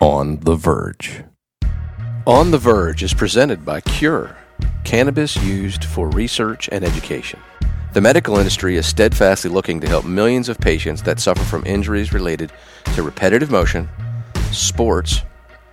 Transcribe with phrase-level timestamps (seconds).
[0.00, 1.24] On the Verge.
[2.24, 4.36] On the Verge is presented by Cure,
[4.84, 7.40] cannabis used for research and education.
[7.94, 12.12] The medical industry is steadfastly looking to help millions of patients that suffer from injuries
[12.12, 12.52] related
[12.94, 13.88] to repetitive motion,
[14.52, 15.22] sports,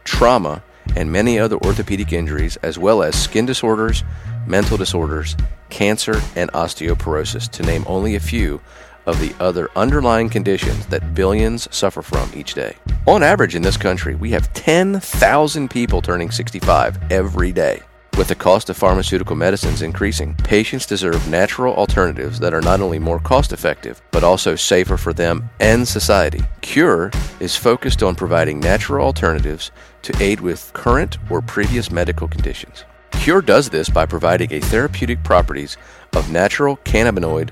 [0.05, 0.63] trauma,
[0.95, 4.03] and many other orthopedic injuries, as well as skin disorders,
[4.47, 5.37] mental disorders,
[5.69, 8.59] cancer, and osteoporosis, to name only a few
[9.05, 12.75] of the other underlying conditions that billions suffer from each day.
[13.07, 17.81] On average in this country, we have 10,000 people turning 65 every day.
[18.17, 22.97] With the cost of pharmaceutical medicines increasing, patients deserve natural alternatives that are not only
[22.97, 26.41] more cost effective, but also safer for them and society.
[26.61, 29.71] Cure is focused on providing natural alternatives
[30.03, 32.85] to aid with current or previous medical conditions.
[33.11, 35.75] Cure does this by providing a therapeutic properties
[36.13, 37.49] of natural cannabinoid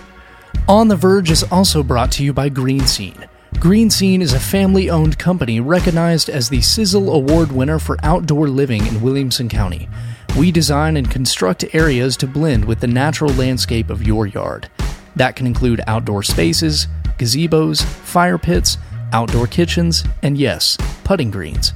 [0.69, 3.27] On the Verge is also brought to you by Green Scene.
[3.59, 8.47] Green Scene is a family owned company recognized as the Sizzle Award winner for outdoor
[8.47, 9.89] living in Williamson County.
[10.37, 14.69] We design and construct areas to blend with the natural landscape of your yard.
[15.17, 18.77] That can include outdoor spaces, gazebos, fire pits,
[19.11, 21.73] outdoor kitchens, and yes, putting greens.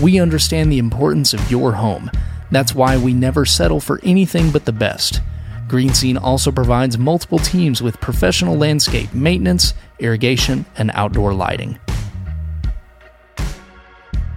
[0.00, 2.12] We understand the importance of your home.
[2.52, 5.20] That's why we never settle for anything but the best.
[5.66, 11.80] Green Scene also provides multiple teams with professional landscape maintenance, irrigation, and outdoor lighting.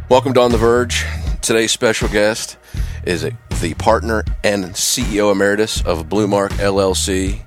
[0.09, 1.05] Welcome to On the Verge.
[1.43, 2.57] Today's special guest
[3.05, 3.27] is
[3.63, 7.43] the partner and CEO emeritus of Bluemark LLC,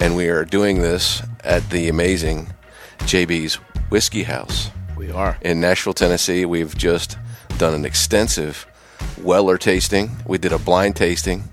[0.00, 2.52] and we are doing this at the amazing
[3.02, 3.54] JB's
[3.88, 4.70] Whiskey House.
[4.96, 5.38] We are.
[5.40, 6.44] In Nashville, Tennessee.
[6.44, 7.16] We've just
[7.58, 8.66] done an extensive
[9.20, 10.10] Weller tasting.
[10.26, 11.44] We did a blind tasting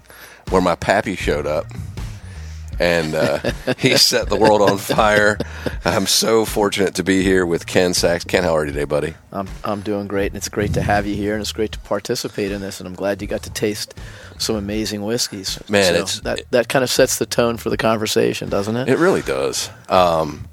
[0.49, 1.67] where my pappy showed up
[2.79, 3.39] and uh,
[3.77, 5.37] he set the world on fire.
[5.85, 8.23] I'm so fortunate to be here with Ken Sacks.
[8.23, 9.13] Ken, how are you today, buddy?
[9.31, 11.79] I'm I'm doing great, and it's great to have you here, and it's great to
[11.79, 12.79] participate in this.
[12.79, 13.93] And I'm glad you got to taste
[14.37, 15.59] some amazing whiskeys.
[15.69, 18.89] Man, so it's that that kind of sets the tone for the conversation, doesn't it?
[18.89, 19.69] It really does.
[19.89, 20.47] Um,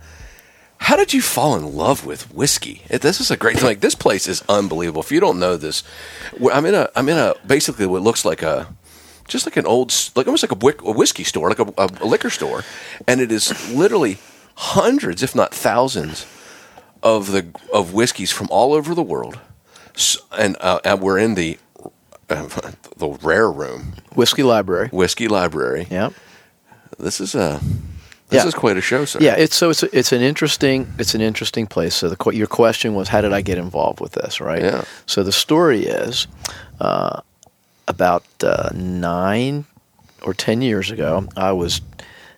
[0.78, 2.82] how did you fall in love with whiskey?
[2.88, 3.64] This is a great thing.
[3.64, 5.02] Like this place is unbelievable.
[5.02, 5.82] If you don't know this,
[6.52, 8.68] I'm in a I'm in a basically what looks like a
[9.28, 12.30] just like an old, like almost like a, a whiskey store, like a, a, liquor
[12.30, 12.64] store,
[13.06, 14.18] and it is literally
[14.54, 16.26] hundreds, if not thousands,
[17.02, 19.38] of the of whiskeys from all over the world,
[20.36, 21.58] and, uh, and we're in the
[22.28, 22.48] uh,
[22.96, 25.86] the rare room, whiskey library, whiskey library.
[25.90, 26.12] Yep.
[26.98, 27.60] This is a
[28.28, 28.48] this yeah.
[28.48, 29.20] is quite a show, sir.
[29.20, 31.94] Yeah, it's so it's it's an interesting it's an interesting place.
[31.94, 34.40] So the your question was, how did I get involved with this?
[34.40, 34.62] Right.
[34.62, 34.84] Yeah.
[35.06, 36.26] So the story is,
[36.80, 37.20] uh,
[37.88, 39.66] about uh, nine
[40.22, 41.80] or ten years ago, I was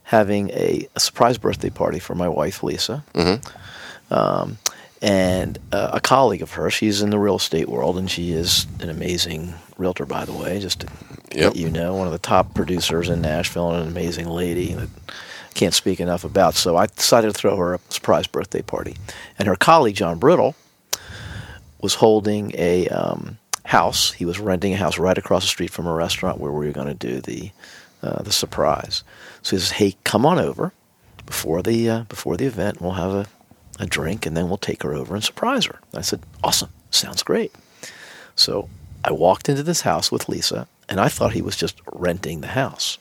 [0.05, 4.13] having a, a, surprise birthday party for my wife Lisa, mm-hmm.
[4.13, 4.59] um,
[5.03, 6.75] and uh, a colleague of hers.
[6.75, 10.61] She's in the real estate world, and she is an amazing realtor, by the way.
[10.61, 10.89] Just to
[11.33, 11.53] yep.
[11.53, 14.89] let you know, one of the top producers in Nashville, and an amazing lady that
[15.09, 16.55] I can't speak enough about.
[16.55, 18.97] So I decided to throw her a surprise birthday party,
[19.39, 20.55] and her colleague John Brittle
[21.81, 23.38] was holding a um,
[23.69, 24.13] house.
[24.13, 26.73] He was renting a house right across the street from a restaurant where we were
[26.73, 27.51] going to do the
[28.03, 29.05] uh, the surprise.
[29.43, 30.73] So he says, "Hey, come on over
[31.27, 32.81] before the uh, before the event.
[32.81, 33.27] We'll have a,
[33.79, 37.23] a drink, and then we'll take her over and surprise her." I said, "Awesome, sounds
[37.23, 37.55] great."
[38.35, 38.71] So
[39.05, 42.49] I walked into this house with Lisa, and I thought he was just renting the
[42.49, 42.99] house.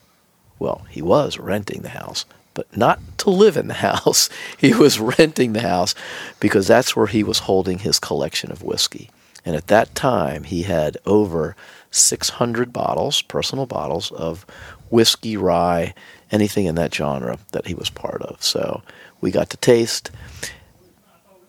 [0.59, 4.30] Well, he was renting the house, but not to live in the house.
[4.57, 5.95] He was renting the house
[6.41, 9.12] because that's where he was holding his collection of whiskey.
[9.47, 11.55] And at that time, he had over
[11.89, 14.45] 600 bottles, personal bottles of
[14.89, 15.94] whiskey, rye,
[16.31, 18.44] anything in that genre that he was part of.
[18.44, 18.81] So
[19.21, 20.11] we got to taste.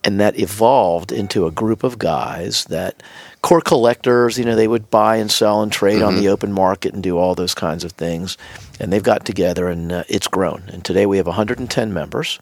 [0.05, 3.03] And that evolved into a group of guys that
[3.43, 6.05] core collectors, you know, they would buy and sell and trade mm-hmm.
[6.05, 6.33] on the mm-hmm.
[6.35, 8.39] open market and do all those kinds of things.
[8.79, 10.63] And they've got together and uh, it's grown.
[10.69, 12.39] And today we have 110 members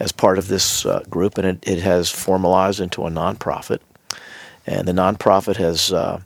[0.00, 3.78] as part of this uh, group, and it, it has formalized into a nonprofit.
[4.66, 6.20] And the nonprofit has uh,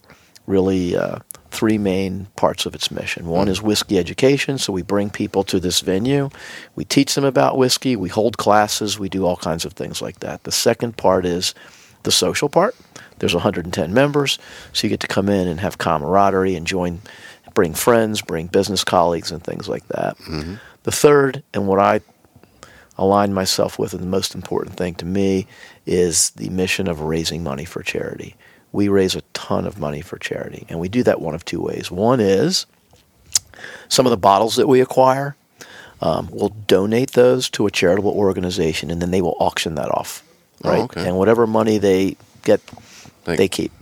[0.47, 3.27] really uh, three main parts of its mission.
[3.27, 6.29] One is whiskey education, so we bring people to this venue,
[6.75, 10.21] we teach them about whiskey, we hold classes, we do all kinds of things like
[10.21, 10.45] that.
[10.45, 11.55] The second part is
[12.03, 12.77] the social part.
[13.19, 14.39] There's 110 members,
[14.73, 17.01] so you get to come in and have camaraderie and join,
[17.55, 20.19] bring friends, bring business colleagues, and things like that.
[20.83, 22.01] The third, and what I
[22.99, 25.47] align myself with, and the most important thing to me,
[25.87, 28.35] is the mission of raising money for charity.
[28.73, 31.61] We raise a ton of money for charity, and we do that one of two
[31.61, 31.91] ways.
[31.91, 32.67] One is
[33.89, 35.37] some of the bottles that we acquire,
[36.03, 40.23] um, we'll donate those to a charitable organization, and then they will auction that off,
[40.65, 40.83] Oh, right?
[40.83, 41.07] okay.
[41.09, 42.61] And whatever money they get,
[43.25, 43.73] They- they keep.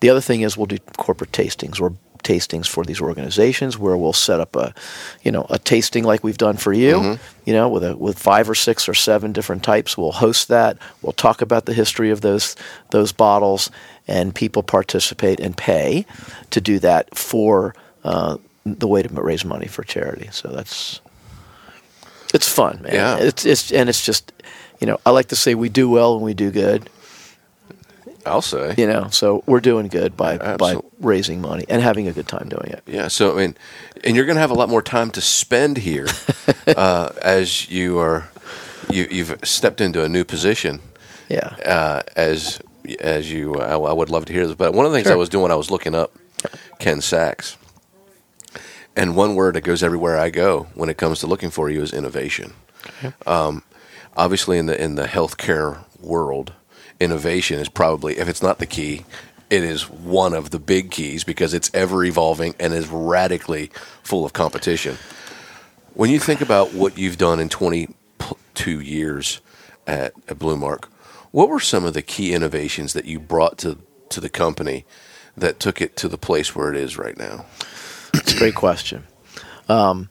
[0.00, 1.92] The other thing is we'll do corporate tastings or
[2.22, 4.74] tastings for these organizations where we'll set up a,
[5.22, 8.48] you know, a tasting like we've done for you, you know, with a with five
[8.48, 9.96] or six or seven different types.
[9.96, 10.78] We'll host that.
[11.02, 12.56] We'll talk about the history of those
[12.90, 13.70] those bottles,
[14.06, 16.06] and people participate and pay
[16.50, 17.74] to do that for
[18.04, 20.28] uh, the way to raise money for charity.
[20.32, 21.00] So that's
[22.34, 22.94] it's fun, man.
[22.94, 23.16] Yeah.
[23.18, 24.32] It's it's and it's just,
[24.80, 26.90] you know, I like to say we do well when we do good
[28.28, 28.74] I'll say.
[28.76, 32.48] you know so we're doing good by by raising money and having a good time
[32.48, 33.08] doing it Yeah.
[33.08, 33.56] So I mean,
[34.04, 36.06] and you're going to have a lot more time to spend here
[36.66, 38.28] uh, as you are
[38.90, 40.80] you, you've stepped into a new position.
[41.28, 42.60] yeah uh, as
[43.00, 43.54] as you.
[43.56, 45.42] I, I would love to hear this, but one of the things I was doing,
[45.42, 46.14] when I was looking up
[46.78, 47.56] Ken Sacks,
[48.96, 51.82] and one word that goes everywhere I go when it comes to looking for you
[51.82, 52.54] is innovation.
[53.26, 53.62] Um,
[54.16, 56.52] obviously, in the in the healthcare world,
[57.00, 59.04] innovation is probably, if it's not the key,
[59.50, 63.70] it is one of the big keys because it's ever evolving and is radically
[64.02, 64.96] full of competition.
[65.94, 69.40] When you think about what you've done in 22 years
[69.86, 70.84] at, at Bluemark,
[71.30, 73.78] what were some of the key innovations that you brought to,
[74.10, 74.84] to the company
[75.36, 77.46] that took it to the place where it is right now?
[78.14, 79.04] it's a great question
[79.68, 80.08] um,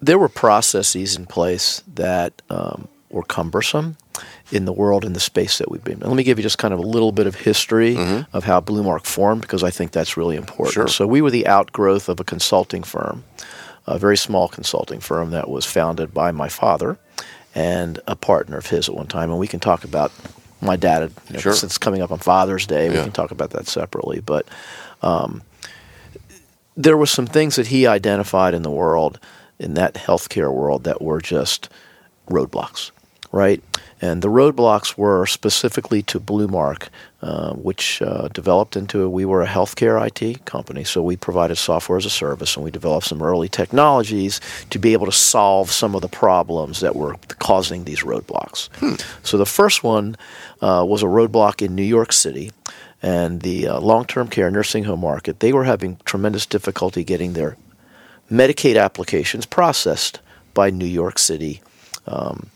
[0.00, 3.96] there were processes in place that um, were cumbersome
[4.52, 6.06] in the world in the space that we've been in.
[6.08, 7.96] let me give you just kind of a little bit of history
[8.32, 10.88] of how Bluemark formed because i think that's really important Sure.
[10.88, 13.24] so we were the outgrowth of a consulting firm
[13.86, 16.98] a very small consulting firm that was founded by my father
[17.54, 19.30] and a partner of his at one time.
[19.30, 20.12] And we can talk about
[20.60, 21.10] my dad.
[21.28, 21.52] You know, Sure.
[21.54, 23.04] Since it's coming up on Father's Day, we Yeah.
[23.04, 24.20] can talk about that separately.
[24.20, 24.44] But
[25.02, 25.40] um,
[26.76, 29.18] there were some things that he identified in the world,
[29.58, 31.70] in that healthcare world, that were just
[32.28, 32.90] roadblocks,
[33.32, 33.62] right?
[34.00, 36.88] And the roadblocks were specifically to Bluemark,
[37.22, 41.96] uh, which uh, developed into we were a healthcare IT company, so we provided software
[41.96, 45.94] as a service, and we developed some early technologies to be able to solve some
[45.94, 48.68] of the problems that were causing these roadblocks.
[49.22, 50.16] So the first one
[50.60, 52.52] uh, was a roadblock in New York City,
[53.02, 55.40] and the uh, long-term care nursing home market.
[55.40, 57.56] They were having tremendous difficulty getting their
[58.30, 60.20] Medicaid applications processed
[60.52, 61.60] by New York City
[62.06, 62.50] um,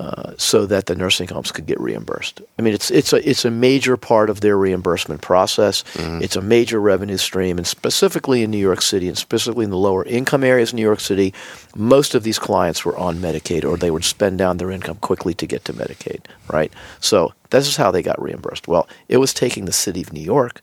[0.00, 2.40] uh, so that the nursing homes could get reimbursed.
[2.58, 5.84] I mean, it's it's a it's a major part of their reimbursement process.
[5.96, 9.76] It's a major revenue stream, and specifically in New York City, and specifically in the
[9.76, 11.34] lower income areas in New York City,
[11.76, 15.34] most of these clients were on Medicaid, or they would spend down their income quickly
[15.34, 16.20] to get to Medicaid.
[16.50, 16.72] Right.
[17.00, 18.66] So this is how they got reimbursed.
[18.66, 20.62] Well, it was taking the city of New York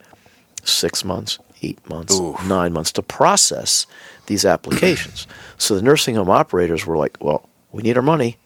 [0.63, 2.43] six months, eight months, Oof.
[2.47, 3.85] nine months to process
[4.25, 5.27] these applications.
[5.59, 8.37] so the nursing home operators were like, well, we need our money.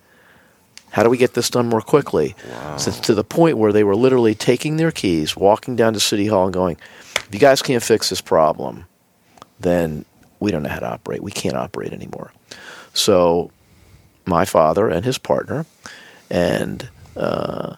[0.92, 2.36] How do we get this done more quickly?
[2.78, 6.28] So to the point where they were literally taking their keys, walking down to City
[6.28, 6.78] Hall and going,
[7.16, 8.86] if you guys can't fix this problem,
[9.60, 10.06] then
[10.40, 11.24] we don't know how to operate.
[11.24, 12.34] We can't operate anymore.
[12.94, 13.52] So
[14.26, 15.66] my father and his partner
[16.30, 17.76] and uh,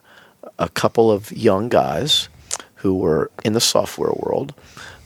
[0.57, 2.29] a couple of young guys
[2.75, 4.53] who were in the software world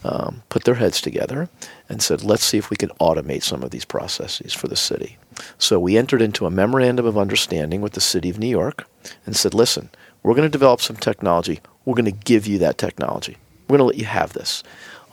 [0.03, 1.49] um, put their heads together
[1.89, 5.17] and said, let's see if we can automate some of these processes for the city.
[5.57, 8.87] So we entered into a memorandum of understanding with the city of New York
[9.25, 9.89] and said, listen,
[10.23, 11.59] we're going to develop some technology.
[11.85, 13.37] We're going to give you that technology.
[13.67, 14.63] We're going to let you have this.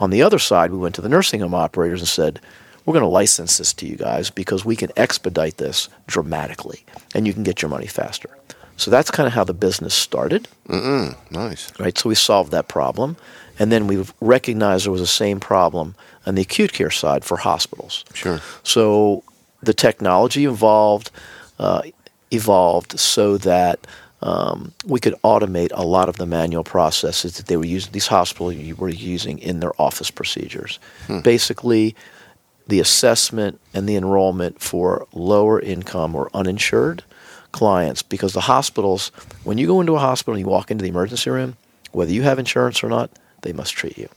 [0.00, 2.40] On the other side, we went to the nursing home operators and said,
[2.84, 7.26] we're going to license this to you guys because we can expedite this dramatically and
[7.26, 8.28] you can get your money faster.
[8.76, 11.72] So that's kind of how the business started Mm-mm, nice.
[11.78, 11.96] right?
[11.96, 13.16] So we solved that problem,
[13.58, 15.94] and then we recognized there was the same problem
[16.26, 18.04] on the acute care side for hospitals.
[18.14, 18.40] Sure.
[18.62, 19.22] So
[19.62, 21.10] the technology evolved,
[21.58, 21.82] uh,
[22.30, 23.86] evolved so that
[24.22, 27.92] um, we could automate a lot of the manual processes that they were using.
[27.92, 30.78] These hospitals were using in their office procedures.
[31.22, 31.94] Basically,
[32.66, 37.04] the assessment and the enrollment for lower income or uninsured
[37.52, 39.12] clients because the hospitals,
[39.44, 41.56] when you go into a hospital and you walk into the emergency room,
[41.92, 43.10] whether you have insurance or not,
[43.44, 44.08] they must treat you,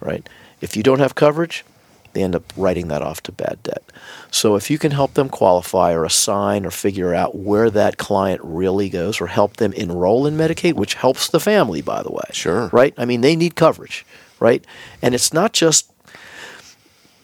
[0.00, 0.28] right?
[0.60, 1.64] If you don't have coverage,
[2.12, 3.82] they end up writing that off to bad debt.
[4.30, 8.40] So if you can help them qualify or assign or figure out where that client
[8.42, 12.24] really goes or help them enroll in Medicaid, which helps the family, by the way.
[12.32, 12.68] Sure.
[12.68, 12.94] Right?
[12.96, 14.06] I mean, they need coverage,
[14.40, 14.64] right?
[15.02, 15.92] And it's not just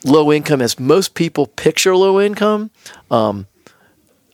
[0.05, 2.71] low income as most people picture low income.
[3.11, 3.47] Um,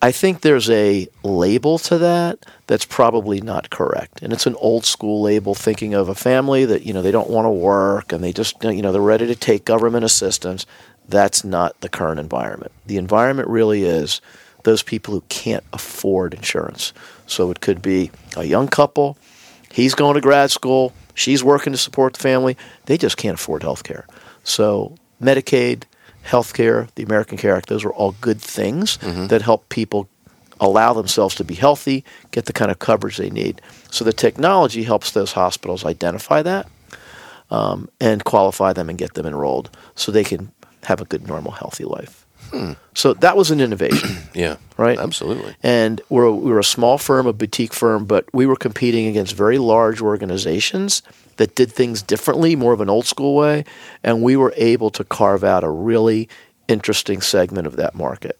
[0.00, 4.84] I think there's a label to that that's probably not correct, and it's an old
[4.84, 8.22] school label, thinking of a family that you know they don't want to work and
[8.22, 10.66] they just you know they're ready to take government assistance.
[11.08, 12.70] That's not the current environment.
[12.86, 14.20] The environment really is
[14.64, 16.92] those people who can't afford insurance.
[17.26, 19.16] So it could be a young couple,
[19.72, 23.62] he's going to grad school, she's working to support the family, they just can't afford
[23.62, 24.06] health care.
[24.44, 25.84] So Medicaid,
[26.28, 30.08] healthcare, the American Care Act, those are all good things that help people
[30.60, 33.60] allow themselves to be healthy, get the kind of coverage they need.
[33.90, 36.68] So the technology helps those hospitals identify that
[37.50, 40.50] um, and qualify them and get them enrolled so they can
[40.84, 42.26] have a good, normal, healthy life.
[42.94, 44.08] So that was an innovation.
[44.34, 44.56] Yeah.
[44.76, 44.98] Right.
[44.98, 45.56] Absolutely.
[45.64, 49.34] And we're, we were a small firm, a boutique firm, but we were competing against
[49.34, 51.02] very large organizations
[51.38, 53.64] that did things differently, more of an old school way.
[54.04, 56.28] And we were able to carve out a really
[56.68, 58.38] interesting segment of that market.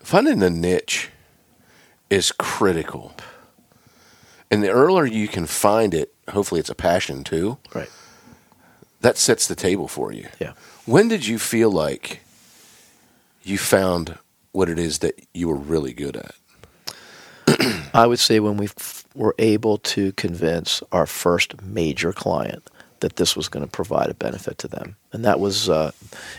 [0.00, 1.08] Finding the niche
[2.10, 3.14] is critical.
[4.50, 7.88] And the earlier you can find it, hopefully it's a passion too, Right.
[9.00, 10.28] that sets the table for you.
[10.38, 10.52] Yeah.
[10.84, 12.20] When did you feel like
[13.44, 14.18] you found
[14.50, 16.34] what it is that you were really good at?
[17.94, 18.68] I would say when we
[19.14, 22.68] were able to convince our first major client
[23.00, 25.90] that this was going to provide a benefit to them, and that was uh,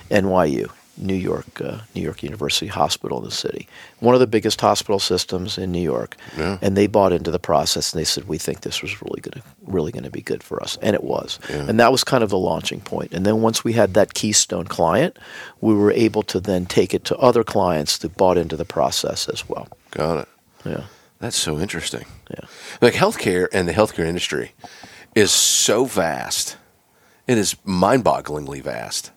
[0.09, 3.67] NYU, New York, uh, New York University Hospital in the city,
[3.99, 6.59] one of the biggest hospital systems in New York, Yeah.
[6.61, 9.41] and they bought into the process and they said we think this was really going
[9.41, 11.65] to really going to be good for us, and it was, Yeah.
[11.67, 13.11] and that was kind of the launching point.
[13.13, 15.17] And then once we had that keystone client,
[15.61, 19.27] we were able to then take it to other clients that bought into the process
[19.27, 19.67] as well.
[19.91, 20.27] Got it.
[20.65, 20.83] Yeah,
[21.23, 22.03] That's so interesting.
[22.29, 22.47] yeah.
[22.81, 24.51] Like healthcare and the healthcare industry
[25.15, 26.57] is so vast.
[27.27, 29.11] It is mind-bogglingly vast.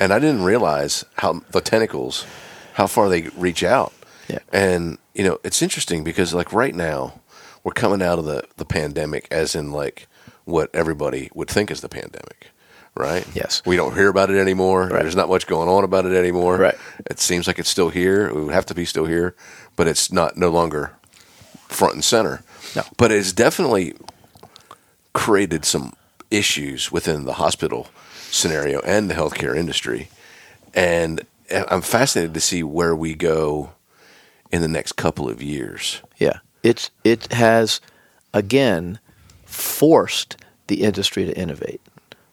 [0.00, 2.24] And I didn't realize how the tentacles,
[2.72, 3.92] how far they reach out.
[4.26, 4.38] Yeah.
[4.54, 7.20] And you know, it's interesting because like right now,
[7.62, 10.08] we're coming out of the the pandemic as in like
[10.46, 12.52] what everybody would think is the pandemic.
[12.96, 13.26] Right?
[13.34, 13.60] Yes.
[13.66, 14.88] We don't hear about it anymore.
[14.88, 15.02] Right.
[15.02, 16.56] There's not much going on about it anymore.
[16.56, 16.78] Right.
[17.10, 18.28] It seems like it's still here.
[18.28, 19.36] It would have to be still here,
[19.76, 20.92] but it's not no longer
[21.74, 22.42] front and center.
[22.74, 22.82] No.
[22.96, 23.94] But it's definitely
[25.12, 25.94] created some
[26.30, 27.88] issues within the hospital
[28.30, 30.08] scenario and the healthcare industry.
[30.74, 33.70] And I'm fascinated to see where we go
[34.50, 36.00] in the next couple of years.
[36.18, 37.80] Yeah, it's it has
[38.32, 38.98] again
[39.44, 41.80] forced the industry to innovate,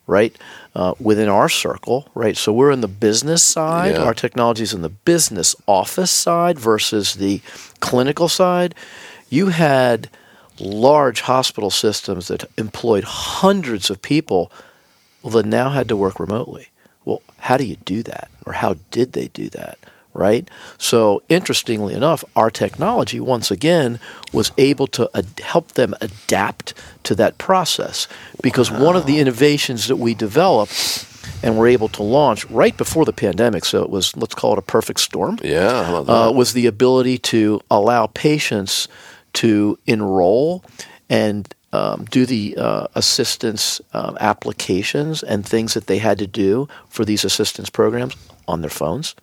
[0.07, 0.35] right?
[0.73, 2.37] Uh, within our circle, right?
[2.37, 3.95] So we're in the business side.
[3.95, 4.03] Yeah.
[4.03, 7.41] Our technology is in the business office side versus the
[7.79, 8.73] clinical side.
[9.31, 10.09] You had
[10.59, 14.51] large hospital systems that employed hundreds of people
[15.23, 16.67] well, that now had to work remotely.
[17.05, 18.29] Well, how do you do that?
[18.45, 19.79] Or how did they do that?
[20.13, 20.49] Right?
[20.77, 23.97] So, interestingly enough, our technology, once again,
[24.33, 26.73] was able to ad- help them adapt
[27.03, 28.09] to that process.
[28.43, 31.07] Because one of the innovations that we developed
[31.41, 34.59] and were able to launch right before the pandemic, so it was, let's call it
[34.59, 36.29] a perfect storm Yeah, how about that?
[36.29, 38.89] uh, was the ability to allow patients
[39.33, 40.63] to enroll
[41.09, 46.67] and um, do the uh, assistance um, applications and things that they had to do
[46.89, 48.15] for these assistance programs
[48.47, 49.15] on their phones,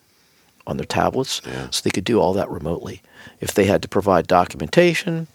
[0.67, 1.69] on their tablets, Yeah.
[1.71, 3.03] so they could do all that remotely.
[3.41, 5.27] If they had to provide documentation,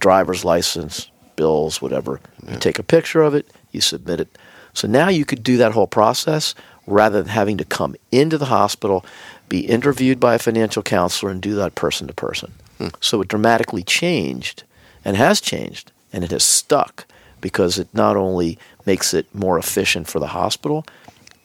[0.00, 4.38] driver's license, bills, whatever, you take a picture of it, you submit it.
[4.74, 6.54] So now you could do that whole process
[6.86, 9.04] rather than having to come into the hospital,
[9.48, 12.52] be interviewed by a financial counselor, and do that person to person.
[13.00, 14.64] So it dramatically changed
[15.04, 17.06] and has changed, and it has stuck
[17.40, 20.84] because it not only makes it more efficient for the hospital,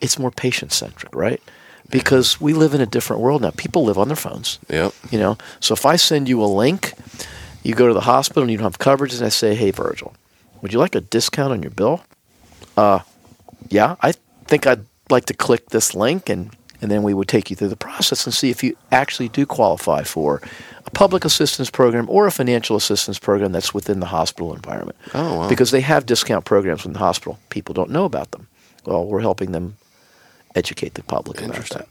[0.00, 1.42] it's more patient centric, right?
[1.90, 3.50] Because we live in a different world now.
[3.56, 4.58] People live on their phones.
[4.68, 4.92] Yep.
[5.10, 6.92] You know, so if I send you a link,
[7.62, 10.14] you go to the hospital and you don't have coverage, and I say, "Hey, Virgil,
[10.60, 12.02] would you like a discount on your bill?"
[12.76, 13.00] Uh,
[13.68, 14.12] yeah, I
[14.46, 17.68] think I'd like to click this link, and and then we would take you through
[17.68, 20.40] the process and see if you actually do qualify for
[20.86, 24.96] a public assistance program or a financial assistance program that's within the hospital environment.
[25.14, 25.48] Oh, wow.
[25.48, 27.38] Because they have discount programs in the hospital.
[27.50, 28.46] People don't know about them.
[28.84, 29.76] Well, we're helping them
[30.54, 31.88] educate the public about that.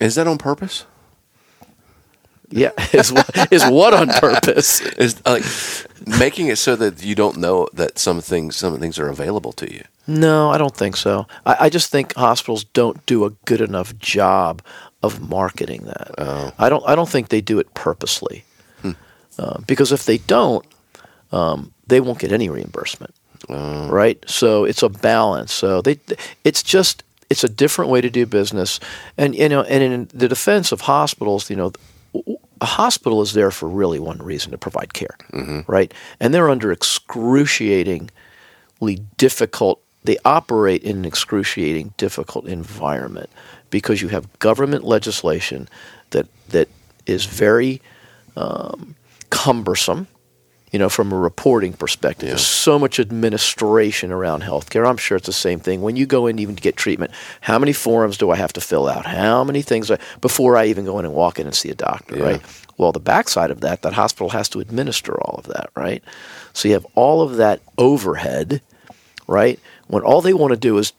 [0.00, 0.86] Is that on purpose?
[2.50, 4.80] Yeah, is what, is what on purpose?
[4.80, 5.44] Is like
[6.18, 9.72] making it so that you don't know that some things some things are available to
[9.72, 9.82] you.
[10.06, 11.26] No, I don't think so.
[11.46, 14.62] I, I just think hospitals don't do a good enough job
[15.02, 16.14] of marketing that.
[16.18, 16.52] Oh.
[16.58, 16.84] I don't.
[16.86, 18.44] I don't think they do it purposely.
[19.38, 20.64] Uh, because if they don't,
[21.32, 23.12] um, they won't get any reimbursement.
[23.48, 24.22] Right.
[24.28, 25.52] So it's a balance.
[25.52, 25.98] So they,
[26.44, 28.80] it's just it's a different way to do business,
[29.18, 31.72] and you know, and in the defense of hospitals, you know,
[32.60, 35.16] a hospital is there for really one reason to provide care,
[35.66, 35.92] right?
[36.20, 38.10] And they're under excruciatingly
[39.16, 39.80] difficult.
[40.04, 43.30] They operate in an excruciating, difficult environment
[43.70, 45.68] because you have government legislation
[46.10, 46.68] that that
[47.06, 47.80] is very
[48.36, 48.94] um,
[49.30, 50.06] cumbersome.
[50.72, 54.88] You know, from a reporting perspective, there's so much administration around healthcare.
[54.88, 55.82] I'm sure it's the same thing.
[55.82, 58.60] When you go in even to get treatment, how many forms do I have to
[58.60, 59.06] fill out?
[59.06, 61.76] How many things I, before I even go in and walk in and see a
[61.76, 62.24] doctor, Yeah.
[62.24, 62.42] right?
[62.76, 66.02] Well, the backside of that, that hospital has to administer all of that, right?
[66.54, 68.60] So you have all of that overhead,
[69.28, 69.60] right?
[69.88, 70.92] When all they want to do is,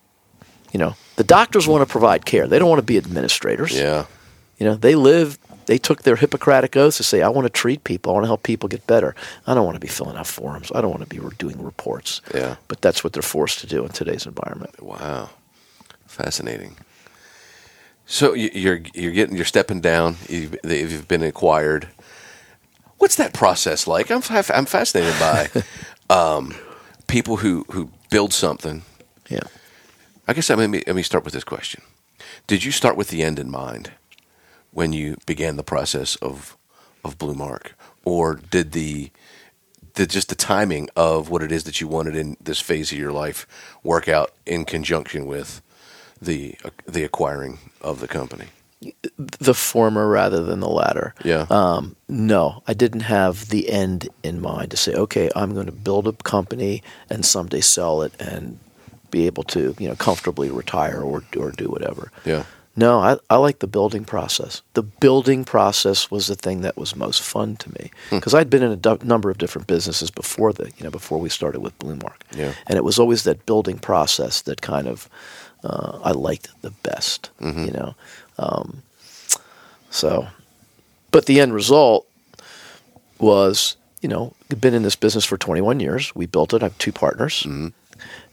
[0.71, 2.47] you know, the doctors want to provide care.
[2.47, 3.71] They don't want to be administrators.
[3.73, 4.05] Yeah.
[4.57, 7.83] You know, they live, they took their Hippocratic oath to say, I want to treat
[7.83, 8.11] people.
[8.11, 9.15] I want to help people get better.
[9.47, 10.71] I don't want to be filling out forms.
[10.75, 12.21] I don't want to be doing reports.
[12.33, 12.55] Yeah.
[12.67, 14.81] But that's what they're forced to do in today's environment.
[14.81, 15.29] Wow,
[16.05, 16.77] fascinating.
[18.05, 20.17] So you- you're you're getting you're stepping down.
[20.29, 21.87] You've, you've been acquired.
[22.97, 24.11] What's that process like?
[24.11, 24.21] I'm
[24.53, 25.49] I'm fascinated by
[26.15, 26.53] um,
[27.07, 28.83] people who who build something.
[29.29, 29.43] Yeah.
[30.27, 31.81] I guess let me let me start with this question:
[32.47, 33.91] Did you start with the end in mind
[34.71, 36.57] when you began the process of
[37.03, 37.71] of Bluemark,
[38.03, 39.11] or did the
[39.93, 42.97] the just the timing of what it is that you wanted in this phase of
[42.97, 43.47] your life
[43.83, 45.61] work out in conjunction with
[46.21, 46.55] the
[46.87, 48.47] the acquiring of the company?
[49.17, 51.15] The former rather than the latter.
[51.23, 51.47] Yeah.
[51.49, 55.71] Um, no, I didn't have the end in mind to say, okay, I'm going to
[55.71, 58.59] build a company and someday sell it and
[59.11, 62.11] be able to, you know, comfortably retire or or do whatever.
[62.25, 62.43] Yeah.
[62.77, 64.61] No, I, I like the building process.
[64.73, 68.17] The building process was the thing that was most fun to me Hmm.
[68.17, 71.17] because I'd been in a du- number of different businesses before the, you know, before
[71.17, 72.21] we started with Bluemark.
[72.35, 72.51] Yeah.
[72.67, 75.07] And it was always that building process that kind of
[75.63, 77.65] uh, I liked the best, Mm-hmm.
[77.65, 77.95] you know.
[78.37, 78.81] Um,
[79.89, 80.27] so,
[81.11, 82.07] but the end result
[83.19, 86.13] was, you know, we've been in this business for 21 years.
[86.15, 86.61] We built it.
[86.61, 87.67] I have two partners, Mm-hmm.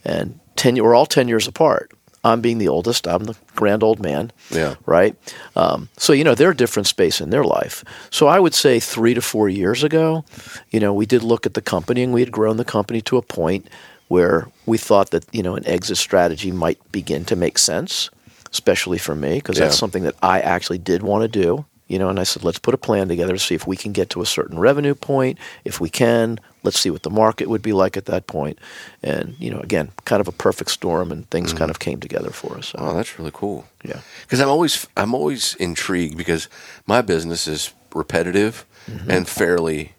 [0.05, 0.75] and ten.
[0.75, 1.91] We're all 10 years apart.
[2.25, 3.05] I'm being the oldest.
[3.05, 4.31] I'm the grand old man.
[4.49, 4.75] Yeah.
[4.85, 5.15] Right.
[5.57, 7.83] Um, so you know they're a different space in their life.
[8.11, 10.23] So I would say three to four years ago,
[10.71, 13.17] you know, we did look at the company and we had grown the company to
[13.17, 13.69] a point
[14.07, 18.09] where we thought that you know an exit strategy might begin to make sense,
[18.53, 21.65] especially for me because that's something that I actually did want to do.
[21.89, 23.91] You know, and I said, let's put a plan together to see if we can
[23.91, 25.37] get to a certain revenue point.
[25.65, 28.57] If we can, let's see what the market would be like at that point.
[29.03, 32.29] And you know, again, kind of a perfect storm, and things kind of came together
[32.31, 32.67] for us.
[32.67, 33.65] So, Oh, that's really cool.
[33.83, 33.99] yeah.
[34.21, 36.47] because I'm always I'm always intrigued because
[36.87, 39.11] my business is repetitive Mm-hmm.
[39.11, 39.93] and fairly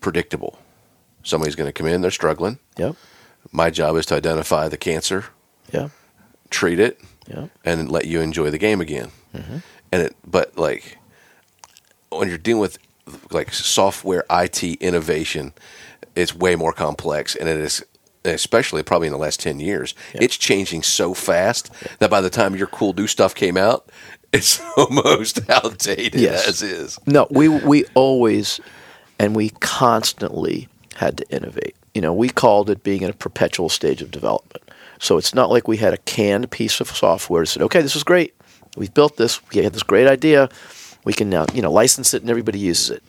[0.00, 0.58] predictable.
[1.22, 2.58] Somebody's going to come in, they're struggling.
[2.78, 2.96] Yep.
[3.52, 5.26] My job is to identify the cancer,
[5.72, 5.88] Yeah.
[6.50, 7.46] treat it, Yeah.
[7.64, 9.10] and let you enjoy the game again.
[9.34, 9.56] Mm-hmm.
[9.92, 10.98] And it, but like
[12.10, 12.78] when you're dealing with
[13.30, 15.52] like software IT innovation,
[16.14, 17.84] it's way more complex, and it is
[18.24, 22.56] especially probably in the last ten years, it's changing so fast that by the time
[22.56, 23.88] your cool new stuff came out,
[24.32, 26.48] it's almost outdated Yes.
[26.48, 26.98] as is.
[27.06, 28.60] No, we we always
[29.18, 31.74] and we constantly had to innovate.
[31.94, 34.62] You know, we called it being in a perpetual stage of development.
[34.98, 37.96] So it's not like we had a canned piece of software and said, "Okay, this
[37.96, 38.34] is great.
[38.76, 39.40] We've built this.
[39.52, 40.48] We had this great idea.
[41.04, 43.02] We can now, you know, license it and everybody uses it."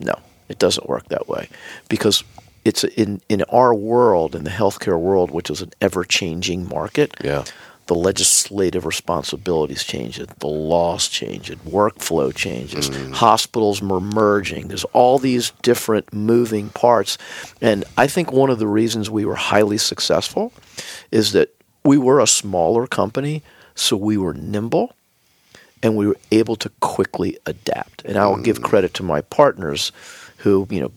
[0.00, 0.14] No,
[0.48, 1.48] it doesn't work that way
[1.88, 2.24] because
[2.64, 7.44] it's in in our world, in the healthcare world, which is an ever-changing market Yeah.
[7.86, 13.12] The legislative responsibilities change it, the laws change it, workflow changes, mm.
[13.12, 14.68] hospitals are merging.
[14.68, 17.18] There's all these different moving parts.
[17.60, 20.52] And I think one of the reasons we were highly successful
[21.10, 23.42] is that we were a smaller company,
[23.74, 24.94] so we were nimble
[25.82, 28.02] and we were able to quickly adapt.
[28.06, 28.64] And I will give mm.
[28.64, 29.92] credit to my partners
[30.38, 30.92] who, you know,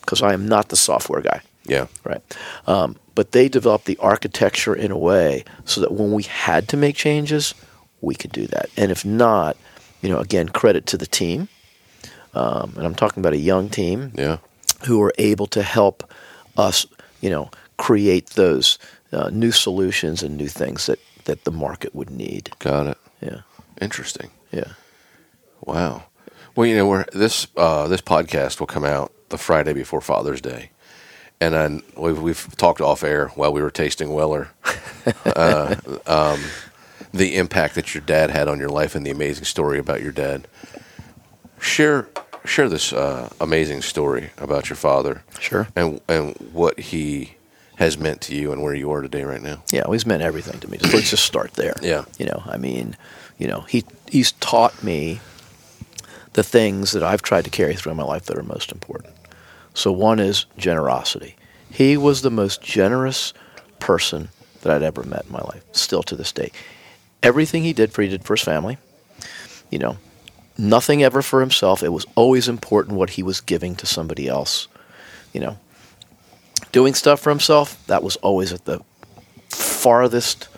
[0.00, 1.86] because I am not the software guy Yeah.
[2.04, 2.22] right?
[2.66, 6.76] Um, but they developed the architecture in a way so that when we had to
[6.76, 7.54] make changes,
[8.00, 8.66] we could do that.
[8.76, 9.56] And if not,
[10.02, 11.48] you know, again, credit to the team.
[12.34, 14.38] Um, and I'm talking about a young team Yeah.
[14.86, 16.04] who were able to help
[16.56, 16.86] us,
[17.22, 18.78] you know, create those
[19.12, 22.50] uh, new solutions and new things that, that the market would need.
[22.58, 22.98] Got it.
[23.22, 23.40] Yeah,
[23.80, 24.30] Interesting.
[24.52, 24.72] yeah.
[25.64, 26.04] Wow.
[26.54, 30.40] Well, you know, we're, this uh, this podcast will come out the Friday before Father's
[30.40, 30.70] Day,
[31.40, 34.48] and then we've, we've talked off air while we were tasting Weller,
[35.24, 36.40] uh, um,
[37.12, 40.12] the impact that your dad had on your life and the amazing story about your
[40.12, 40.46] dad.
[41.60, 42.08] Share
[42.44, 45.66] share this uh, amazing story about your father, Sure.
[45.74, 47.34] and and what he
[47.76, 49.62] has meant to you and where you are today right now.
[49.70, 50.78] Yeah, well, he's meant everything to me.
[50.78, 51.74] Just, let's just start there.
[51.82, 52.04] Yeah.
[52.18, 52.96] You know, I mean,
[53.38, 55.20] you know, he he's taught me
[56.34, 59.14] the things that I've tried to carry through in my life that are most important.
[59.76, 61.36] So one is generosity.
[61.70, 63.34] He was the most generous
[63.78, 64.30] person
[64.62, 66.50] that I'd ever met in my life, still to this day.
[67.22, 68.78] Everything he did for he did for his family.
[69.70, 69.98] You know,
[70.56, 71.82] nothing ever for himself.
[71.82, 74.66] It was always important what he was giving to somebody else.
[75.34, 75.58] You know,
[76.72, 78.80] doing stuff for himself, that was always at the
[79.50, 80.48] farthest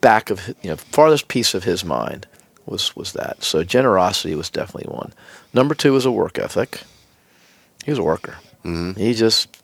[0.00, 2.26] back of you know farthest piece of his mind
[2.64, 3.44] was was that.
[3.44, 5.12] So generosity was definitely one.
[5.52, 6.80] Number two was a work ethic.
[7.86, 8.36] He was a worker.
[8.64, 9.00] Mm-hmm.
[9.00, 9.62] He just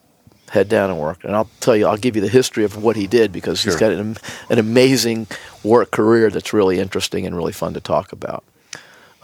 [0.50, 1.24] head down and worked.
[1.24, 3.72] And I'll tell you, I'll give you the history of what he did because he's
[3.76, 3.80] Sure.
[3.80, 4.16] got an,
[4.48, 5.26] an amazing
[5.64, 8.44] work career that's really interesting and really fun to talk about.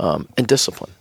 [0.00, 0.92] Um, and discipline,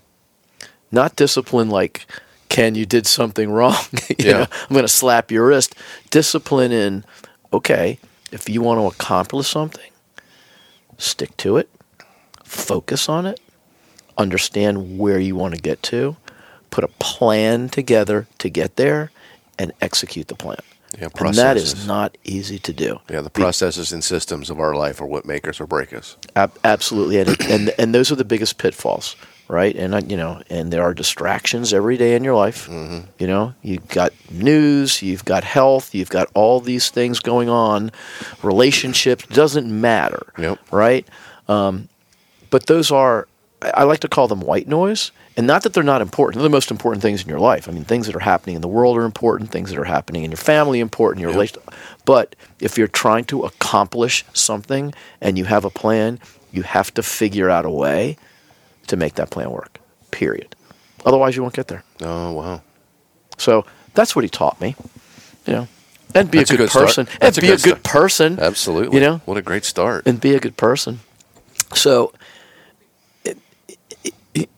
[0.91, 2.05] not discipline like
[2.49, 3.75] Ken, you did something wrong.
[4.19, 4.31] Yeah.
[4.31, 5.73] know, I'm going to slap your wrist.
[6.12, 7.03] Discipline in,
[7.51, 7.97] okay,
[8.31, 9.91] if you want to accomplish something,
[10.99, 11.69] stick to it,
[12.43, 13.39] focus on it,
[14.17, 16.17] understand where you want to get to,
[16.69, 19.12] put a plan together to get there,
[19.60, 20.58] and execute the plan.
[20.99, 22.99] Yeah, and that is not easy to do.
[23.10, 26.15] Yeah, the processes and systems of our life are what make us or break us.
[26.36, 29.15] Ab- absolutely, and, and and those are the biggest pitfalls,
[29.47, 29.75] right?
[29.75, 32.67] And you know, and there are distractions every day in your life.
[32.67, 33.10] Mm-hmm.
[33.19, 37.91] You know, you've got news, you've got health, you've got all these things going on,
[38.41, 40.60] relationships doesn't matter, Yep.
[40.71, 41.08] right?
[41.47, 41.89] Um,
[42.49, 43.27] but those are,
[43.62, 45.12] I I like to call them white noise.
[45.38, 47.69] And not that they're not important; they're the most important things in your life.
[47.69, 49.52] I mean, things that are happening in the world are important.
[49.52, 51.21] Things that are happening in your family important.
[51.21, 51.36] Your Yep.
[51.36, 51.62] relation.
[52.06, 56.19] But if you're trying to accomplish something and you have a plan,
[56.52, 58.17] you have to figure out a way
[58.88, 59.80] to make that plan work.
[60.12, 60.56] Period.
[61.06, 61.84] Otherwise, you won't get there.
[62.02, 62.62] Oh wow!
[63.38, 64.76] So that's what he taught me.
[65.45, 65.67] You know,
[66.15, 67.08] and be That's a a good, good person.
[67.21, 67.84] And a be good a good start.
[67.84, 68.39] person.
[68.39, 68.97] Absolutely.
[68.97, 70.08] You know, what a great start.
[70.08, 71.02] and be a good person.
[71.76, 72.12] So,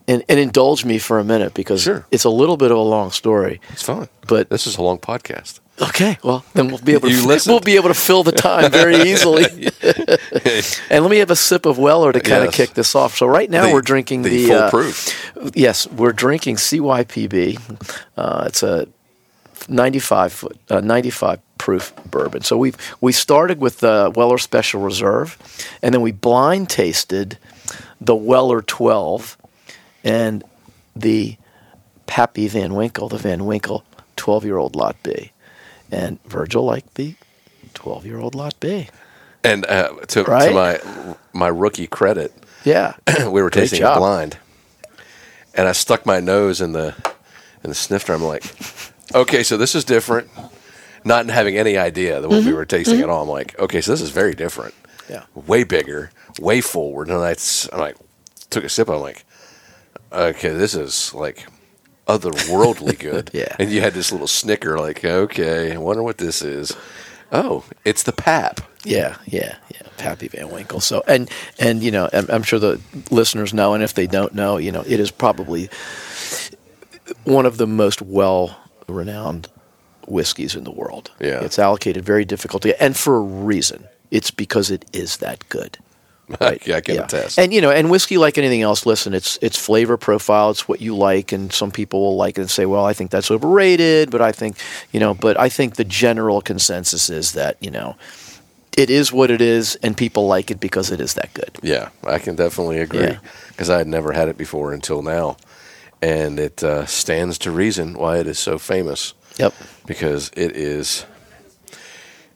[0.08, 2.04] and, and indulge me for a minute because Sure.
[2.10, 3.60] it's a little bit of a long story.
[3.70, 5.60] It's fine, But- this is a long podcast.
[5.82, 8.96] Okay, well then we'll be able to we'll be able to fill the time very
[9.10, 9.44] easily.
[10.90, 13.16] and let me have a sip of Weller to kind of kick this off.
[13.16, 17.58] So right now The- we're drinking the the, uh, yes, we're drinking CYPB.
[18.16, 18.88] Uh, it's a
[19.68, 22.42] 95 foot, uh, 95 proof bourbon.
[22.42, 25.38] So we we started with the Weller Special Reserve,
[25.82, 27.38] and then we blind tasted
[28.00, 29.36] the Weller 12
[30.04, 30.44] and
[30.96, 31.36] the
[32.06, 33.84] Pappy Van Winkle, the Van Winkle
[34.16, 35.32] 12 year old Lot B.
[35.92, 37.14] And Virgil liked the
[37.74, 38.88] 12 year old Lot B.
[39.42, 40.48] And uh, to, Right?
[40.48, 42.32] to my my rookie credit,
[42.64, 42.94] Yeah.
[43.26, 43.96] we were Great tasting job.
[43.96, 44.36] it blind,
[45.54, 46.94] and I stuck my nose in the
[47.64, 48.12] in the snifter.
[48.12, 48.44] I'm like,
[49.14, 50.28] okay, so this is different.
[51.04, 52.48] Not having any idea that what Mm-hmm.
[52.48, 53.22] we were tasting at all.
[53.22, 54.74] I'm like, okay, so this is very different.
[55.08, 55.24] Yeah.
[55.34, 57.08] way bigger, way forward.
[57.08, 57.34] And I,
[57.72, 57.96] I'm like,
[58.50, 58.88] took a sip.
[58.90, 59.24] I'm like,
[60.12, 61.46] okay, this is like
[62.06, 63.30] otherworldly good.
[63.32, 63.54] Yeah.
[63.58, 66.76] And you had this little snicker, like, okay, I wonder what this is.
[67.32, 68.60] Oh, it's the pap.
[68.84, 69.82] Yeah, yeah, yeah.
[69.98, 70.80] Pappy Van Winkle.
[70.80, 74.34] So, and and you know, I'm, I'm sure the listeners know, and if they don't
[74.34, 75.68] know, you know, it is probably
[77.24, 79.48] one of the most well-renowned
[80.08, 81.10] whiskeys in the world.
[81.20, 81.40] Yeah.
[81.40, 83.86] it's allocated very difficult to get, and for a reason.
[84.10, 85.78] It's because it is that good.
[86.40, 87.38] I, I can attest.
[87.38, 90.50] And you know, and whiskey, like anything else, listen, it's it's flavor profile.
[90.50, 93.10] It's what you like, and some people will like it and say, "Well, I think
[93.10, 94.56] that's overrated," but I think,
[94.92, 97.96] you know, but I think the general consensus is that you know,
[98.76, 101.50] it is what it is, and people like it because it is that good.
[101.62, 103.18] Yeah, I can definitely agree Yeah.
[103.48, 105.36] because I had never had it before until now,
[106.02, 109.54] and it uh, stands to reason why it is so famous Yep.
[109.86, 111.06] because it is.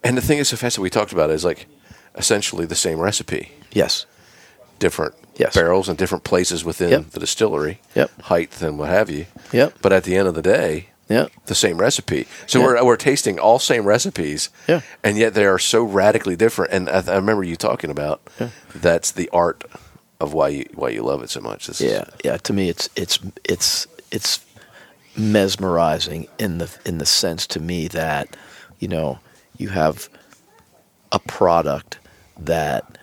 [0.03, 1.67] And the thing is so fast that we talked about it, is like
[2.17, 4.07] essentially the same recipe, Yes.
[4.81, 5.55] different Yes.
[5.55, 7.11] barrels and different places within Yep.
[7.11, 8.11] the distillery, Yep.
[8.23, 9.27] height and what have you.
[9.53, 9.75] Yep.
[9.83, 11.31] But at the end of the day, Yep.
[11.47, 12.27] the same recipe.
[12.47, 12.65] So Yeah.
[12.67, 14.81] we're we're tasting all same recipes, Yeah.
[15.03, 16.73] and yet they are so radically different.
[16.73, 18.21] And I, I remember you talking about
[18.75, 19.65] that's the art
[20.21, 21.67] of why you why you love it so much.
[21.67, 22.37] This is- Yeah, yeah.
[22.39, 24.41] To me, it's it's it's it's
[25.17, 28.37] mesmerizing in the in the sense to me that
[28.79, 29.19] you know
[29.57, 30.09] you have
[31.13, 31.99] a product
[32.39, 32.94] that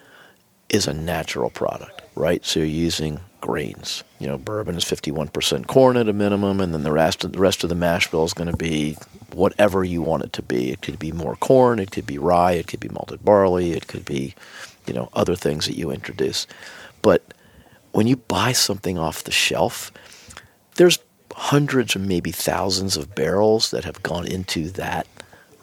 [0.71, 2.43] is a natural product, right?
[2.45, 4.03] So you're using grains.
[4.19, 7.39] You know, bourbon is 51% corn at a minimum, and then the rest of the
[7.39, 8.97] rest of the mash bill is going to be
[9.33, 10.71] whatever you want it to be.
[10.71, 13.87] It could be more corn, it could be rye, it could be malted barley, it
[13.87, 14.33] could be,
[14.87, 16.47] you know, other things that you introduce.
[17.01, 17.33] But
[17.91, 19.91] when you buy something off the shelf,
[20.75, 20.99] there's
[21.33, 25.07] hundreds or maybe thousands of barrels that have gone into that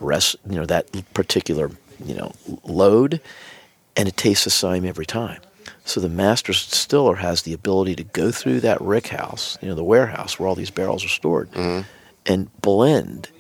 [0.01, 1.71] rest, you know, that particular,
[2.05, 2.33] you know,
[2.65, 3.21] load,
[3.99, 5.41] and it tastes the same every time.
[5.85, 9.75] So the master distiller has the ability to go through that rick house, you know,
[9.75, 11.87] the warehouse where all these barrels are stored, mm-hmm.
[12.25, 13.31] and blend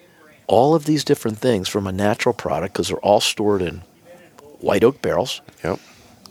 [0.49, 3.83] all of these different things from a natural product because they're all stored in
[4.61, 5.40] white oak barrels.
[5.62, 5.79] Yep.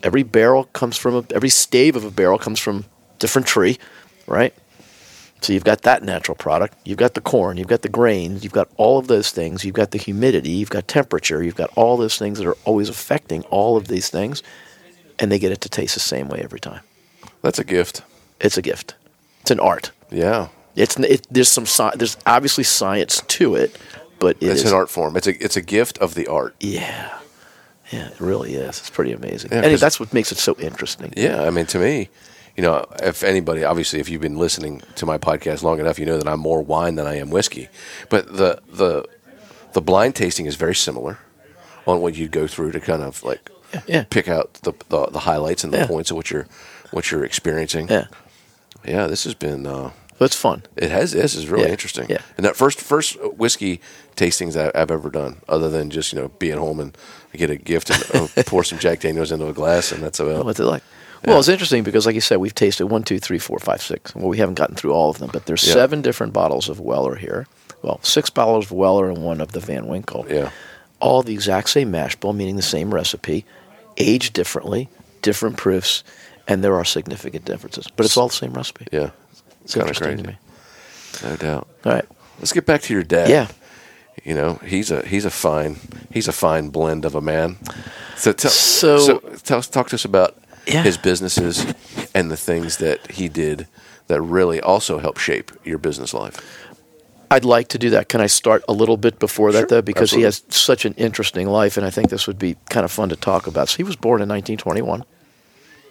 [0.03, 2.85] Every barrel comes from a, every stave of a barrel comes from
[3.19, 3.79] different tree,
[4.27, 4.53] right?
[5.41, 6.75] So you've got that natural product.
[6.83, 7.57] You've got the corn.
[7.57, 8.43] You've got the grains.
[8.43, 9.63] You've got all of those things.
[9.63, 10.49] You've got the humidity.
[10.49, 11.43] You've got temperature.
[11.43, 14.41] You've got all those things that are always affecting all of these things,
[15.19, 16.81] and they get it to taste the same way every time.
[17.43, 18.01] That's a gift.
[18.41, 18.95] It's a gift.
[19.41, 19.91] It's an art.
[20.11, 20.47] Yeah.
[20.75, 23.75] It's it, there's some sci- there's obviously science to it,
[24.19, 25.15] but it It's is- an art form.
[25.17, 26.55] It's a it's a gift of the art.
[26.59, 27.17] Yeah,
[27.91, 28.77] yeah, it really is.
[28.79, 31.13] It's pretty amazing, Yeah, and that's what makes it so interesting.
[31.17, 32.09] Yeah, I mean, to me,
[32.57, 36.05] you know, if anybody, obviously, if you've been listening to my podcast long enough, you
[36.05, 37.69] know that I'm more wine than I am whiskey.
[38.09, 39.05] But the the
[39.73, 41.19] the blind tasting is very similar
[41.85, 43.49] on what you go through to kind of like
[43.85, 44.03] Yeah.
[44.09, 45.87] pick out the, the the highlights and the Yeah.
[45.87, 46.47] points of what you're
[46.91, 47.87] what you're experiencing.
[47.89, 48.05] Yeah,
[48.83, 49.65] Yeah, this has been.
[49.67, 50.63] Uh, it's fun.
[50.75, 51.11] it has.
[51.11, 52.07] This is really Yeah, interesting.
[52.09, 52.21] yeah.
[52.37, 53.79] And that first first whiskey
[54.15, 56.97] tastings I've ever done, other than just you know being at home and
[57.33, 60.43] get a gift and uh, pour some Jack Daniels into a glass, and that's about.
[60.43, 60.81] What's it like?
[61.25, 64.15] Well, it's interesting because, like you said, we've tasted one, two, three, four, five, six.
[64.15, 65.73] Well, we haven't gotten through all of them, but there's Yeah.
[65.73, 67.47] seven different bottles of Weller here.
[67.81, 70.25] Well, six bottles of Weller and one of the Van Winkle.
[70.29, 70.51] Yeah.
[70.99, 73.45] All the exact same mash bill, meaning the same recipe,
[73.97, 74.89] aged differently,
[75.21, 76.03] different proofs,
[76.47, 77.87] and there are significant differences.
[77.95, 78.87] But it's all the same recipe.
[78.91, 79.09] Yeah.
[79.63, 80.37] It's Kinda interesting to crazy.
[81.23, 81.29] me.
[81.29, 81.67] No doubt.
[81.85, 82.05] All right.
[82.39, 83.29] Let's get back to your dad.
[83.29, 83.47] Yeah.
[84.23, 85.77] You know, he's a he's a fine
[86.11, 87.57] he's a fine blend of a man.
[88.17, 90.35] So tell So- tell talk to us about
[90.67, 90.83] Yeah.
[90.83, 91.65] his businesses
[92.13, 93.67] and the things that he did
[94.07, 96.67] that really also helped shape your business life.
[97.29, 98.07] I'd like to do that.
[98.09, 99.81] Can I start a little bit before that, Sure, though?
[99.81, 102.91] Because he has such an interesting life, and I think this would be kind of
[102.91, 103.67] fun to talk about.
[103.69, 105.03] So he was born in 1921.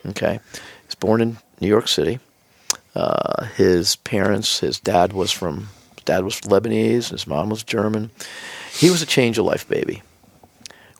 [0.06, 0.40] Okay.
[0.52, 2.20] He was born in New York City.
[2.94, 8.10] Uh, his parents, his dad was from, his dad was Lebanese, his mom was German.
[8.72, 10.02] He was a change of life baby.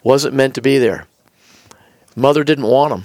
[0.03, 1.07] Wasn't meant to be there.
[2.15, 3.05] Mother didn't want him.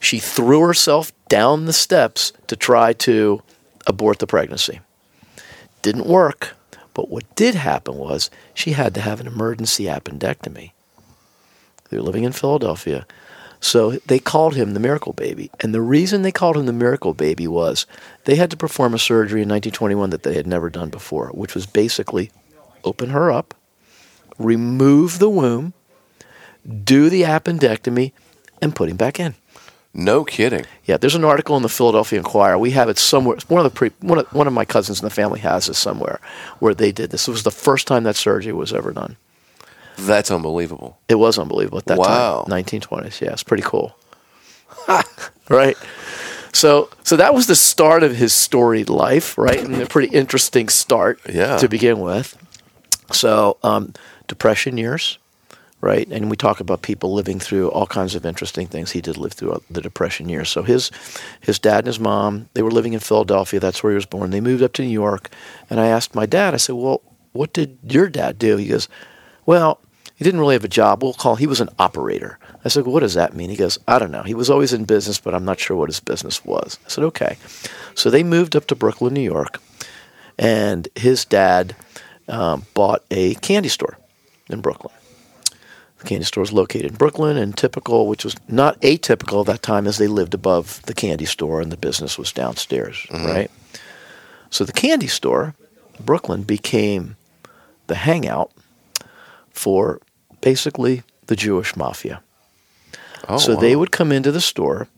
[0.00, 3.42] She threw herself down the steps to try to
[3.86, 4.80] abort the pregnancy
[5.82, 6.56] didn't work.
[6.94, 10.72] But what did happen was she had to have an emergency appendectomy.
[11.88, 13.06] They were living in Philadelphia.
[13.60, 15.50] So they called him the miracle baby.
[15.60, 17.86] And the reason they called him the miracle baby was
[18.24, 21.54] they had to perform a surgery in 1921 that they had never done before, which
[21.54, 22.30] was basically
[22.84, 23.54] open her up,
[24.38, 25.74] remove the womb,
[26.84, 28.12] do the appendectomy,
[28.62, 29.34] and put him back in.
[29.92, 30.66] No kidding.
[30.84, 32.56] Yeah, there's an article in the Philadelphia Inquirer.
[32.58, 33.36] We have it somewhere.
[33.48, 35.78] One of the pre, one of, one of my cousins in the family has this
[35.78, 36.20] somewhere
[36.60, 37.26] where they did this.
[37.26, 39.16] It was the first time that surgery was ever done.
[39.98, 40.98] That's unbelievable.
[41.08, 42.44] It was unbelievable at that Wow.
[42.48, 42.62] time.
[42.64, 43.20] 1920s.
[43.20, 43.96] Yeah, it's pretty cool.
[45.48, 45.76] right.
[46.52, 49.60] So so that was the start of his storied life, right?
[49.62, 51.56] And a pretty interesting start Yeah.
[51.58, 52.36] to begin with.
[53.12, 53.92] So um,
[54.28, 55.18] depression years,
[55.80, 56.06] right?
[56.08, 58.90] And we talk about people living through all kinds of interesting things.
[58.90, 60.48] He did live through the depression years.
[60.48, 60.90] So his
[61.40, 63.60] his dad and his mom, they were living in Philadelphia.
[63.60, 64.30] That's where he was born.
[64.30, 65.30] They moved up to New York,
[65.68, 66.54] and I asked my dad.
[66.54, 68.88] I said, "Well, what did your dad do?" He goes,
[69.46, 69.80] "Well."
[70.16, 71.02] He didn't really have a job.
[71.02, 71.36] We'll call.
[71.36, 72.38] He was an operator.
[72.62, 74.22] I said, well, "What does that mean?" He goes, "I don't know.
[74.22, 77.04] He was always in business, but I'm not sure what his business was." I said,
[77.04, 77.38] "Okay."
[77.94, 79.62] So they moved up to Brooklyn, New York,
[80.36, 81.74] and his dad
[82.28, 83.96] um, bought a candy store
[84.50, 84.92] in Brooklyn.
[86.00, 89.62] The candy store was located in Brooklyn, and typical, which was not atypical at that
[89.62, 93.26] time, as they lived above the candy store and the business was downstairs, mm-hmm.
[93.26, 93.50] right?
[94.48, 95.54] So the candy store,
[96.04, 97.16] Brooklyn, became
[97.86, 98.50] the hangout
[99.50, 100.00] for
[100.40, 102.22] basically the Jewish mafia.
[103.28, 103.60] Oh, so wow.
[103.60, 104.88] they would come into the store,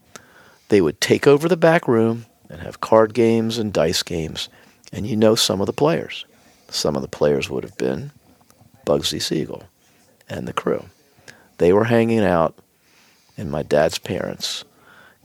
[0.69, 4.49] they would take over the back room and have card games and dice games,
[4.93, 6.25] and you know some of the players.
[6.69, 8.13] Some of the players would have been
[8.87, 9.65] Bugsy Siegel
[10.29, 10.85] and the crew.
[11.63, 12.59] They were hanging out
[13.37, 14.65] in my dad's parents'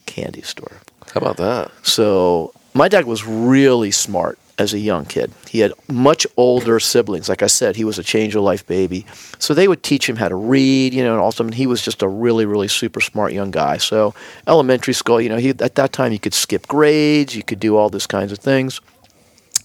[0.06, 0.82] candy store.
[1.12, 1.72] How about that?
[1.82, 5.32] So my dad was really smart as a young kid.
[5.50, 7.28] He had much older siblings.
[7.28, 9.08] Like I said, he was a change of life baby.
[9.40, 11.82] So they would teach him how to read, you know, and also and he was
[11.82, 13.78] just a really, really super smart young guy.
[13.78, 14.14] So
[14.46, 17.76] elementary school, you know, he at that time you could skip grades, you could do
[17.78, 18.80] all these kinds of things.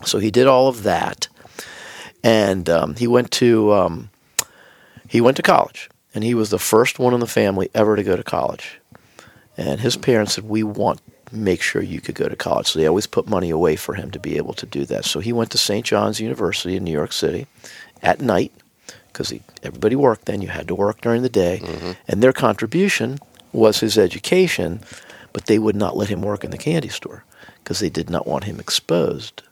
[0.06, 1.28] So he did all of that,
[2.24, 4.08] and um, he went to um,
[5.06, 8.02] he went to college, and he was the first one in the family ever to
[8.02, 8.80] go to college.
[9.56, 12.86] And his parents said, "We want make sure you could go to college." So they
[12.86, 15.04] always put money away for him to be able to do that.
[15.04, 15.84] So he went to St.
[15.84, 17.46] John's University in New York City
[18.02, 18.52] at night
[19.08, 20.40] because everybody worked then.
[20.42, 21.90] You had to work during the day, Mm-hmm.
[22.08, 23.18] and their contribution
[23.52, 24.80] was his education,
[25.34, 27.24] but they would not let him work in the candy store
[27.62, 29.42] because they did not want him exposed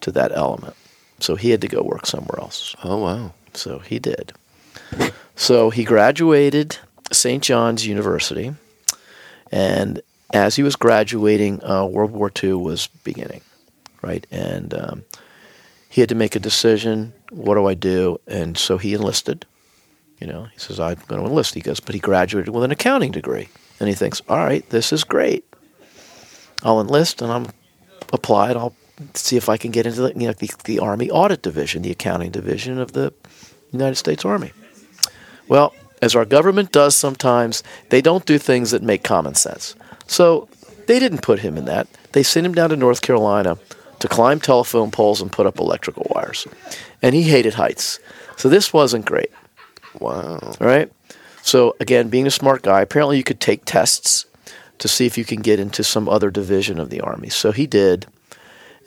[0.00, 0.74] to that element.
[1.20, 2.74] So he had to go work somewhere else.
[2.82, 3.32] Oh wow.
[3.54, 4.32] So he did.
[5.36, 6.78] So he graduated
[7.10, 7.42] St.
[7.42, 8.54] John's University,
[9.50, 10.00] and
[10.32, 13.42] as he was graduating, uh, World War II was beginning,
[14.00, 14.26] right?
[14.30, 15.04] And um,
[15.88, 17.12] he had to make a decision.
[17.30, 18.18] What do I do?
[18.26, 19.44] And so he enlisted.
[20.20, 21.54] You know, he says, I'm going to enlist.
[21.54, 23.48] He goes, but he graduated with an accounting degree.
[23.78, 25.44] And he thinks, all right, this is great.
[26.62, 27.46] I'll enlist and I'm
[28.12, 28.56] applied.
[28.56, 28.74] I'll
[29.14, 31.90] see if I can get into the, you know, the, the Army Audit Division, the
[31.90, 33.12] accounting division of the
[33.72, 34.52] United States Army.
[35.48, 39.74] Well, as our government does sometimes, they don't do things that make common sense.
[40.06, 40.48] So
[40.86, 41.86] they didn't put him in that.
[42.12, 43.56] They sent him down to North Carolina
[44.00, 46.46] to climb telephone poles and put up electrical wires.
[47.00, 48.00] And he hated heights.
[48.36, 49.30] So this wasn't great.
[50.00, 50.38] Wow.
[50.42, 50.90] All right.
[51.42, 54.26] So again, being a smart guy, apparently you could take tests
[54.78, 57.28] to see if you can get into some other division of the army.
[57.28, 58.06] So he did,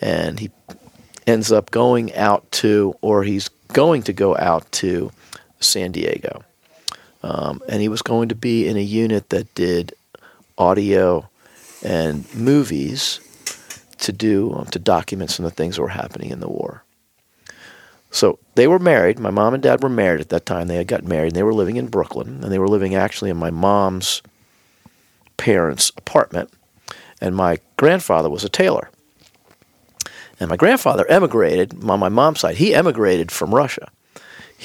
[0.02, 0.52] and he
[1.26, 5.12] ends up going out to, or he's going to go out to
[5.65, 6.43] San Diego,
[7.23, 9.93] um, and he was going to be in a unit that did
[10.58, 11.30] audio
[11.84, 13.19] and movies
[13.99, 16.84] to do um, to document some of the things that were happening in the war.
[18.12, 19.19] So they were married.
[19.19, 20.67] My mom and dad were married at that time.
[20.67, 21.28] They had got married.
[21.28, 24.21] And they were living in Brooklyn, and they were living actually in my mom's
[25.36, 26.49] parents' apartment.
[27.19, 28.89] And my grandfather was a tailor.
[30.39, 32.56] And my grandfather emigrated on my mom's side.
[32.56, 33.91] He emigrated from Russia.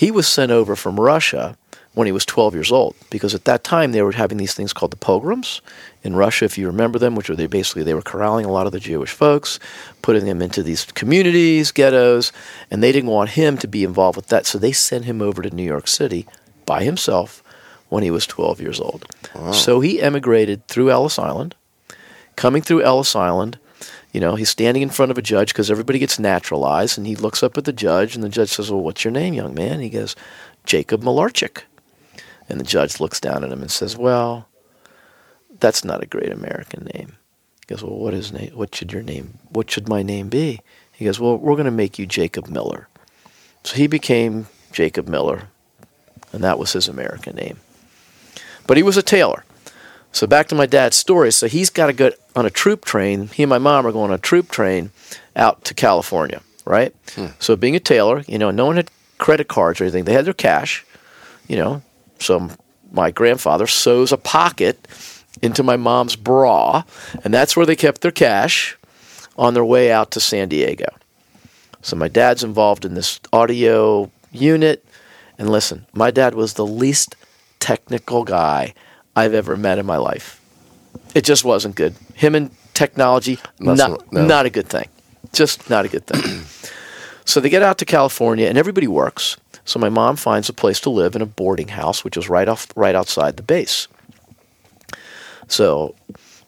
[0.00, 1.58] He was sent over from Russia
[1.92, 4.72] when he was 12 years old because at that time they were having these things
[4.72, 5.60] called the pogroms
[6.02, 8.64] in Russia, if you remember them, which were they basically they were corralling a lot
[8.64, 9.58] of the Jewish folks,
[10.00, 12.32] putting them into these communities, ghettos,
[12.70, 15.42] and they didn't want him to be involved with that, so they sent him over
[15.42, 16.26] to New York City
[16.64, 17.44] by himself
[17.90, 19.04] when he was 12 years old.
[19.52, 21.54] So he emigrated through Ellis Island.
[22.36, 23.58] Coming through Ellis Island,
[24.12, 27.14] you know, he's standing in front of a judge because everybody gets naturalized, and he
[27.14, 29.80] looks up at the judge, and the judge says, "Well, what's your name, young man?"
[29.80, 30.16] He goes,
[30.64, 31.62] "Jacob Malarchik."
[32.48, 34.48] And the judge looks down at him and says, "Well,
[35.60, 37.16] that's not a great American name."
[37.60, 38.50] He goes, "Well, what is name?
[38.54, 39.38] What should your name?
[39.48, 40.60] What should my name be?"
[40.92, 42.88] He goes, "Well, we're going to make you Jacob Miller."
[43.62, 45.44] So he became Jacob Miller,
[46.32, 47.58] and that was his American name.
[48.66, 49.44] But he was a tailor.
[50.12, 51.30] So back to my dad's story.
[51.30, 53.28] So he's got to go on a troop train.
[53.28, 54.90] He and my mom are going on a troop train
[55.36, 56.94] out to California, right?
[57.14, 57.26] Hmm.
[57.38, 60.04] So being a tailor, you know, no one had credit cards or anything.
[60.04, 60.84] They had their cash,
[61.48, 61.82] you know.
[62.18, 62.50] So
[62.92, 64.86] my grandfather sews a pocket
[65.42, 66.82] into my mom's bra,
[67.24, 68.76] and that's where they kept their cash
[69.36, 70.86] on their way out to San Diego.
[71.82, 74.84] So my dad's involved in this audio unit.
[75.38, 77.16] And listen, my dad was the least
[77.58, 78.74] technical guy
[79.16, 80.39] I've ever met in my life.
[81.14, 81.94] It just wasn't good.
[82.14, 84.26] Him and technology, That's not, not- no.
[84.26, 84.88] not a good thing.
[85.32, 86.44] Just not a good thing.
[87.24, 89.36] so they get out to California, and everybody works.
[89.64, 92.48] So my mom finds a place to live in a boarding house, which was right
[92.48, 93.86] off, right outside the base.
[95.48, 95.94] So,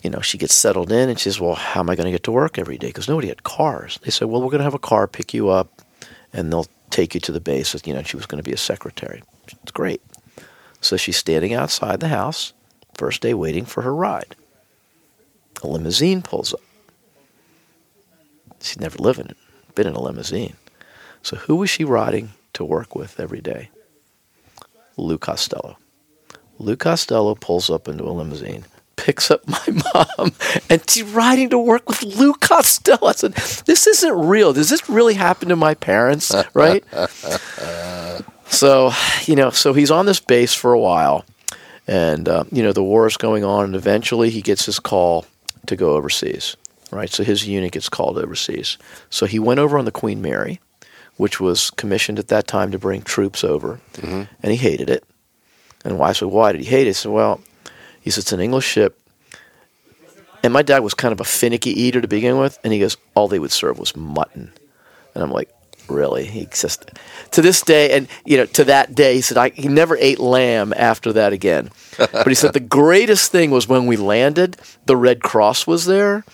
[0.03, 2.11] you know, she gets settled in, and she says, "Well, how am I going to
[2.13, 3.99] get to work every day?" Because nobody had cars.
[4.03, 5.83] They said, "Well, we're going to have a car pick you up,
[6.33, 8.59] and they'll take you to the base." You know, she was going to be a
[8.59, 9.23] secretary.
[9.63, 10.03] It's great.
[10.81, 12.53] So she's standing outside the house,
[12.95, 14.35] first day waiting for her ride.
[15.63, 16.61] A limousine pulls up.
[18.61, 19.37] She'd never lived in it,
[19.75, 20.57] been in a limousine.
[21.23, 23.71] So who was she riding to work with every day?
[24.97, 25.79] Lou Costello.
[26.59, 28.65] Lou Costello pulls up into a limousine,
[28.97, 29.65] picks up my
[29.95, 30.33] mom,
[30.69, 33.09] and she's riding to work with Lou Costello.
[33.09, 33.35] I said,
[33.67, 34.53] This isn't real.
[34.53, 36.33] Does this really happen to my parents?
[36.55, 36.85] Right?
[38.49, 38.93] So,
[39.25, 41.25] you know, so he's on this base for a while,
[41.89, 45.25] and uh, you know the war is going on, and eventually he gets his call
[45.67, 46.57] to go overseas.
[46.91, 48.77] Right, so his unit gets called overseas.
[49.09, 50.61] So he went over on the Queen Mary,
[51.17, 54.25] which was commissioned at that time to bring troops over, mm-hmm.
[54.43, 55.03] and he hated it.
[55.87, 56.13] And why?
[56.13, 56.95] So why did he hate it?
[56.95, 57.41] So well,
[58.03, 59.01] he said it's an English ship,
[60.43, 62.97] and my dad was kind of a finicky eater to begin with, and he goes,
[63.15, 64.53] all they would serve was mutton.
[65.15, 65.49] And I'm like,
[65.93, 66.25] really?
[66.25, 66.91] He just
[67.33, 70.19] to this day, and you know, to that day, he said I, he never ate
[70.19, 71.71] lamb after that again.
[71.97, 76.25] but he said the greatest thing was when we landed, the Red Cross was there,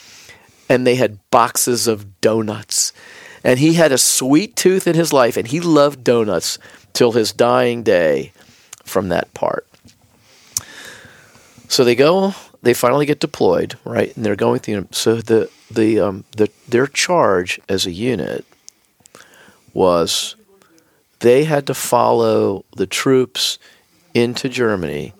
[0.68, 2.92] and they had boxes of donuts.
[3.44, 6.58] And he had a sweet tooth in his life, and he loved donuts
[6.92, 8.32] till his dying day
[8.84, 9.66] from that part.
[11.68, 14.14] So they go, they finally get deployed, right?
[14.16, 14.88] And they're going through.
[14.90, 18.44] So the the um, the their charge as a unit
[19.78, 20.34] was
[21.20, 23.58] they had to follow the troops
[24.12, 25.12] into Germany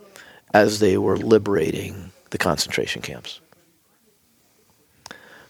[0.53, 3.39] as they were liberating the concentration camps.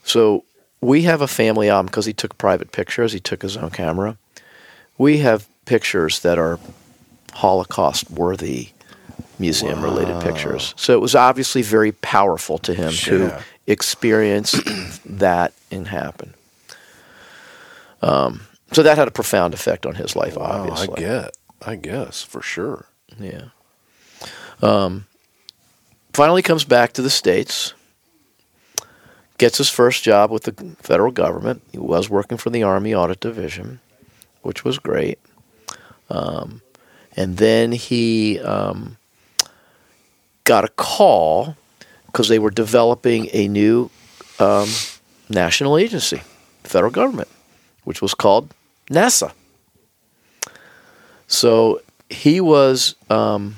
[0.04, 0.44] So
[0.82, 3.12] we have a family album because he took private pictures.
[3.14, 4.18] He took his own camera.
[4.98, 6.60] We have pictures that are
[7.34, 8.70] Holocaust worthy
[9.40, 10.22] museum related Wow.
[10.22, 10.74] pictures.
[10.78, 13.30] So it was obviously very powerful to him Sure.
[13.30, 14.52] to experience
[15.06, 16.34] that and happen.
[18.02, 18.42] Um,
[18.72, 20.98] so that had a profound effect on his life, Wow, obviously.
[20.98, 21.38] I get.
[21.62, 22.86] I guess for sure.
[23.20, 23.50] Yeah.
[24.62, 25.08] Um,
[26.14, 27.74] finally comes back to the States,
[29.38, 31.62] gets his first job with the federal government.
[31.72, 33.80] He was working for the Army Audit Division,
[34.42, 35.20] which was great.
[36.10, 36.62] Um,
[37.16, 38.98] and then he um,
[40.44, 41.56] got a call
[42.06, 43.90] because they were developing a new
[44.40, 44.68] um,
[45.30, 46.22] national agency,
[46.64, 47.30] federal government,
[47.84, 48.54] which was called
[48.90, 49.32] NASA.
[51.28, 53.58] So he was um,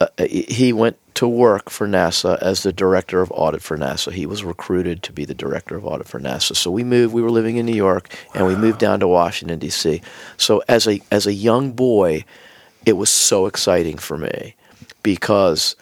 [0.00, 4.12] uh, he went to work for NASA as the director of audit for NASA.
[4.12, 6.56] He was recruited to be the director of audit for NASA.
[6.56, 7.14] So we moved.
[7.14, 10.02] We were living in New York, and we moved down to Washington D.C.
[10.36, 12.24] So as a as a young boy,
[12.84, 14.56] it was so exciting for me
[15.02, 15.76] because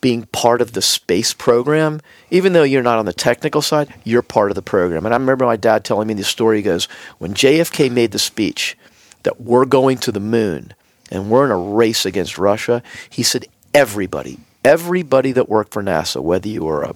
[0.00, 4.22] being part of the space program, even though you're not on the technical side, you're
[4.22, 5.04] part of the program.
[5.04, 6.58] And I remember my dad telling me the story.
[6.58, 6.86] He goes,
[7.18, 8.76] when JFK made the speech
[9.24, 10.74] that we're going to the moon
[11.10, 16.22] and we're in a race against Russia, he said, everybody, everybody that worked for NASA,
[16.22, 16.94] whether you were a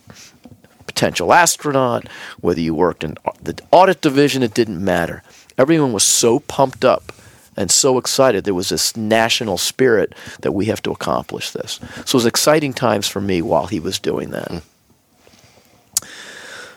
[0.87, 2.07] potential astronaut,
[2.41, 5.23] whether you worked in the audit division, it didn't matter.
[5.59, 7.13] Everyone was so pumped up
[7.57, 8.45] and so excited.
[8.45, 11.81] There was this national spirit that we have to accomplish this.
[11.95, 14.49] So it was exciting times for me while he was doing that.
[14.49, 14.59] Hmm.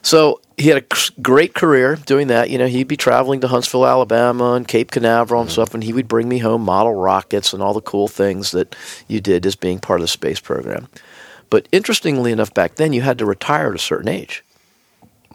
[0.02, 2.50] So he had a great career doing that.
[2.50, 5.54] You know, he'd be traveling to Huntsville, Alabama, and Cape Canaveral and hmm.
[5.54, 8.76] stuff, and he would bring me home model rockets and all the cool things that
[9.08, 10.88] you did as being part of the space program.
[11.50, 14.45] But interestingly enough, back then you had to retire at a certain age.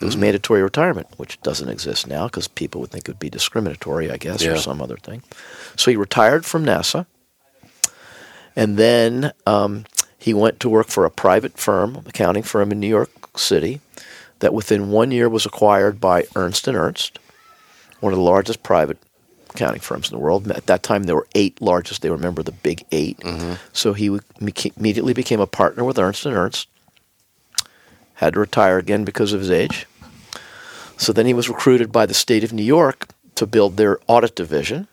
[0.00, 3.28] It was mandatory retirement, which doesn't exist now because people would think it would be
[3.28, 5.22] discriminatory, I guess, or some other thing.
[5.76, 7.04] So he retired from NASA,
[8.56, 9.84] and then um,
[10.18, 13.80] he went to work for a private firm, accounting firm in New York City,
[14.40, 17.18] that within one year was acquired by Ernst and Ernst,
[18.00, 18.96] one of the largest private
[19.50, 20.50] accounting firms in the world.
[20.50, 22.02] At that time, there were eight largest.
[22.02, 23.18] They were a member of the Big 8
[23.72, 24.18] So he
[24.76, 26.68] immediately became a partner with Ernst and Ernst.
[28.14, 29.86] Had to retire again because of his age.
[31.00, 34.36] So then he was recruited by the state of New York to build their audit
[34.36, 34.86] division.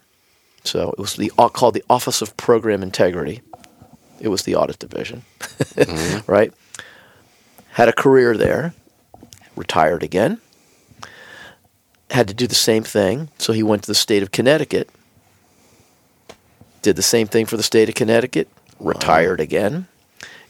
[0.63, 3.41] So it was the uh, called the Office of Program Integrity.
[4.21, 5.23] It was the audit division,
[6.27, 6.53] right?
[7.71, 8.73] Had a career there,
[9.57, 10.39] retired again.
[12.09, 14.89] Had to do the same thing, so he went to the state of Connecticut.
[16.81, 18.47] Did the same thing for the state of Connecticut,
[18.79, 19.87] retired again,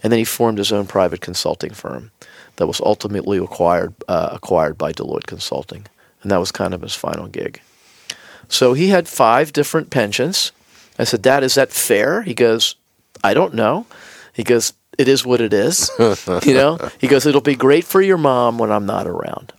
[0.04, 2.12] and then he formed his own private consulting firm
[2.58, 5.86] that was ultimately acquired uh, acquired by Deloitte Consulting,
[6.22, 7.62] and that was kind of his final gig.
[8.50, 10.52] So he had five different pensions.
[11.00, 12.22] I said, Dad, is that fair?
[12.24, 12.76] He goes,
[13.24, 13.86] I don't know.
[14.34, 15.92] He goes, It is what it is.
[16.46, 16.78] you know?
[17.00, 19.54] He goes, It'll be great for your mom when I'm not around.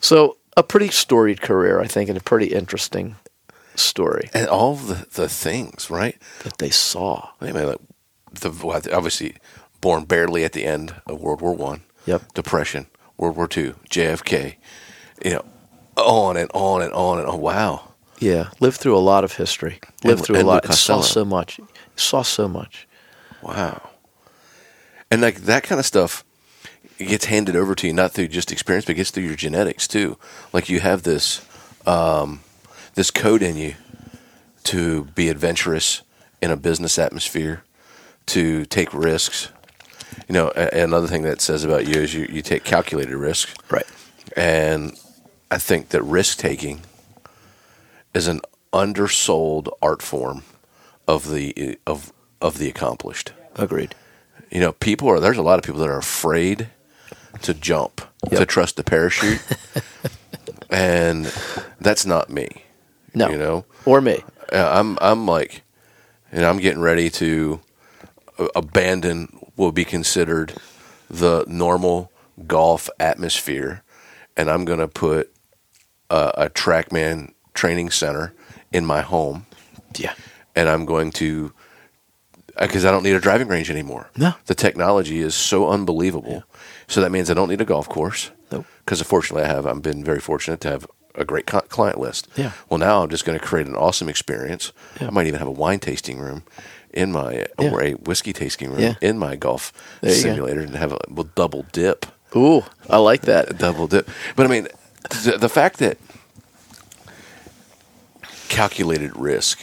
[0.00, 3.16] So a pretty storied career, I think, and a pretty interesting
[3.74, 6.16] story And all the the things, right?
[6.42, 7.30] that they saw.
[7.40, 7.78] I mean, like
[8.32, 8.50] the
[8.92, 9.36] obviously
[9.80, 11.82] born barely at the end of World War One.
[12.08, 12.32] Yep.
[12.34, 12.86] Depression,
[13.16, 14.56] World War II, JFK.
[15.24, 15.44] You know,
[15.96, 17.40] on and on and on and on.
[17.40, 17.92] Wow.
[18.18, 19.78] Yeah, lived through a lot of history.
[20.04, 20.64] Lived And- through a lot.
[20.64, 21.60] And saw so much.
[21.96, 22.88] Saw so much.
[23.42, 23.90] Wow.
[25.10, 26.24] And like that kind of stuff
[26.98, 30.18] gets handed over to you not through just experience, but gets through your genetics too.
[30.52, 31.42] Like you have this
[31.86, 32.40] um,
[32.94, 33.74] this code in you
[34.64, 36.02] to be adventurous
[36.42, 37.62] in a business atmosphere,
[38.26, 39.50] to take risks.
[40.28, 43.48] You know, another thing that says about you is you, you take calculated risk.
[43.72, 43.86] Right.
[44.36, 44.98] And
[45.50, 46.82] I think that risk taking
[48.12, 50.42] is an undersold art form
[51.06, 52.12] of the of
[52.42, 53.32] of the accomplished.
[53.56, 53.94] Agreed.
[54.50, 56.68] You know, people are there's a lot of people that are afraid
[57.42, 59.42] to jump, to trust the parachute.
[60.70, 61.32] and
[61.80, 62.64] that's not me.
[63.14, 63.30] No.
[63.30, 64.22] you know, Or me.
[64.52, 65.62] Uh, I'm I'm like,
[66.30, 67.60] and I'm getting ready to
[68.38, 70.54] uh, abandon would be considered
[71.10, 72.10] the normal
[72.46, 73.82] golf atmosphere,
[74.36, 75.32] and I'm going to put
[76.10, 78.32] a, a TrackMan training center
[78.72, 79.46] in my home,
[79.96, 80.14] Yeah.
[80.54, 81.52] and I'm going to
[82.56, 84.10] uh, because I don't need a driving range anymore.
[84.16, 84.34] No.
[84.46, 86.42] the technology is so unbelievable.
[86.88, 88.30] So that means I don't need a golf course.
[88.50, 88.66] Nope.
[88.84, 89.64] Because fortunately, I have.
[89.66, 92.26] I've been very fortunate to have a great client list.
[92.36, 92.52] Yeah.
[92.68, 94.72] Well, now I'm just going to create an awesome experience.
[95.00, 95.06] Yeah.
[95.06, 96.42] I might even have a wine tasting room
[96.98, 97.70] in my Yeah.
[97.70, 98.94] or a whiskey tasting room Yeah.
[99.00, 103.56] in my golf There simulator and have a well, double dip, Ooh, I like that.
[103.58, 104.08] double dip.
[104.36, 104.68] But I mean,
[105.24, 105.96] the, the fact that
[108.48, 109.60] calculated risk.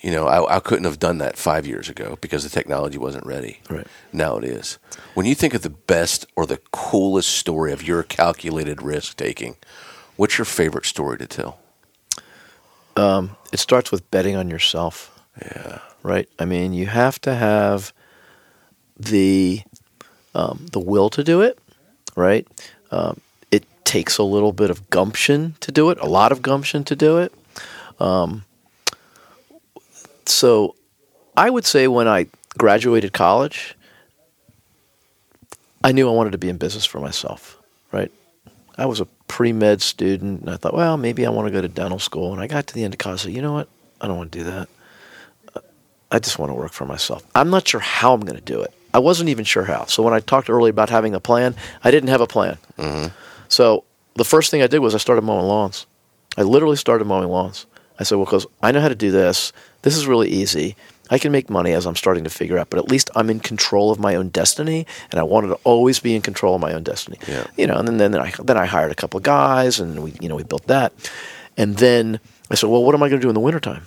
[0.00, 3.26] You know, I, I couldn't have done that five years ago because the technology wasn't
[3.26, 3.60] ready.
[3.68, 3.86] Right.
[4.12, 4.78] Now it is.
[5.14, 9.56] When you think of the best or the coolest story of your calculated risk taking,
[10.16, 11.58] what's your favorite story to tell?
[12.94, 15.10] Um, It starts with betting on yourself.
[15.40, 15.80] Yeah.
[16.02, 16.28] right?
[16.38, 17.92] I mean, you have to have
[18.98, 19.62] the
[20.34, 21.58] um, the will to do it,
[22.14, 22.46] right?
[22.90, 23.20] Um,
[23.50, 26.96] it takes a little bit of gumption to do it, a lot of gumption to
[26.96, 27.32] do it.
[27.98, 28.44] Um,
[30.26, 30.74] so,
[31.36, 32.26] I would say when I
[32.58, 33.74] graduated college,
[35.82, 37.58] I knew I wanted to be in business for myself,
[37.92, 38.10] right?
[38.76, 41.60] I was a pre med student, and I thought, well, maybe I want to go
[41.60, 42.32] to dental school.
[42.32, 43.68] And I got to the end of college, said, you know what?
[44.00, 44.68] I don't want to do that.
[46.10, 47.24] I just want to work for myself.
[47.34, 48.72] I'm not sure how I'm going to do it.
[48.94, 49.84] I wasn't even sure how.
[49.86, 51.54] So when I talked earlier about having a plan,
[51.84, 52.58] I didn't have a plan.
[52.78, 53.08] Mm-hmm.
[53.48, 53.84] So
[54.14, 55.86] the first thing I did was I started mowing lawns.
[56.36, 57.66] I literally started mowing lawns.
[57.98, 59.52] I said, well, because I know how to do this.
[59.82, 60.76] This is really easy.
[61.10, 63.40] I can make money as I'm starting to figure out, but at least I'm in
[63.40, 66.72] control of my own destiny, and I wanted to always be in control of my
[66.72, 67.18] own destiny.
[67.28, 67.46] Yeah.
[67.56, 70.14] You know, and then, then I then I hired a couple of guys, and we
[70.20, 70.92] you know we built that,
[71.56, 72.18] and then
[72.50, 73.86] I said, well, what am I going to do in the wintertime?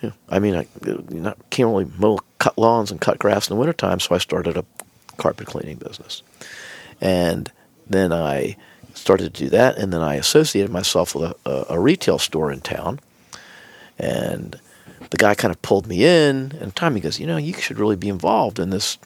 [0.00, 0.12] Yeah.
[0.28, 0.66] I mean, I
[1.50, 4.64] can't really mow, cut lawns and cut grass in the wintertime, so I started a
[5.16, 6.22] carpet cleaning business.
[7.00, 7.50] And
[7.86, 8.56] then I
[8.94, 12.52] started to do that, and then I associated myself with a, a, a retail store
[12.52, 13.00] in town.
[13.98, 14.60] And
[15.10, 17.96] the guy kind of pulled me in, and Tommy goes, You know, you should really
[17.96, 18.98] be involved in this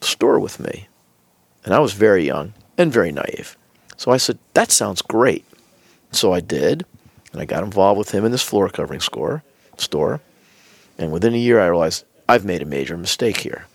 [0.00, 0.88] store with me.
[1.64, 3.56] And I was very young and very naive.
[3.96, 5.44] So I said, That sounds great.
[6.10, 6.84] So I did,
[7.32, 9.42] and I got involved with him in this floor covering score,
[9.82, 10.20] store.
[10.98, 13.66] And within a year, I realized I've made a major mistake here.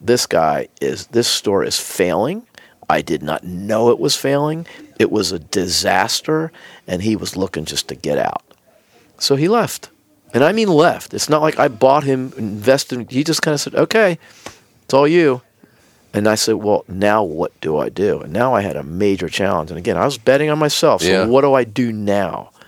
[0.00, 2.46] This guy is, this store is failing.
[2.88, 4.66] I did not know it was failing.
[4.98, 6.52] It was a disaster,
[6.86, 8.42] and he was looking just to get out.
[9.18, 9.90] So he left.
[10.34, 11.14] And I mean left.
[11.14, 13.10] It's not like I bought him, invested.
[13.10, 14.18] He just kind of said, okay,
[14.82, 15.40] it's all you.
[16.12, 18.20] And I said, well, now what do I do?
[18.20, 19.70] And now I had a major challenge.
[19.70, 21.02] And again, I was betting on myself.
[21.02, 21.26] So Yeah.
[21.26, 22.50] what do I do now?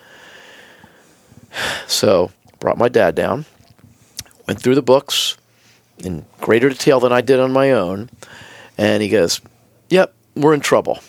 [1.87, 2.31] So
[2.61, 3.45] brought my dad down,
[4.47, 5.37] went through the books
[5.99, 8.11] in greater detail than I did on my own.
[8.79, 9.41] And he goes,
[9.89, 11.01] yep, we're in trouble.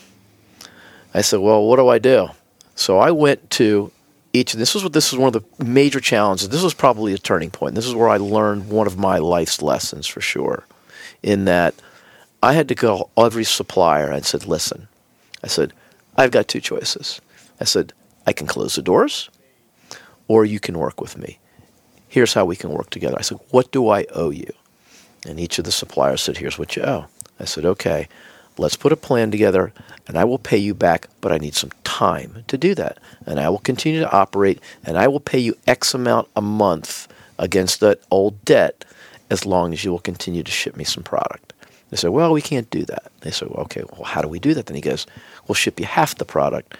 [1.14, 2.28] I said, well, what do I do?
[2.74, 3.90] So I went to
[4.32, 4.54] each.
[4.54, 6.48] and This was what this was one of the major challenges.
[6.48, 7.74] This was probably a turning point.
[7.74, 10.64] This is where I learned one of my life's lessons for sure.
[11.22, 11.74] In that,
[12.42, 14.86] I had to go every supplier and said, listen,
[15.42, 15.72] I said,
[16.16, 17.20] I've got two choices.
[17.60, 17.92] I said,
[18.26, 19.28] I can close the doors,
[20.28, 21.38] or you can work with me.
[22.08, 23.16] Here's how we can work together.
[23.18, 24.52] I said, what do I owe you?
[25.26, 27.06] And each of the suppliers said, here's what you owe.
[27.40, 28.08] I said, okay,
[28.56, 29.72] let's put a plan together
[30.06, 32.98] and I will pay you back, but I need some time to do that.
[33.26, 37.08] And I will continue to operate and I will pay you X amount a month
[37.38, 38.84] against that old debt
[39.30, 41.52] as long as you will continue to ship me some product.
[41.90, 43.10] They said, well, we can't do that.
[43.20, 44.66] They said, well, okay, well, how do we do that?
[44.66, 45.06] Then he goes,
[45.46, 46.76] we'll ship you half the product,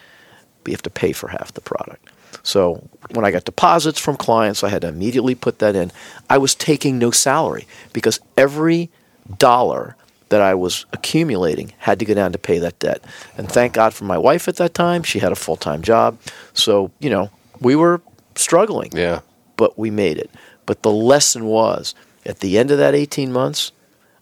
[0.63, 2.11] but you have to pay for half the product.
[2.43, 5.91] So when I got deposits from clients, I had to immediately put that in.
[6.31, 8.91] I was taking no salary because every
[9.39, 9.97] dollar
[10.31, 13.03] that I was accumulating had to go down to pay that debt.
[13.37, 15.03] And thank God for my wife at that time.
[15.03, 16.19] She had a full time job.
[16.53, 18.01] So, you know, we were
[18.35, 19.21] struggling, Yeah.
[19.57, 20.31] but we made it.
[20.67, 21.95] But the lesson was
[22.27, 23.73] at the end of that 18 months,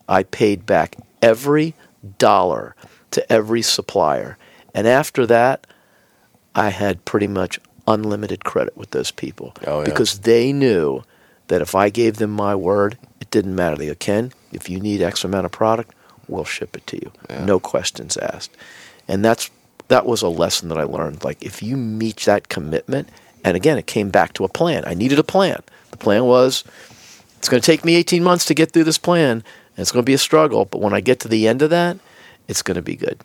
[0.09, 1.75] I paid back every
[2.19, 2.77] dollar
[3.11, 4.39] to every supplier.
[4.75, 5.67] And after that,
[6.55, 9.85] I had pretty much unlimited credit with those people Oh, yeah.
[9.85, 11.03] because they knew
[11.49, 13.77] that if I gave them my word, it didn't matter.
[13.77, 15.95] They go, Ken, if you need X amount of product,
[16.29, 17.13] we'll ship it to you.
[17.31, 17.45] Yeah.
[17.45, 18.51] No questions asked.
[19.07, 19.51] And that's
[19.89, 21.23] that was a lesson that I learned.
[21.23, 23.09] Like if you meet that commitment,
[23.45, 24.83] and again, it came back to a plan.
[24.85, 25.63] I needed a plan.
[25.93, 26.65] The plan was
[27.39, 29.45] it's going to take me 18 months to get through this plan, and
[29.79, 30.65] it's going to be a struggle.
[30.65, 31.99] But when I get to the end of that,
[32.49, 33.21] it's going to be good.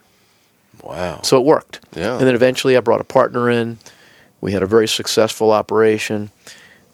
[0.83, 1.21] Wow.
[1.23, 1.79] So it worked.
[1.95, 2.17] Yeah.
[2.17, 3.79] And then eventually I brought a partner in.
[4.41, 6.31] We had a very successful operation.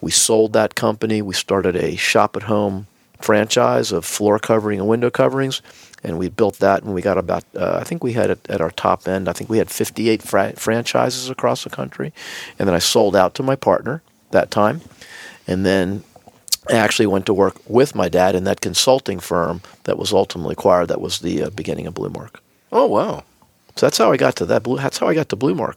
[0.02, 1.22] We sold that company.
[1.22, 2.88] We started a shop at home
[3.20, 5.62] franchise of floor covering and window coverings.
[6.04, 8.62] And we built that and we got about, uh, I think we had it at
[8.62, 12.14] our top end, I think we had 58 fra- franchises across the country.
[12.60, 14.82] And then I sold out to my partner that time.
[15.48, 16.04] And then
[16.70, 20.54] I actually went to work with my dad in that consulting firm that was ultimately
[20.54, 20.90] acquired.
[20.90, 22.36] That was the uh, beginning of Bluemark.
[22.72, 23.24] Oh wow.
[23.76, 24.78] So that's how I got to that blue.
[24.78, 25.76] That's how I got to Bluemark.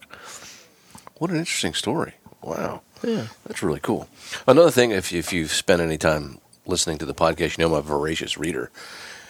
[1.20, 2.14] What an interesting story.
[2.40, 2.80] Wow.
[3.02, 3.26] Yeah.
[3.46, 4.08] That's really cool.
[4.46, 7.80] Another thing, if, if you've spent any time listening to the podcast, you know I'm
[7.80, 8.70] a voracious reader.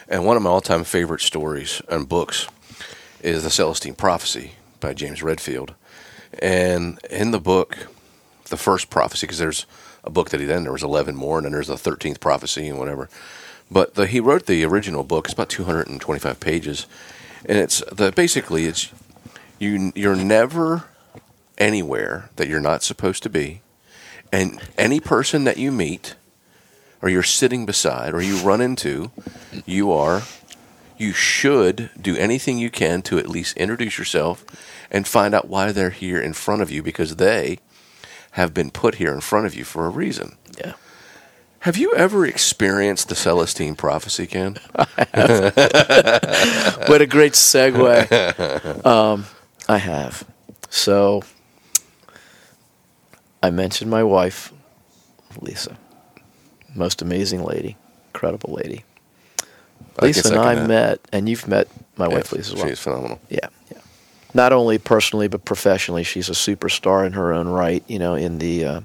[0.09, 2.47] And one of my all time favorite stories and books
[3.23, 5.75] is The Celestine Prophecy by James Redfield.
[6.39, 7.89] And in the book,
[8.51, 9.67] the first prophecy, because there's
[10.05, 12.69] a book that he then, there was 11 more, and then there's the 13th prophecy
[12.69, 13.09] and whatever.
[13.69, 15.25] But the, he wrote the original book.
[15.25, 16.87] It's about 225 pages.
[17.45, 18.93] And it's the basically, it's
[19.59, 20.85] you, you're never
[21.61, 23.61] anywhere that you're not supposed to be.
[24.33, 26.15] And any person that you meet,
[27.03, 29.11] or you're sitting beside, or you run into,
[29.67, 30.23] you are,
[30.99, 34.45] you should do anything you can to at least introduce yourself
[34.91, 37.59] and find out why they're here in front of you because they
[38.33, 40.37] have been put here in front of you for a reason.
[40.59, 40.75] Yeah.
[41.61, 44.57] Have you ever experienced the Celestine prophecy, Ken?
[46.89, 48.87] What a great segue.
[48.87, 49.27] um,
[49.69, 50.25] I have.
[50.71, 51.23] So
[53.43, 54.53] I mentioned my wife,
[55.41, 55.77] Lisa.
[56.75, 57.77] Most amazing lady,
[58.13, 58.85] incredible lady.
[60.01, 60.69] Lisa can and I second that.
[60.69, 62.69] met, and you've met my wife, Lisa, as well.
[62.69, 63.21] She's phenomenal.
[63.29, 63.79] Yeah, yeah.
[64.33, 67.83] Not only personally but professionally, she's a superstar in her own right.
[67.89, 68.81] You know, in the uh,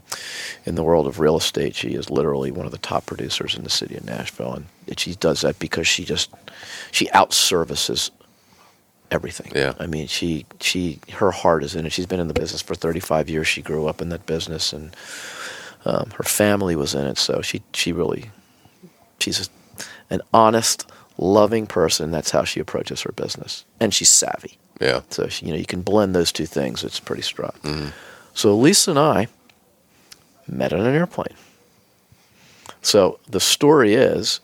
[0.65, 3.63] in the world of real estate, she is literally one of the top producers in
[3.63, 6.31] the city of Nashville, and she does that because she just
[6.91, 8.09] she outservices
[9.11, 9.51] everything.
[9.55, 9.73] Yeah.
[9.79, 11.91] I mean, she she her heart is in it.
[11.91, 13.47] She's been in the business for 35 years.
[13.47, 14.95] She grew up in that business, and
[15.85, 17.17] um, her family was in it.
[17.17, 18.31] So she she really
[19.19, 19.83] she's a,
[20.13, 22.11] an honest, loving person.
[22.11, 24.57] That's how she approaches her business, and she's savvy.
[24.81, 25.01] Yeah.
[25.09, 26.83] So she, you know you can blend those two things.
[26.83, 27.53] It's pretty strong.
[28.33, 29.27] So Lisa and I
[30.47, 31.35] met on an airplane.
[32.81, 34.39] So the story is,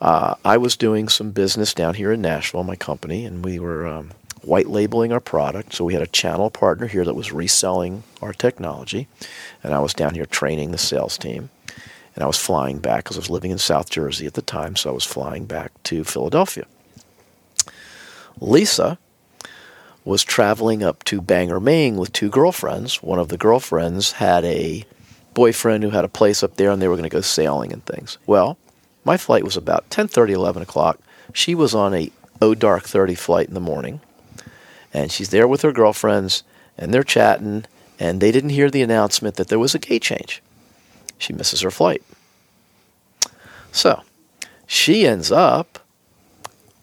[0.00, 3.86] uh, I was doing some business down here in Nashville, my company, and we were
[3.86, 4.10] um,
[4.42, 5.74] white labeling our product.
[5.74, 9.08] So we had a channel partner here that was reselling our technology,
[9.62, 11.50] and I was down here training the sales team.
[12.14, 14.74] And I was flying back because I was living in South Jersey at the time,
[14.74, 16.66] so I was flying back to Philadelphia.
[18.40, 18.98] Lisa
[20.04, 23.02] was traveling up to Bangor, Maine with two girlfriends.
[23.02, 24.84] One of the girlfriends had a
[25.34, 27.84] boyfriend who had a place up there and they were going to go sailing and
[27.84, 28.18] things.
[28.26, 28.58] Well,
[29.08, 30.98] my flight was about 10:30, 11 o'clock.
[31.32, 34.00] She was on a O Dark 30 flight in the morning.
[34.92, 36.42] And she's there with her girlfriends
[36.76, 37.64] and they're chatting
[37.98, 40.42] and they didn't hear the announcement that there was a gate change.
[41.16, 42.02] She misses her flight.
[43.72, 44.02] So,
[44.66, 45.78] she ends up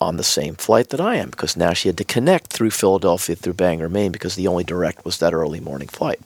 [0.02, 3.36] on the same flight that I am because now she had to connect through Philadelphia
[3.36, 6.22] through Bangor, Maine because the only direct was that early morning flight.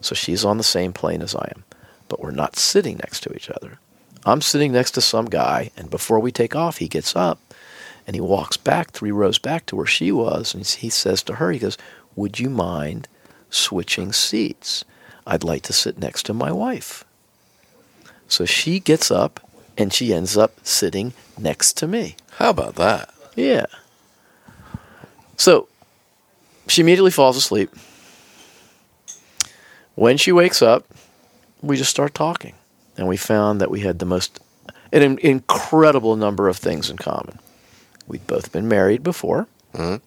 [0.00, 1.62] So she's on the same plane as I am,
[2.08, 3.78] but we're not sitting next to each other.
[4.28, 7.54] I'm sitting next to some guy, and before we take off, he gets up
[8.06, 11.36] and he walks back three rows back to where she was, and he says to
[11.36, 11.78] her, he goes,
[12.14, 13.08] "Would you mind
[13.48, 14.84] switching seats?
[15.26, 17.04] I'd like to sit next to my wife."
[18.28, 19.40] So she gets up
[19.78, 22.16] and she ends up sitting next to me.
[22.32, 23.08] How about that?
[23.34, 23.66] Yeah.
[25.38, 25.68] So
[26.66, 27.70] she immediately falls asleep.
[29.94, 30.84] When she wakes up,
[31.62, 32.54] we just start talking.
[32.98, 34.40] And we found that we had the most,
[34.92, 37.38] an incredible number of things in common.
[38.06, 39.46] We'd both been married before.
[39.74, 40.00] Mhm.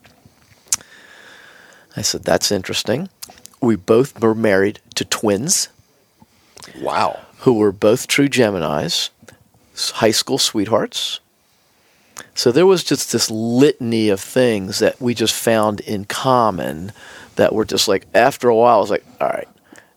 [1.98, 3.10] I said, that's interesting.
[3.62, 5.70] We both were married to twins
[6.80, 7.20] Wow.
[7.40, 9.10] who were both true Geminis,
[9.94, 11.20] high school sweethearts.
[12.34, 16.92] So there was just this litany of things that we just found in common
[17.36, 19.48] that were just like, after a while, I was like, all right,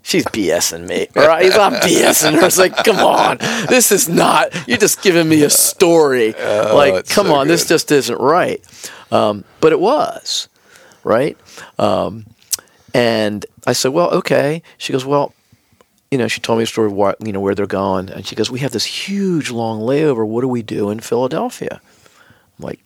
[0.04, 1.08] she's BSing me.
[1.16, 2.46] All right, he's not BSing her.
[2.46, 3.38] It's like, come on,
[3.68, 6.32] this is not, you're just giving me a story.
[6.32, 6.38] like,
[6.92, 8.62] Oh, it's come so on, this just isn't right.
[9.10, 10.48] Um, but it was,
[11.02, 11.36] right?
[11.78, 12.26] Um,
[12.92, 14.62] and I said, well, okay.
[14.78, 15.34] She goes, well,
[16.10, 18.08] you know, she told me a story you know, where they're going.
[18.10, 20.24] And she goes, we have this huge long layover.
[20.24, 21.80] What do we do in Philadelphia?
[22.58, 22.80] I'm like,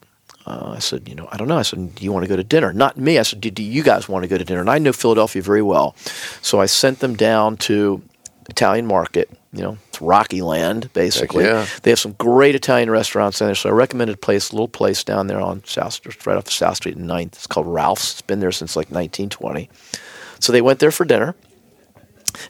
[0.48, 1.58] uh, I said, you know, I don't know.
[1.58, 2.72] I said, do you want to go to dinner?
[2.72, 3.18] Not me.
[3.18, 4.60] I said, do, do you guys want to go to dinner?
[4.60, 5.94] And I know Philadelphia very well.
[6.42, 8.02] So I sent them down to
[8.48, 11.44] Italian Market you know, it's Rocky Land basically.
[11.44, 11.66] yeah.
[11.82, 13.54] They have some great Italian restaurants in there.
[13.54, 16.46] So I recommended a place, a little place down there on South Street, right off
[16.46, 17.26] of South Street and 9th.
[17.26, 18.12] It's called Ralph's.
[18.12, 19.70] It's been there since like 1920.
[20.38, 21.34] So they went there for dinner.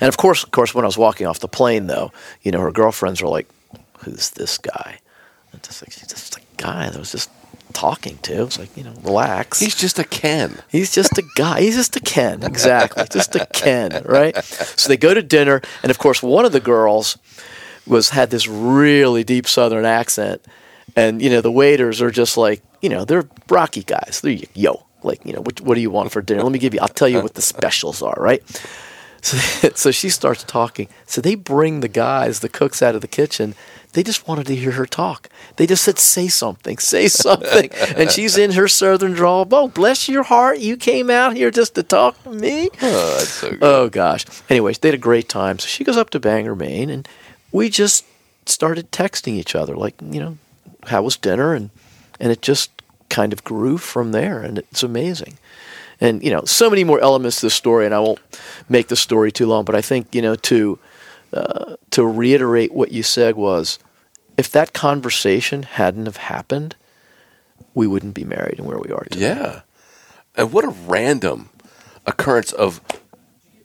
[0.01, 2.61] And of course, of course, when I was walking off the plane, though, you know,
[2.61, 3.49] her girlfriends were like,
[4.01, 4.99] "Who's this guy?"
[5.53, 7.31] And just like, she's just a guy that was just
[7.73, 8.45] talking to.
[8.45, 9.61] It's like, you know, relax.
[9.61, 10.59] He's just a Ken.
[10.71, 11.61] He's just a guy.
[11.61, 12.43] He's just a Ken.
[12.43, 13.05] Exactly.
[13.11, 14.37] just a Ken, right?
[14.45, 17.19] So they go to dinner, and of course, one of the girls
[17.87, 20.43] was had this really deep Southern accent,
[20.97, 24.21] and you know, the waiters are just like, you know, they're Rocky guys.
[24.23, 26.43] They're yo, like, you know, what, what do you want for dinner?
[26.43, 26.81] Let me give you.
[26.81, 28.43] I'll tell you what the specials are, right?
[29.23, 30.89] So, so she starts talking.
[31.07, 33.55] So they bring the guys, the cooks, out of the kitchen.
[33.95, 35.29] They just wanted to hear her talk.
[35.57, 39.47] They just said, "Say something, say something." and she's in her southern drawl.
[39.51, 42.69] Oh, bless your heart, you came out here just to talk to me.
[42.83, 43.59] Oh, that's so good.
[43.63, 44.25] Oh gosh.
[44.49, 45.59] Anyways, they had a great time.
[45.59, 47.09] So she goes up to Bangor, Maine, and
[47.51, 48.05] we just
[48.47, 50.39] started texting each other, like you know,
[50.87, 51.71] how was dinner, and
[52.21, 52.71] and it just
[53.09, 55.39] kind of grew from there, and it's amazing.
[56.01, 58.21] And you know, so many more elements to the story, and I won't
[58.69, 59.65] make the story too long.
[59.65, 60.79] But I think you know to
[61.33, 63.79] uh, to reiterate what you said was,
[64.37, 66.77] if that conversation hadn't have happened,
[67.75, 69.27] we wouldn't be married and where we are today.
[69.27, 69.61] Yeah.
[70.37, 71.51] And what a random
[72.07, 72.81] occurrence of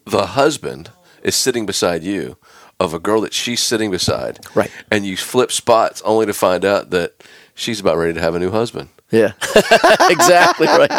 [0.06, 2.38] the husband is sitting beside you
[2.80, 4.46] of a girl that she's sitting beside.
[4.56, 4.72] Right.
[4.92, 7.24] And you flip spots only to find out that
[7.56, 8.90] she's about ready to have a new husband.
[9.14, 9.34] Yeah,
[10.10, 10.90] exactly right.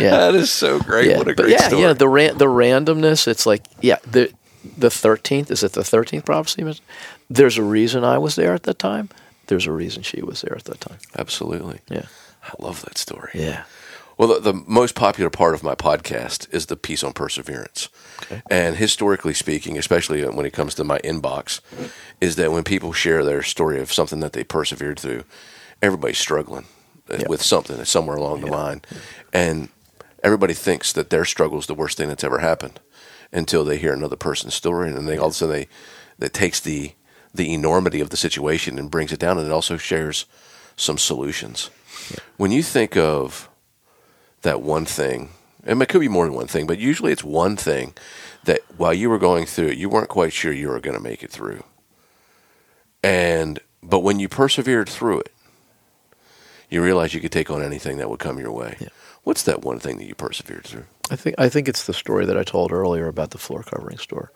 [0.00, 0.10] Yeah.
[0.18, 1.08] That is so great.
[1.08, 1.82] yeah, what a but great yeah, story.
[1.82, 1.92] yeah.
[1.94, 3.26] The ran- the randomness.
[3.26, 4.32] It's like yeah, the
[4.76, 6.62] the thirteenth is it the thirteenth prophecy?
[7.30, 9.08] There's a reason I was there at that time.
[9.46, 10.98] There's a reason she was there at that time.
[11.18, 11.80] Absolutely.
[11.90, 12.06] Yeah,
[12.44, 13.30] I love that story.
[13.34, 13.64] yeah,
[14.18, 17.88] Well, the, the most popular part of my podcast is the piece on perseverance.
[18.22, 18.40] Okay.
[18.50, 21.60] And historically speaking, especially when it comes to my inbox,
[22.20, 25.24] is that when people share their story of something that they persevered through,
[25.82, 26.64] everybody's struggling
[27.08, 27.28] Yeah.
[27.28, 28.80] with something somewhere along the line.
[29.32, 29.68] And
[30.22, 32.80] everybody thinks that their struggle is the worst thing that's ever happened
[33.30, 34.88] until they hear another person's story.
[34.88, 35.68] And then they all of a sudden they,
[36.18, 36.92] that takes the,
[37.34, 40.24] the enormity of the situation and brings it down and it also shares
[40.76, 41.70] some solutions.
[42.36, 43.48] When you think of
[44.42, 45.30] that one thing,
[45.64, 47.94] and it could be more than one thing, but usually it's one thing
[48.44, 51.02] that while you were going through it, you weren't quite sure you were going to
[51.02, 51.64] make it through.
[53.02, 55.33] And but when you persevered through it,
[56.74, 58.76] you realize you could take on anything that would come your way.
[58.80, 58.88] Yeah.
[59.22, 60.84] What's that one thing that you persevered through?
[61.10, 63.98] I think I think it's the story that I told earlier about the floor covering
[63.98, 64.30] store.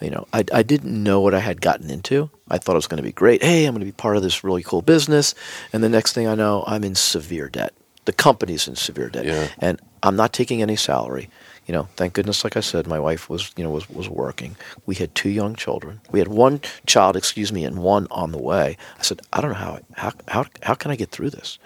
[0.00, 2.28] You know, I, I didn't know what I had gotten into.
[2.50, 3.42] I thought it was going to be great.
[3.42, 5.34] Hey, I'm going to be part of this really cool business.
[5.72, 7.72] And the next thing I know, I'm in severe debt.
[8.04, 9.48] The company's in severe debt, Yeah.
[9.58, 11.30] and I'm not taking any salary.
[11.66, 14.56] You know, thank goodness, like I said, my wife was, you know, was, was working.
[14.84, 16.00] We had two young children.
[16.10, 18.76] We had one child, excuse me, and one on the way.
[18.98, 21.58] I said, I don't know how, how, how, how can I get through this?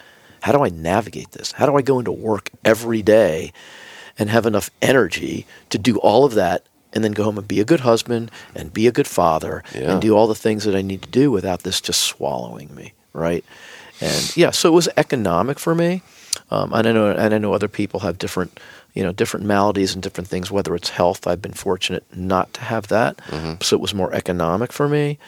[0.43, 1.51] How do I navigate this?
[1.53, 3.53] How do I go into work every day
[4.19, 7.61] and have enough energy to do all of that and then go home and be
[7.61, 9.93] a good husband and be a good father Yeah.
[9.93, 12.93] and do all the things that I need to do without this just swallowing me,
[13.13, 13.45] right?
[14.01, 16.03] And yeah, so it was economic for me.
[16.51, 18.59] Um, and I know, and I know other people have different,
[18.99, 20.51] you know, different maladies and different things.
[20.51, 23.63] Whether it's health, I've been fortunate not to have that, mm-hmm.
[23.63, 25.21] so it was more economic for me.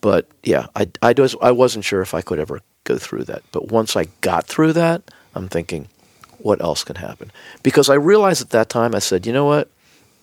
[0.00, 3.42] But yeah, I, I, was, I wasn't sure if I could ever go through that.
[3.52, 5.02] But once I got through that,
[5.34, 5.88] I'm thinking,
[6.38, 7.30] what else can happen?
[7.62, 9.68] Because I realized at that time, I said, you know what?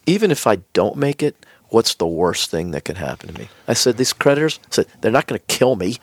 [0.07, 1.35] Even if I don't make it,
[1.69, 3.49] what's the worst thing that can happen to me?
[3.67, 5.97] I said, these creditors, I said, they're not going to kill me.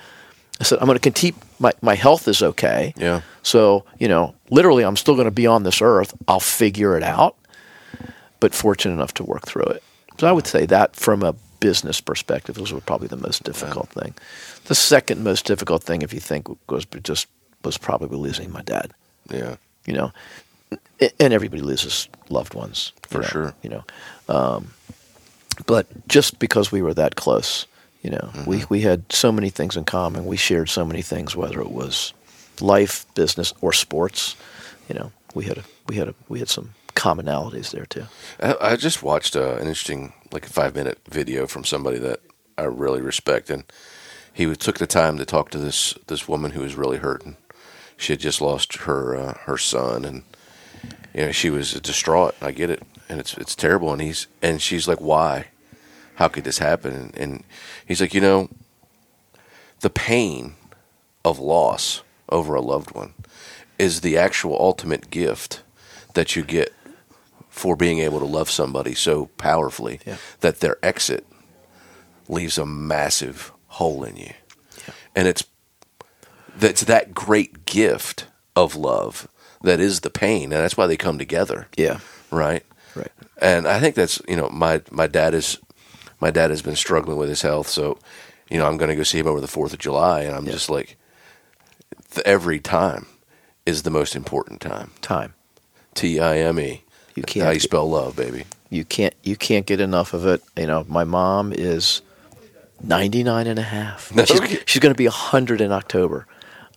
[0.61, 2.95] I said, I'm going to keep my, my health is okay.
[2.97, 3.23] Yeah.
[3.43, 6.15] So, you know, literally, I'm still going to be on this earth.
[6.29, 7.37] I'll figure it out,
[8.41, 9.83] but fortunate enough to work through it.
[10.19, 14.15] So I would say that from a business perspective was probably the most difficult thing.
[14.67, 17.27] The second most difficult thing, if you think, was just
[17.65, 18.93] was probably losing my dad.
[19.31, 19.57] Yeah.
[19.87, 20.13] You know,
[21.01, 23.55] and everybody loses loved ones you For know, sure.
[23.63, 23.85] You know,
[24.29, 24.73] um,
[25.67, 27.67] but just because we were that close,
[28.05, 28.51] you know, Mm-hmm.
[28.51, 30.27] we we had so many things in common.
[30.27, 32.13] We shared so many things, whether it was
[32.61, 34.37] life, business, or sports.
[34.89, 38.05] You know, we had a we had a we had some commonalities there too.
[38.41, 42.21] I, I just watched uh, an interesting, like a five minute video from somebody that
[42.59, 43.65] I really respect, and
[44.33, 47.37] he took the time to talk to this this woman who was really hurting.
[47.97, 50.23] She had just lost her uh, her son, and
[51.15, 52.35] you know she was distraught.
[52.43, 53.93] I get it, and it's it's terrible.
[53.93, 55.47] And he's and she's like, "Why?
[56.17, 57.45] How could this happen?" And,
[57.87, 58.49] he's like, "You know,
[59.81, 60.55] the pain
[61.25, 63.15] of loss over a loved one
[63.79, 65.63] is the actual ultimate gift
[66.15, 66.73] that you get
[67.51, 70.17] for being able to love somebody so powerfully Yeah.
[70.41, 71.27] that their exit
[72.29, 74.33] leaves a massive hole in you.
[75.15, 75.45] And it's
[76.57, 79.27] that's that great gift of love
[79.63, 81.99] that is the pain, and that's why they come together, Yeah.
[82.31, 82.65] right?
[82.95, 83.11] Right.
[83.39, 85.59] And I think that's you know my my dad is
[86.21, 87.99] my dad has been struggling with his health, so
[88.51, 90.47] you know I'm going to go see him over the Fourth of July, and I'm
[90.47, 90.97] just like
[92.13, 93.07] th- every time
[93.67, 94.91] is the most important time.
[95.01, 95.35] Time.
[95.95, 96.83] T I M E.
[97.15, 98.45] You can't How you spell love, baby?
[98.71, 100.43] you can't you can't get enough of it.
[100.57, 102.03] You know, my mom is
[102.83, 104.11] 99 and a half.
[104.27, 104.59] She's, Okay.
[104.67, 106.27] she's going to be 100 in October.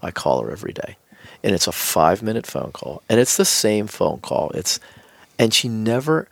[0.02, 0.96] I call her every day.
[1.44, 3.02] And it's a 5-minute phone call.
[3.10, 4.52] And it's the same phone call.
[4.52, 4.80] It's
[5.40, 6.28] and she never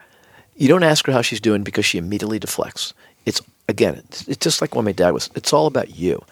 [0.56, 2.94] you don't ask her how she's doing because she immediately deflects.
[3.26, 5.30] It's again, it's, it's just like when my dad was.
[5.36, 6.24] It's all about you.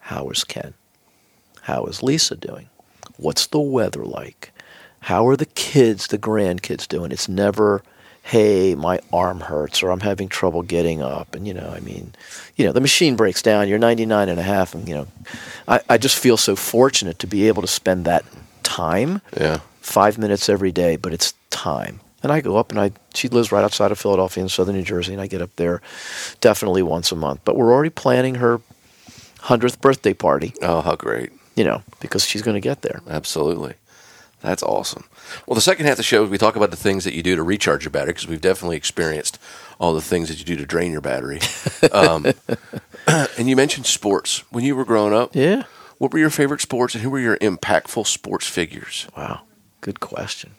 [0.00, 0.74] How is Ken?
[1.62, 2.68] How is Lisa doing?
[3.16, 4.52] What's the weather like?
[5.00, 7.12] How are the kids, the grandkids doing?
[7.12, 7.82] It's never,
[8.22, 11.34] hey, my arm hurts or I'm having trouble getting up.
[11.34, 12.14] And, you know, I mean,
[12.56, 13.68] you know, the machine breaks down.
[13.68, 14.74] You're 99 and a half.
[14.74, 15.06] And, you know,
[15.68, 18.24] I, I just feel so fortunate to be able to spend that
[18.62, 19.60] time, Yeah.
[19.80, 22.00] five minutes every day, but it's time.
[22.22, 24.82] And I go up and I, she lives right outside of Philadelphia in southern New
[24.82, 25.80] Jersey, and I get up there
[26.40, 27.40] definitely once a month.
[27.44, 28.60] But we're already planning her
[29.40, 31.30] 100th birthday party, Oh, how great!
[31.56, 33.00] you know, because she's going to get there.
[33.08, 33.74] Absolutely.
[34.42, 35.04] That's awesome.
[35.46, 37.36] Well, the second half of the show, we talk about the things that you do
[37.36, 39.38] to recharge your battery because we've definitely experienced
[39.78, 41.40] all the things that you do to drain your battery.
[41.92, 42.26] Um,
[43.38, 44.44] and you mentioned sports.
[44.50, 45.64] When you were growing up, Yeah.
[45.98, 49.06] what were your favorite sports and who were your impactful sports figures?
[49.16, 49.40] Wow,
[49.80, 50.52] good question.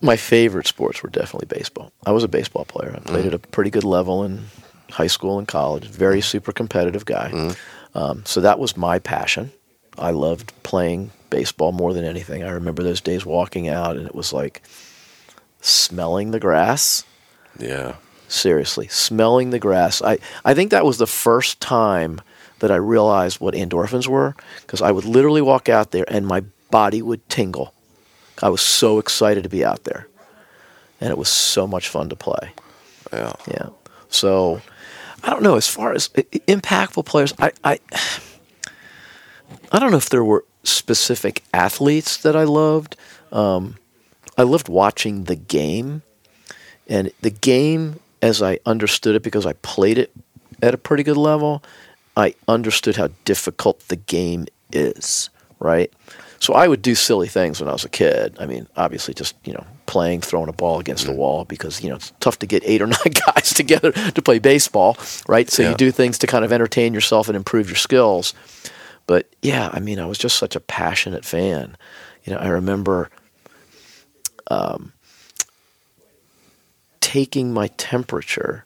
[0.00, 1.92] My favorite sports were definitely baseball.
[2.06, 2.94] I was a baseball player.
[2.96, 3.28] I played mm.
[3.28, 4.46] at a pretty good level in
[4.90, 5.86] high school and college.
[5.86, 6.24] Very mm.
[6.24, 7.30] super competitive guy.
[7.32, 7.56] Mm.
[7.94, 9.52] Um, so that was my passion.
[9.98, 12.42] I loved playing baseball more than anything.
[12.42, 14.62] I remember those days walking out and it was like
[15.60, 17.04] smelling the grass.
[17.58, 17.96] Yeah.
[18.28, 20.00] Seriously, smelling the grass.
[20.02, 22.20] I, I think that was the first time
[22.60, 26.44] that I realized what endorphins were because I would literally walk out there and my
[26.70, 27.74] body would tingle.
[28.42, 30.06] I was so excited to be out there.
[31.00, 32.52] And it was so much fun to play.
[33.12, 33.32] Yeah.
[33.48, 33.68] Yeah.
[34.08, 34.60] So
[35.22, 35.56] I don't know.
[35.56, 37.78] As far as impactful players, I, I
[39.72, 42.96] I don't know if there were specific athletes that I loved.
[43.32, 43.76] Um,
[44.36, 46.02] I loved watching the game,
[46.88, 50.12] and the game as I understood it because I played it
[50.62, 51.62] at a pretty good level.
[52.16, 55.30] I understood how difficult the game is.
[55.58, 55.92] Right.
[56.40, 58.34] So I would do silly things when I was a kid.
[58.40, 61.90] I mean, obviously, just you know, playing, throwing a ball against a wall because you
[61.90, 64.96] know it's tough to get eight or nine guys together to play baseball,
[65.28, 65.50] right?
[65.50, 65.70] So Yeah.
[65.70, 68.32] you do things to kind of entertain yourself and improve your skills.
[69.06, 71.76] But yeah, I mean, I was just such a passionate fan.
[72.24, 73.10] You know, I remember
[74.50, 74.92] um,
[77.00, 78.64] taking my temperature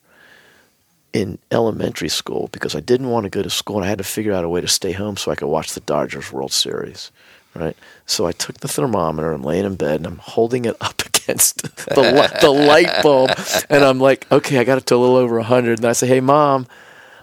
[1.12, 4.04] in elementary school because I didn't want to go to school and I had to
[4.04, 7.10] figure out a way to stay home so I could watch the Dodgers World Series.
[7.54, 7.76] Right.
[8.06, 11.62] So I took the thermometer, I'm laying in bed and I'm holding it up against
[11.62, 13.30] the, the light bulb.
[13.70, 15.78] And I'm like, okay, I got it to a little over 100.
[15.78, 16.66] And I say, hey, mom,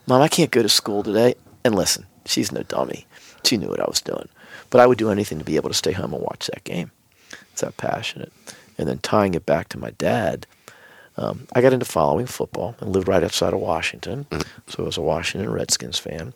[0.07, 1.35] mom, I can't go to school today.
[1.65, 3.05] And listen, she's no dummy.
[3.43, 4.29] She knew what I was doing.
[4.69, 6.91] But I would do anything to be able to stay home and watch that game.
[7.51, 8.31] It's that passionate.
[8.77, 10.47] And then tying it back to my dad,
[11.21, 14.25] um, I got into following football and lived right outside of Washington.
[14.67, 16.33] So I was a Washington Redskins fan.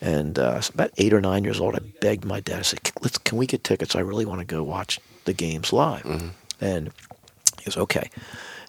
[0.00, 3.18] And uh, about eight or nine years old, I begged my dad, I said, Let's,
[3.18, 3.96] Can we get tickets?
[3.96, 6.04] I really want to go watch the games live.
[6.60, 6.88] And
[7.58, 8.10] he was okay.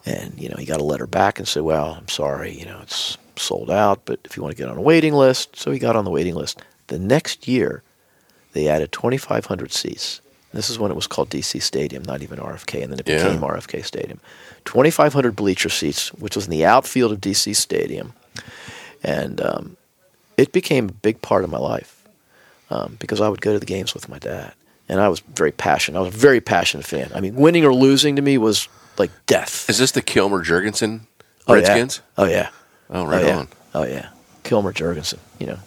[0.06, 2.80] And, you know, he got a letter back and said, Well, I'm sorry, you know,
[2.82, 5.56] it's sold out, but if you want to get on a waiting list.
[5.56, 6.62] So he got on the waiting list.
[6.88, 7.82] The next year,
[8.52, 10.20] they added 2,500 seats.
[10.52, 13.22] This is when it was called DC Stadium, not even RFK, and then it Yeah.
[13.22, 14.18] became RFK Stadium.
[14.64, 18.12] 2,500 bleacher seats, which was in the outfield of DC Stadium.
[19.02, 19.76] And um,
[20.36, 22.06] it became a big part of my life
[22.70, 24.52] um, because I would go to the games with my dad.
[24.88, 25.98] And I was very passionate.
[25.98, 27.10] I was a very passionate fan.
[27.14, 29.70] I mean, winning or losing to me was like death.
[29.70, 31.02] Is this the Kilmer Jurgensen
[31.46, 31.60] Oh, yeah.
[31.60, 32.02] Redskins?
[32.18, 32.50] Oh, yeah.
[32.90, 33.38] Oh, right oh, yeah.
[33.38, 33.48] on.
[33.74, 34.08] Oh yeah,
[34.42, 35.18] Kilmer Jurgensen.
[35.38, 35.58] You know,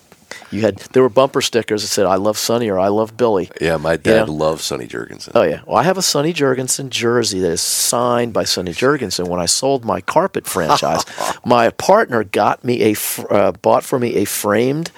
[0.53, 3.49] you had there were bumper stickers that said "I love Sonny" or "I love Billy."
[3.59, 4.33] Yeah, my dad know?
[4.33, 5.31] loved Sonny Jurgensen.
[5.35, 5.61] Oh yeah.
[5.65, 9.27] Well, I have a Sonny Jurgensen jersey that is signed by Sonny Jurgensen.
[9.27, 11.03] When I sold my carpet franchise,
[11.45, 12.95] my partner got me a
[13.29, 14.91] uh, bought for me a framed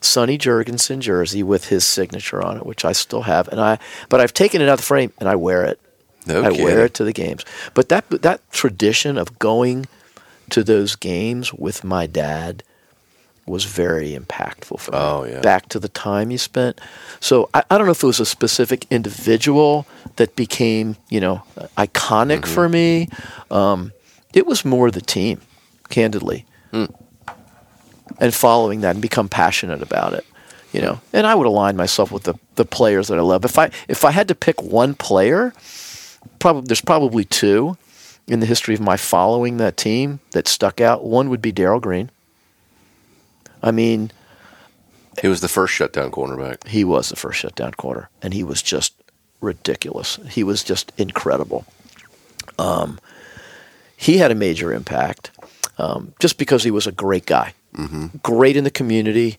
[0.00, 3.48] Sonny Jurgensen jersey with his signature on it, which I still have.
[3.48, 3.78] And I
[4.08, 5.80] but I've taken it out of the frame and I wear it.
[6.26, 6.64] No I kidding.
[6.64, 7.44] wear it to the games.
[7.74, 9.86] But that that tradition of going
[10.50, 12.62] to those games with my dad
[13.46, 14.98] was very impactful for me.
[14.98, 15.40] Oh, yeah.
[15.40, 16.80] Back to the time you spent.
[17.20, 19.86] So I, I don't know if it was a specific individual
[20.16, 21.42] that became, you know,
[21.76, 22.54] iconic Mm-hmm.
[22.54, 23.08] for me.
[23.50, 23.92] Um,
[24.32, 25.40] it was more the team,
[25.88, 26.46] candidly.
[26.72, 30.24] and following that and become passionate about it.
[30.72, 33.44] You know, and I would align myself with the, the players that I love.
[33.44, 35.52] If I if I had to pick one player,
[36.38, 37.76] probably there's probably two
[38.26, 41.04] in the history of my following that team that stuck out.
[41.04, 42.10] One would be Darrell Green.
[43.62, 44.10] I mean,
[45.20, 46.66] He was the first shutdown cornerback.
[46.66, 48.94] he was the first shutdown corner, and he was just
[49.40, 50.18] ridiculous.
[50.28, 51.64] He was just incredible.
[52.58, 52.98] Um,
[53.96, 55.30] he had a major impact
[55.78, 58.06] um, just because he was a great guy, mm-hmm.
[58.22, 59.38] great in the community.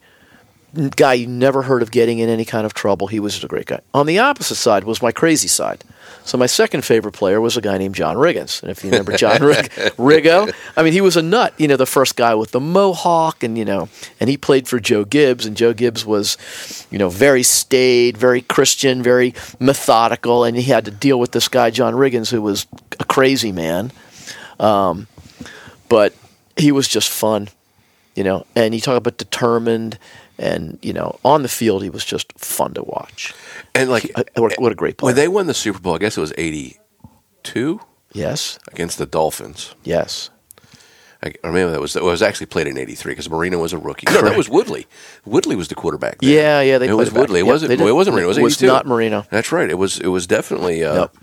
[0.95, 3.07] Guy you never heard of getting in any kind of trouble.
[3.07, 3.81] He was a great guy.
[3.93, 5.83] On the opposite side was my crazy side.
[6.25, 8.61] So my second favorite player was a guy named John Riggins.
[8.61, 11.53] And if you remember John Rig- Riggo, I mean, he was a nut.
[11.57, 14.79] You know, the first guy with the mohawk, and you know, and he played for
[14.79, 20.55] Joe Gibbs, and Joe Gibbs was, you know, very staid, very Christian, very methodical, and
[20.55, 22.65] he had to deal with this guy John Riggins, who was
[22.99, 23.91] a crazy man.
[24.59, 25.07] Um,
[25.89, 26.13] but
[26.55, 27.49] he was just fun,
[28.15, 28.45] you know.
[28.55, 29.97] And you talk about determined,
[30.43, 33.33] and you know, on the field he was just fun to watch.
[33.75, 35.07] And like, Uh, What, what a great player!
[35.09, 37.79] when they won the Super Bowl, I guess it was '82
[38.13, 39.75] yes, against the Dolphins.
[39.83, 40.29] yes,
[41.25, 44.05] I remember that was it was actually played in '83 because Marino was a rookie.
[44.11, 44.85] No, that was Woodley.
[45.25, 46.19] Woodley was the quarterback.
[46.19, 46.29] Then.
[46.29, 47.13] Yeah, yeah, they it played was it.
[47.15, 47.39] Woodley.
[47.39, 47.71] It wasn't.
[47.71, 48.27] It wasn't Marino.
[48.27, 49.25] It was, It was not Marino.
[49.31, 49.69] That's right.
[49.69, 49.99] It was.
[49.99, 50.83] It was definitely.
[50.83, 51.15] Uh, Yep.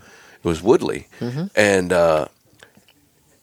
[0.43, 1.45] It was Woodley, Mm-hmm.
[1.55, 2.25] and uh,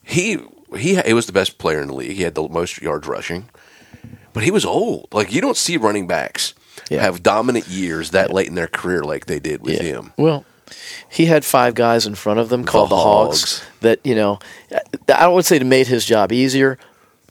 [0.03, 0.39] he
[0.77, 2.17] he he was the best player in the league.
[2.17, 3.49] He had the most yards rushing,
[4.39, 5.09] but he was old.
[5.13, 6.55] Like you don't see running backs
[6.91, 7.03] Yeah.
[7.03, 9.83] have dominant years that late in their career like they did with Yeah.
[9.83, 10.13] him.
[10.17, 10.45] Well,
[11.09, 13.41] he had five guys in front of them called the, Hogs.
[13.59, 13.63] Hogs.
[13.81, 14.39] That you know,
[14.73, 14.81] I
[15.25, 16.79] don't would say it made his job easier,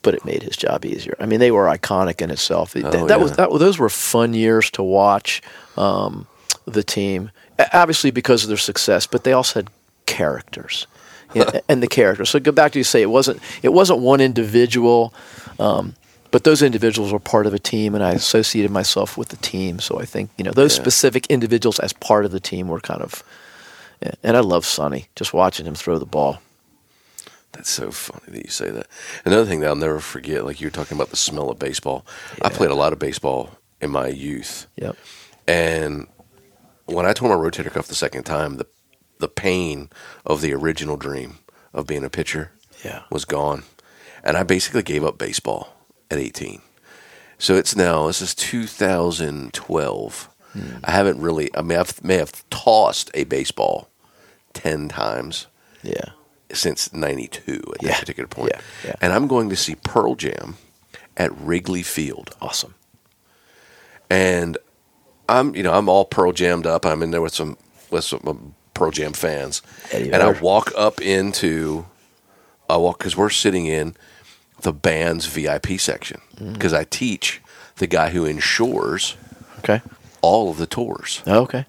[0.01, 1.15] but it made his job easier.
[1.19, 2.73] I mean, they were iconic in itself.
[2.73, 3.23] That- Oh, that yeah.
[3.23, 3.49] was that.
[3.57, 5.41] Those were fun years to watch
[5.77, 6.27] um,
[6.65, 7.31] the team.
[7.73, 9.69] Obviously, because of their success, but they also had
[10.05, 10.87] characters.
[11.69, 12.29] And the characters.
[12.29, 15.13] So go back to you say it wasn't it wasn't one individual,
[15.59, 15.93] um,
[16.31, 19.79] but those individuals were part of a team, and I associated myself with the team.
[19.79, 23.01] So I think you know those specific individuals as part of the team were kind
[23.01, 23.23] of.
[24.01, 24.11] yeah.
[24.23, 26.41] And I love Sonny, just watching him throw the ball.
[27.53, 28.87] That's so funny that you say that.
[29.25, 32.05] Another thing that I'll never forget, like you were talking about the smell of baseball.
[32.41, 33.51] I played a lot of baseball
[33.81, 34.95] in my youth, Yep.
[35.47, 36.07] and
[36.85, 38.65] when I tore my rotator cuff the second time, the
[39.19, 39.89] the pain
[40.25, 41.39] of the original dream
[41.73, 42.51] of being a pitcher
[42.85, 43.01] Yeah.
[43.09, 43.63] was gone,
[44.23, 45.69] and I basically gave up baseball
[46.11, 46.61] at 18.
[47.39, 50.29] So it's now this is 2012.
[50.83, 51.55] I haven't really.
[51.55, 53.89] I mean, I may have tossed a baseball
[54.53, 55.45] ten times
[55.83, 56.11] Yeah.
[56.51, 57.89] since '92 at Yeah.
[57.91, 58.53] that particular point.
[58.55, 58.61] Yeah.
[58.85, 58.95] Yeah.
[59.01, 60.57] And I'm going to see Pearl Jam
[61.15, 62.73] at Wrigley Field, Awesome.
[64.09, 64.57] and
[65.29, 66.85] I'm you know I'm all Pearl Jammed up.
[66.87, 67.57] I'm in there with some
[67.91, 69.61] with some um, Pearl Jam fans,
[69.93, 71.85] and I walk up into
[72.67, 73.95] I walk because we're sitting in
[74.61, 76.53] the band's VIP section Mm.
[76.53, 77.41] because I teach
[77.77, 79.15] the guy who insures
[79.59, 79.81] Okay.
[80.21, 81.21] all of the tours.
[81.27, 81.65] Okay.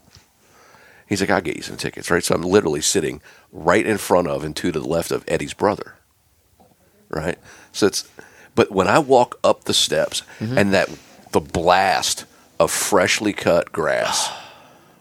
[1.07, 2.22] He's like, I'll get you some tickets, right?
[2.24, 5.55] So I'm literally sitting right in front of and two to the left of Eddie's
[5.55, 5.95] brother,
[7.09, 7.39] right?
[7.72, 8.07] So it's,
[8.55, 10.59] but when I walk up the steps Mm-hmm.
[10.59, 10.91] and that,
[11.32, 12.24] the blast
[12.61, 14.30] of freshly cut grass,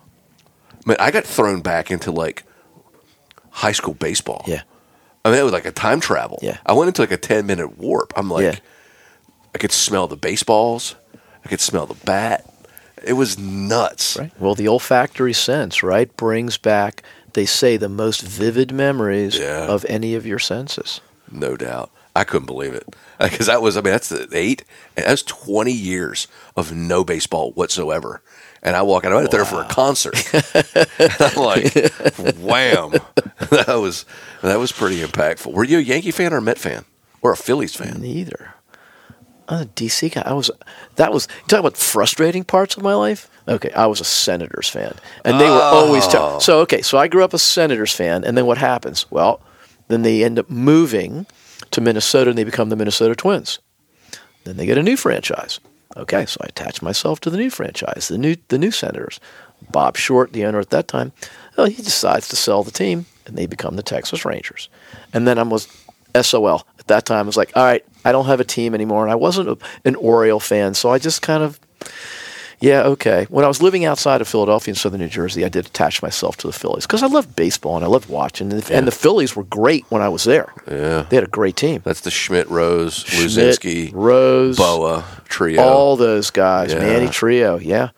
[0.85, 2.43] man, I got thrown back into like
[3.49, 4.43] high school baseball.
[4.47, 4.61] Yeah.
[5.27, 6.39] I mean, it was like a time travel.
[6.41, 6.57] Yeah.
[6.65, 8.13] I went into like a 10 minute warp.
[8.15, 8.55] I'm like, Yeah.
[9.53, 10.95] I could smell the baseballs,
[11.43, 12.45] I could smell the bat.
[13.03, 14.17] It was nuts.
[14.17, 14.31] Right.
[14.39, 17.03] Well, the olfactory sense, right, brings back.
[17.33, 19.67] They say the most vivid memories Yeah.
[19.67, 21.01] of any of your senses.
[21.31, 21.91] No doubt.
[22.15, 22.87] I couldn't believe it
[23.19, 23.77] because that was.
[23.77, 24.63] I mean, that's the eight.
[24.95, 28.21] And that's twenty years of no baseball whatsoever.
[28.63, 29.13] And I walk out.
[29.13, 30.15] I went there for a concert.
[31.19, 31.73] I'm like,
[32.37, 32.93] wham!
[33.49, 34.05] That was
[34.41, 35.53] that was pretty impactful.
[35.53, 36.85] Were you a Yankee fan or a Met fan
[37.21, 38.01] or a Phillies fan?
[38.01, 38.55] Neither.
[39.47, 40.23] I'm a DC guy.
[40.25, 40.51] I was.
[40.95, 41.27] That was.
[41.43, 43.29] You talk about frustrating parts of my life.
[43.47, 46.03] Okay, I was a Senators fan, and they were always.
[46.07, 46.39] Oh.
[46.39, 49.09] T- so okay, so I grew up a Senators fan, and then what happens?
[49.09, 49.39] Well,
[49.87, 51.25] then they end up moving
[51.71, 53.59] to Minnesota, and they become the Minnesota Twins.
[54.43, 55.59] Then they get a new franchise.
[55.97, 59.19] Okay, so I attach myself to the new franchise, the new the new Senators.
[59.71, 61.11] Bob Short, the owner at that time,
[61.57, 64.69] well, he decides to sell the team, and they become the Texas Rangers.
[65.13, 65.67] And then I was
[66.21, 67.25] SOL at that time.
[67.25, 69.57] I was like, all right, I don't have a team anymore, and I wasn't a,
[69.83, 71.59] an Oriole fan, so I just kind of,
[72.59, 73.27] yeah, okay.
[73.29, 76.37] When I was living outside of Philadelphia in southern New Jersey, I did attach myself
[76.37, 79.35] to the Phillies because I loved baseball and I loved watching, and, and the Phillies
[79.35, 80.51] were great when I was there.
[80.67, 81.81] Yeah, They had a great team.
[81.83, 85.59] that's the Schmidt, Rose, Schmidt, Luzinski, Rose, Bowa Trillo.
[85.59, 86.79] all those guys, Yeah.
[86.79, 87.89] Manny Trillo, yeah,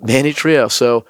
[0.00, 0.70] Manny Trillo.
[0.70, 1.04] So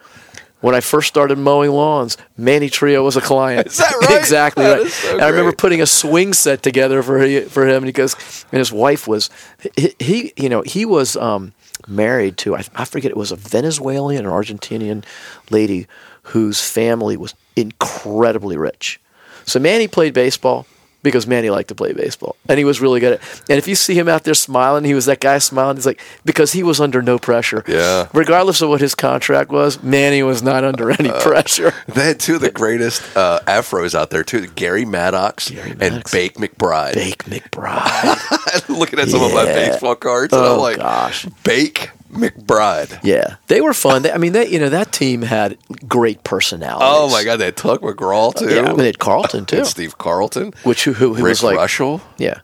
[0.61, 3.67] when I first started mowing lawns, Manny Trillo was a client.
[3.67, 4.19] Is that right?
[4.19, 4.91] exactly That right.
[4.91, 8.17] so and I remember putting a swing set together for he, for him because
[8.51, 9.31] and his wife was
[9.77, 11.53] he, he you know he was um,
[11.87, 15.05] married to I, I forget it was a Venezuelan or Argentinian
[15.51, 15.87] lady
[16.23, 19.01] whose family was incredibly rich.
[19.45, 20.67] So Manny played baseball
[21.05, 23.43] because Manny liked to play baseball and he was really good at it.
[23.49, 25.77] And if you see him out there smiling, he was that guy smiling.
[25.77, 27.63] He's like because he was under no pressure.
[27.69, 28.09] Yeah.
[28.13, 31.73] Regardless of what his contract was, Manny was not under any Uh, pressure.
[31.95, 36.11] They had two of the greatest uh, afros out there too: Gary Maddox and Maddox.
[36.11, 36.95] Bake McBride.
[36.95, 38.69] Bake McBride.
[38.79, 41.27] Looking at some of my baseball cards, and I'm Oh, like, gosh.
[41.45, 42.99] Bake McBride.
[43.03, 44.03] Yeah, they were fun.
[44.03, 45.59] They, I mean, they, you know, that team had
[45.89, 46.89] great personalities.
[46.91, 48.49] Oh my God, they had Tug McGraw too.
[48.55, 51.43] Yeah, I mean, they had Carlton too, Steve Carlton, which who, who, who Rick was
[51.43, 52.01] like, Rushell.
[52.19, 52.41] yeah,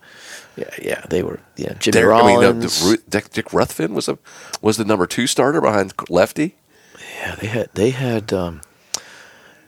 [0.57, 1.05] yeah, yeah.
[1.09, 1.75] They were, yeah.
[1.79, 2.83] Jimmy Derek, I mean, Rollins.
[2.83, 4.19] uh, the, Dick, Dick Ruthven was a
[4.61, 6.57] was the number two starter behind Lefty.
[7.21, 8.61] yeah, they had, they had, um,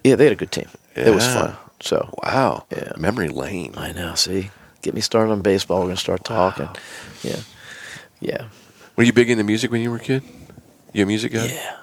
[0.04, 0.68] yeah, they had a good team.
[0.94, 1.56] It was fun.
[1.80, 2.92] So Wow, Yeah.
[2.96, 3.74] memory lane.
[3.76, 4.14] I know.
[4.14, 4.50] See,
[4.82, 5.80] get me started on baseball.
[5.80, 6.68] We're gonna start talking.
[7.22, 7.40] Yeah,
[8.20, 8.44] yeah,
[9.02, 10.22] Were you big into music when you were a kid?
[10.92, 11.46] You a music guy?
[11.46, 11.76] yeah,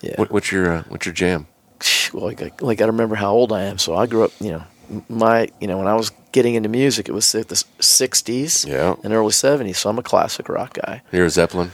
[0.00, 0.14] yeah.
[0.16, 1.46] What, what's your uh, what's your jam?
[2.14, 3.76] well, like, I- like I remember how old I am.
[3.76, 4.64] So I grew up, you know,
[5.10, 8.96] my, you know, when I was getting into music, it was the the '60s Yeah.
[9.04, 9.76] and early '70s.
[9.76, 11.02] So I'm a classic rock guy.
[11.12, 11.72] You're a Zeppelin.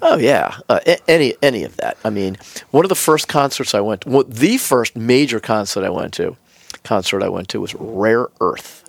[0.00, 1.98] Oh yeah, uh, any any of that.
[2.02, 2.38] I mean,
[2.70, 6.14] one of the first concerts I went, to, well, the first major concert I went
[6.14, 6.38] to,
[6.84, 8.82] concert I went to was Rare Earth.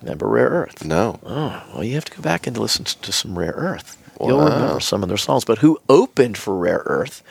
[0.00, 0.84] Remember Rare Earth?
[0.84, 1.18] No.
[1.24, 3.98] Oh, well, you have to go back and listen to some Rare Earth.
[4.22, 4.44] You'll Wow.
[4.54, 5.44] remember some of their songs.
[5.44, 7.22] But who opened for Rare Earth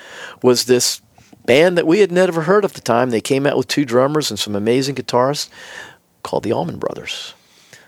[0.41, 1.01] was this
[1.45, 3.09] band that we had never heard of at the time.
[3.09, 5.49] They came out with two drummers and some amazing guitarists
[6.23, 7.33] called the Allman Brothers.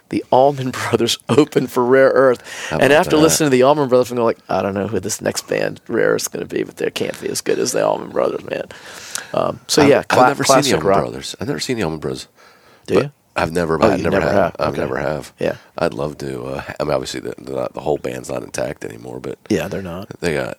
[0.09, 2.41] The Allman Brothers opened for Rare Earth.
[2.69, 3.21] How And after that?
[3.21, 5.81] listening to the Allman Brothers, I'm going like, I don't know who this next band
[5.87, 8.43] Rare is going to be, but they can't be as good as the Allman Brothers,
[8.43, 8.65] man.
[9.33, 10.99] Um, so I've- yeah, I've, cla- never seen the Allman rock.
[11.01, 11.35] Brothers.
[11.41, 12.27] I've never seen the Allman Brothers.
[12.87, 13.11] Do but you?
[13.35, 14.33] I've never, Oh, I've never, never have.
[14.35, 14.55] have.
[14.59, 14.81] I've Okay.
[14.81, 15.33] never have.
[15.39, 15.55] Yeah.
[15.77, 16.43] I'd love to.
[16.43, 19.81] Uh, I mean, obviously, the, the, the whole band's not intact anymore, but Yeah, they're
[19.81, 20.09] not.
[20.19, 20.57] they got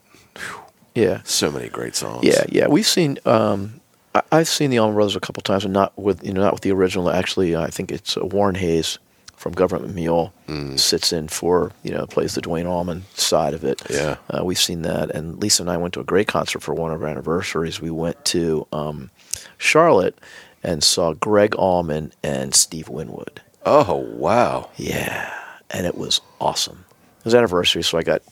[0.94, 1.20] Yeah.
[1.24, 2.24] so many great songs.
[2.24, 3.18] Yeah, yeah, we've seen.
[3.24, 3.80] Um,
[4.14, 6.52] I, I've seen the Allman Brothers a couple times, and not with you know not
[6.52, 7.10] with the original.
[7.10, 8.98] Actually, I think it's uh, Warren Haynes
[9.36, 10.78] from Government Mule Mm.
[10.78, 13.82] sits in for you know plays the Duane Allman side of it.
[13.88, 14.16] Yeah.
[14.30, 16.90] uh, we've seen that, and Lisa and I went to a great concert for one
[16.92, 17.80] of our anniversaries.
[17.80, 19.10] We went to um,
[19.58, 20.18] Charlotte
[20.64, 23.42] and saw Gregg Allman and Steve Winwood.
[23.64, 24.70] Oh wow.
[24.76, 25.32] Yeah,
[25.70, 26.84] and it was awesome.
[27.20, 28.22] It was anniversary, so I got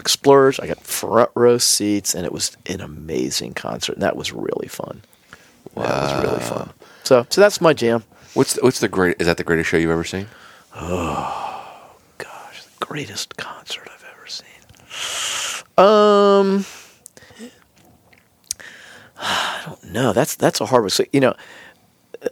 [0.00, 0.58] Explorers.
[0.58, 3.92] I got front row seats, and it was an amazing concert.
[3.92, 5.02] And that was really fun.
[5.74, 5.84] Wow.
[5.84, 6.70] That was really fun.
[7.04, 8.02] So, so that's my jam.
[8.34, 9.16] What's the, what's the great?
[9.20, 10.26] Is that the greatest show you've ever seen?
[10.74, 14.46] Oh gosh, the greatest concert I've ever seen.
[15.76, 16.64] Um,
[19.20, 20.12] I don't know.
[20.12, 20.90] That's that's a hard one.
[20.90, 21.34] So, you know,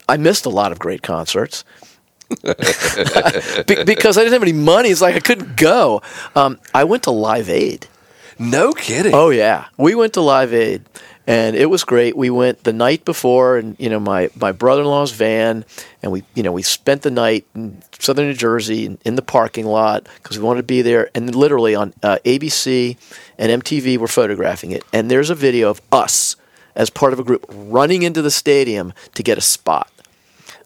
[0.09, 1.64] I missed a lot of great concerts.
[2.43, 6.03] Be- because I didn't have any money, it's like I couldn't go.
[6.34, 7.87] Um, I went to Live Aid.
[8.39, 9.14] No kidding.
[9.14, 10.82] Oh yeah, we went to Live Aid,
[11.26, 12.16] and it was great.
[12.16, 15.64] We went the night before, and you know my my brother in law's van,
[16.03, 19.22] and we you know we spent the night in southern New Jersey in, in the
[19.22, 21.11] parking lot because we wanted to be there.
[21.14, 22.97] And literally on uh, ABC
[23.39, 26.37] and MTV were photographing it, and there's a video of us
[26.77, 29.91] as part of a group running into the stadium to get a spot.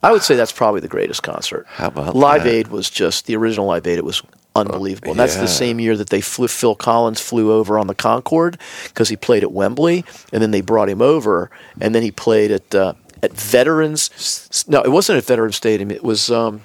[0.02, 1.66] I would say that's probably the greatest concert.
[1.68, 2.52] How about Live that?
[2.52, 3.98] Aid was just the original Live Aid.
[3.98, 4.22] It was
[4.56, 5.10] unbelievable.
[5.10, 6.48] And that's the same year that they flew.
[6.48, 10.60] Phil Collins flew over on the Concorde because he played at Wembley, and then they
[10.62, 14.64] brought him over, and then he played at uh, at Veterans.
[14.68, 15.90] No, it wasn't at Veterans Stadium.
[15.90, 16.30] It was.
[16.30, 16.62] Um,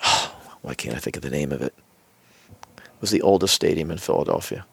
[0.62, 1.74] why can't I think of the name of it?
[2.76, 4.64] It was the oldest stadium in Philadelphia.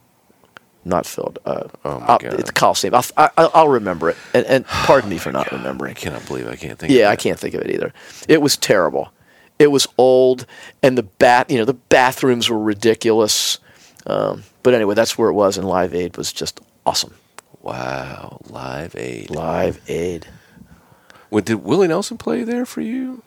[0.87, 1.39] Not filled.
[1.45, 2.39] Uh, Oh, my I'll- God.
[2.39, 2.93] It's Coliseum.
[2.93, 4.17] I'll, I, I'll remember it.
[4.33, 5.91] And, and pardon me for not I remembering.
[5.91, 6.91] I cannot believe I can't think.
[6.91, 6.99] Of it.
[6.99, 7.91] Yeah, I can't think of it either.
[8.27, 9.11] It was terrible.
[9.57, 10.45] It was old,
[10.83, 13.57] and the bath, you know, the bathrooms were ridiculous.
[14.05, 17.13] Um, but anyway, that's where it was, and Live Aid was just awesome.
[17.61, 19.29] Wow, Live Aid.
[19.31, 20.27] Live Aid.
[21.31, 23.23] Well, did Willie Nelson play there for you?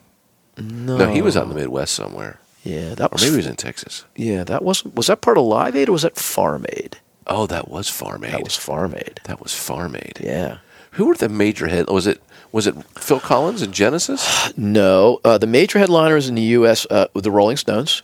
[0.57, 3.21] No, No, he was out in the Midwest somewhere, Yeah, that or was.
[3.23, 4.05] maybe he was in Texas.
[4.15, 4.95] yeah, that wasn't.
[4.95, 6.99] Was that part of Live Aid or was that Farm Aid?
[7.29, 8.33] Oh, that was Farm Aid.
[8.33, 9.21] That was Farm Aid.
[9.25, 10.19] That was Farm Aid.
[10.19, 10.57] Yeah.
[10.93, 11.87] Who were the major head?
[11.87, 14.51] Was it was it Phil Collins and Genesis?
[14.57, 16.85] No, uh, the major headliners in the U.S.
[16.89, 18.01] Uh, were the Rolling Stones.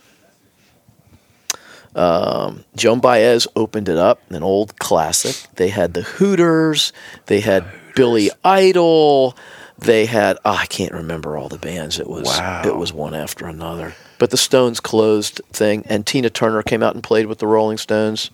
[1.94, 5.50] Um, Joan Baez opened it up, an old classic.
[5.56, 6.92] They had the Hooters.
[7.26, 9.36] They had Billy Idol.
[9.78, 11.98] They had oh, I can't remember all the bands.
[11.98, 12.62] It was Wow.
[12.64, 13.94] it was one after another.
[14.18, 17.76] But the Stones closed thing, and Tina Turner came out and played with the Rolling
[17.78, 18.30] Stones.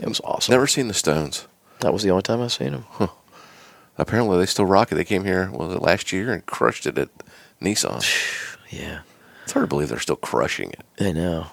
[0.00, 0.52] It was awesome.
[0.52, 1.46] Never seen the Stones.
[1.80, 3.08] That was the only time I've seen them.
[3.98, 4.94] Apparently, they still rock it.
[4.94, 7.08] They came here was it last year and crushed it at
[7.60, 8.02] Nissan.
[8.72, 9.00] Yeah,
[9.42, 10.84] It's hard to believe they're still crushing it.
[11.04, 11.48] I know.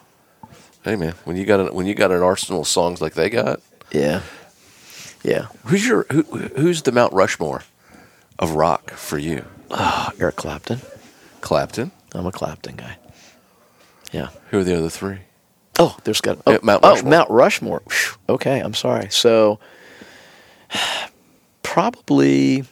[0.83, 3.27] Hey man, when you got an, when you got an arsenal of songs like they
[3.31, 3.59] got,
[3.91, 4.21] Yeah,
[5.23, 5.47] yeah.
[5.65, 7.63] who's your who, who's the Mount Rushmore
[8.37, 9.45] of rock for you?
[9.71, 10.79] Ah, Eric Clapton.
[11.41, 11.89] Clapton.
[12.13, 12.97] I'm a Clapton guy.
[14.11, 14.29] Yeah.
[14.51, 15.21] Who are the other three?
[15.79, 17.09] Oh, there's got oh, Yeah, Mount oh, Rushmore.
[17.11, 17.81] Mount Rushmore.
[18.29, 19.09] Okay, I'm sorry.
[19.09, 19.59] So
[21.63, 22.65] probably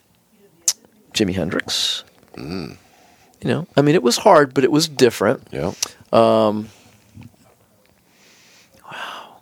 [1.14, 2.03] Jimi Hendrix.
[2.34, 2.77] Mm.
[3.41, 5.48] You know, I mean, it was hard, but it was different.
[5.52, 5.73] Yeah.
[8.91, 9.38] Wow,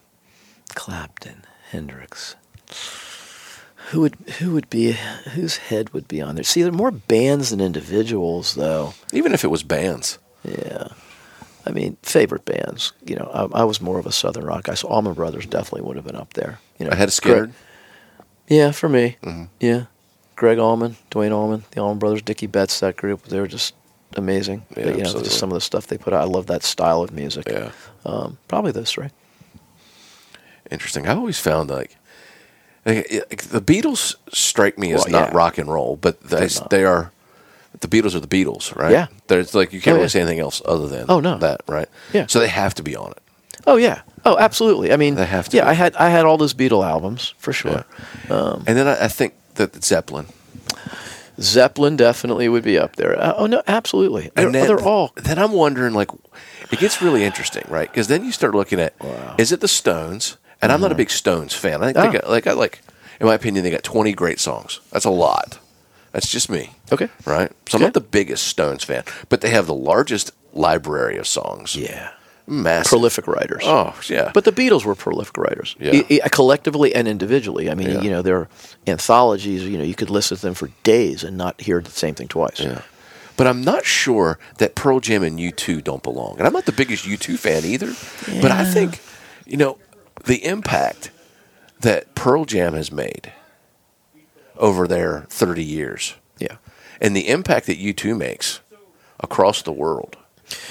[0.76, 2.36] Clapton, Hendrix.
[3.90, 4.94] Who would who would be
[5.34, 6.44] whose head would be on there?
[6.44, 8.94] See, there are more bands than individuals, though.
[9.12, 10.18] Even if it was bands.
[10.44, 10.88] Yeah.
[11.66, 12.94] I mean, favorite bands.
[13.06, 15.82] You know, I, I was more of a Southern rock guy, so Allman Brothers definitely
[15.82, 16.60] would have been up there.
[16.78, 17.52] You know, I had a Skinner.
[18.48, 19.18] Yeah, for me.
[19.24, 19.46] Mm-hmm.
[19.60, 19.86] Yeah,
[20.36, 23.24] Gregg Allman, Duane Allman, the Allman Brothers, Dickey Betts, that group.
[23.24, 23.74] They were just
[24.18, 24.66] amazing.
[24.76, 26.22] Yeah, you know, just some of the stuff they put out.
[26.22, 27.48] I love that style of music.
[27.48, 27.72] Yeah.
[28.06, 29.10] Um, probably those three.
[30.70, 31.08] Interesting.
[31.08, 31.96] I always found like,
[32.86, 35.38] like, like, the Beatles strike me as Well, not yeah.
[35.38, 37.12] rock and roll, but they, they are.
[37.84, 38.92] The Beatles are the Beatles, right?
[38.92, 39.08] Yeah.
[39.28, 40.08] There's like you can't Oh, really yeah.
[40.10, 41.38] say anything else other than Oh, no.
[41.38, 41.88] that, right?
[42.14, 42.26] Yeah.
[42.28, 43.20] So they have to be on it.
[43.68, 44.02] Oh yeah.
[44.26, 44.92] Oh, absolutely.
[44.92, 45.70] I mean, They have to Yeah, be.
[45.70, 47.86] I had I had all those Beatle albums for sure.
[48.30, 50.26] Um, and then I, I think that Zeppelin.
[51.40, 53.20] Zeppelin definitely would be up there.
[53.20, 54.30] Uh, oh no, absolutely.
[54.36, 55.12] They're, and then, they're all.
[55.16, 56.10] Then I'm wondering, like,
[56.72, 57.90] it gets really interesting, right?
[57.90, 59.10] Because then you start looking at, Wow.
[59.10, 59.42] Mm-hmm.
[59.42, 60.38] is it the Stones?
[60.62, 61.82] And I'm not a big Stones fan.
[61.84, 62.08] I think Ah.
[62.08, 62.82] they got, like, I like,
[63.20, 64.80] in my opinion, they got 20 great songs.
[64.92, 65.60] That's a lot.
[66.14, 67.10] That's just me, Okay.
[67.26, 67.52] right?
[67.68, 71.76] So I'm not the biggest Stones fan, but they have the largest library of songs.
[71.76, 72.12] Yeah.
[72.46, 72.90] massive.
[72.90, 73.64] Prolific writers.
[73.66, 76.02] Oh yeah, But the Beatles were prolific writers, Yeah.
[76.10, 77.72] I- I- collectively and individually.
[77.72, 78.02] I mean, Yeah.
[78.02, 78.50] you know, their
[78.86, 79.64] anthologies.
[79.64, 82.28] You know, you could listen to them for days and not hear the same thing
[82.28, 82.60] twice.
[82.60, 82.82] Yeah.
[83.38, 86.36] But I'm not sure that Pearl Jam and U2 don't belong.
[86.38, 87.94] And I'm not the biggest U2 fan either.
[88.42, 89.00] But I think,
[89.46, 89.78] you know,
[90.26, 91.12] the impact
[91.80, 93.32] that Pearl Jam has made
[94.58, 96.58] over their 30 years Yeah.
[97.02, 98.60] and the impact that U2 makes
[99.20, 100.18] across the world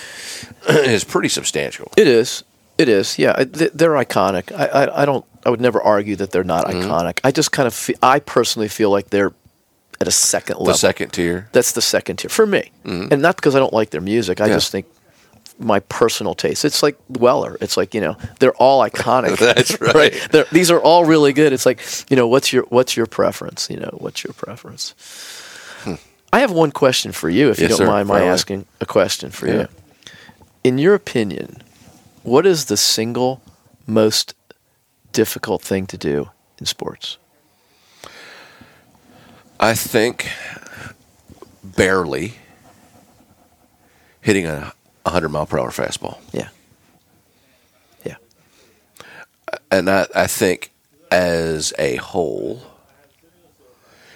[0.68, 1.90] is pretty substantial.
[1.96, 2.44] It is.
[2.78, 3.18] It is.
[3.18, 4.50] Yeah, they're iconic.
[4.52, 5.24] I, I, I don't.
[5.44, 6.88] I would never argue that they're not Mm-hmm.
[6.90, 7.20] iconic.
[7.22, 7.74] I just kind of.
[7.74, 9.32] Fe- I personally feel like they're
[10.00, 10.66] at a second level.
[10.72, 11.48] The second tier.
[11.52, 14.40] That's the second tier for me, and not because I don't like their music.
[14.40, 14.50] I Mm-hmm.
[14.50, 14.56] Yeah.
[14.56, 14.86] just think
[15.62, 16.64] my personal taste.
[16.64, 17.56] It's like Weller.
[17.60, 19.38] It's like you know they're all iconic.
[19.54, 20.12] That's right.
[20.30, 21.52] They're, these are all really good.
[21.52, 21.80] It's like
[22.10, 23.68] you know what's your what's your preference?
[23.70, 24.94] You know what's your preference?
[26.34, 27.70] I have one question for you, if you Hmm.
[27.70, 27.86] Don't sir.
[27.86, 29.54] mind my asking a question for Yeah.
[29.54, 29.68] you.
[30.64, 31.62] In your opinion,
[32.22, 33.42] what is the single
[33.86, 34.34] most
[35.12, 37.18] difficult thing to do in sports?
[39.60, 40.30] I think
[41.62, 42.34] barely
[44.20, 44.72] hitting a
[45.04, 46.18] 100 mile per hour fastball.
[46.32, 46.48] Yeah.
[48.04, 48.16] Yeah.
[49.70, 50.70] And I, I think
[51.10, 52.62] as a whole,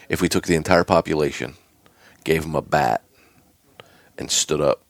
[0.08, 1.54] if we took the entire population,
[2.24, 3.02] gave them a bat,
[4.18, 4.82] and stood up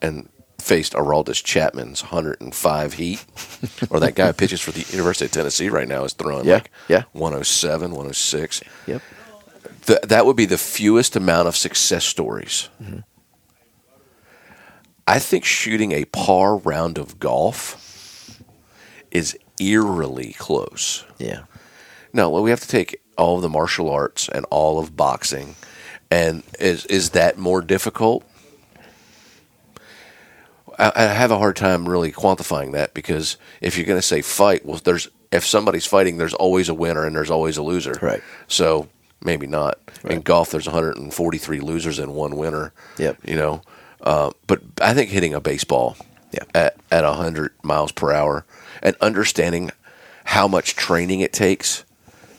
[0.00, 0.28] and
[0.60, 3.24] faced Aroldis Chapman's 105 heat,
[3.90, 6.54] or that guy who pitches for the University of Tennessee right now is throwing Yeah,
[6.54, 7.02] like yeah.
[7.12, 8.60] 107, 106.
[8.86, 9.02] Yep.
[9.86, 12.68] Th- that would be the fewest amount of success stories.
[12.82, 12.98] Mm-hmm.
[15.08, 18.42] I think shooting a par round of golf
[19.10, 21.04] is eerily close.
[21.18, 21.44] Yeah.
[22.12, 25.56] No, well, we have to take all of the martial arts and all of boxing,
[26.10, 28.22] and is is that more difficult?
[30.78, 34.20] I, I have a hard time really quantifying that because if you're going to say
[34.20, 37.98] fight, well, there's if somebody's fighting, there's always a winner and there's always a loser.
[38.02, 38.22] Right.
[38.46, 38.88] So
[39.24, 39.78] maybe not.
[40.04, 42.72] In golf, there's 143 losers and one winner.
[42.98, 43.18] Yep.
[43.24, 43.62] You know,
[44.02, 45.96] uh, but I think hitting a baseball
[46.32, 46.44] Yeah.
[46.54, 48.44] at at 100 miles per hour
[48.82, 49.70] and understanding
[50.24, 51.84] how much training it takes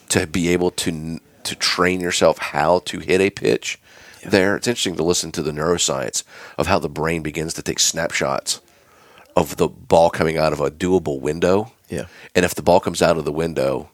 [0.10, 3.80] to be able to to train yourself how to hit a pitch.
[4.26, 6.23] There, it's interesting to listen to the neuroscience
[6.57, 8.60] of how the brain begins to take snapshots
[9.36, 11.72] of the ball coming out of a doable window.
[11.88, 12.06] Yeah.
[12.36, 13.90] And if the ball comes out of the window,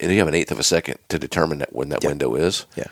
[0.00, 2.08] and you have an eighth of a second to determine that when that Yeah.
[2.10, 2.86] window is, Yeah.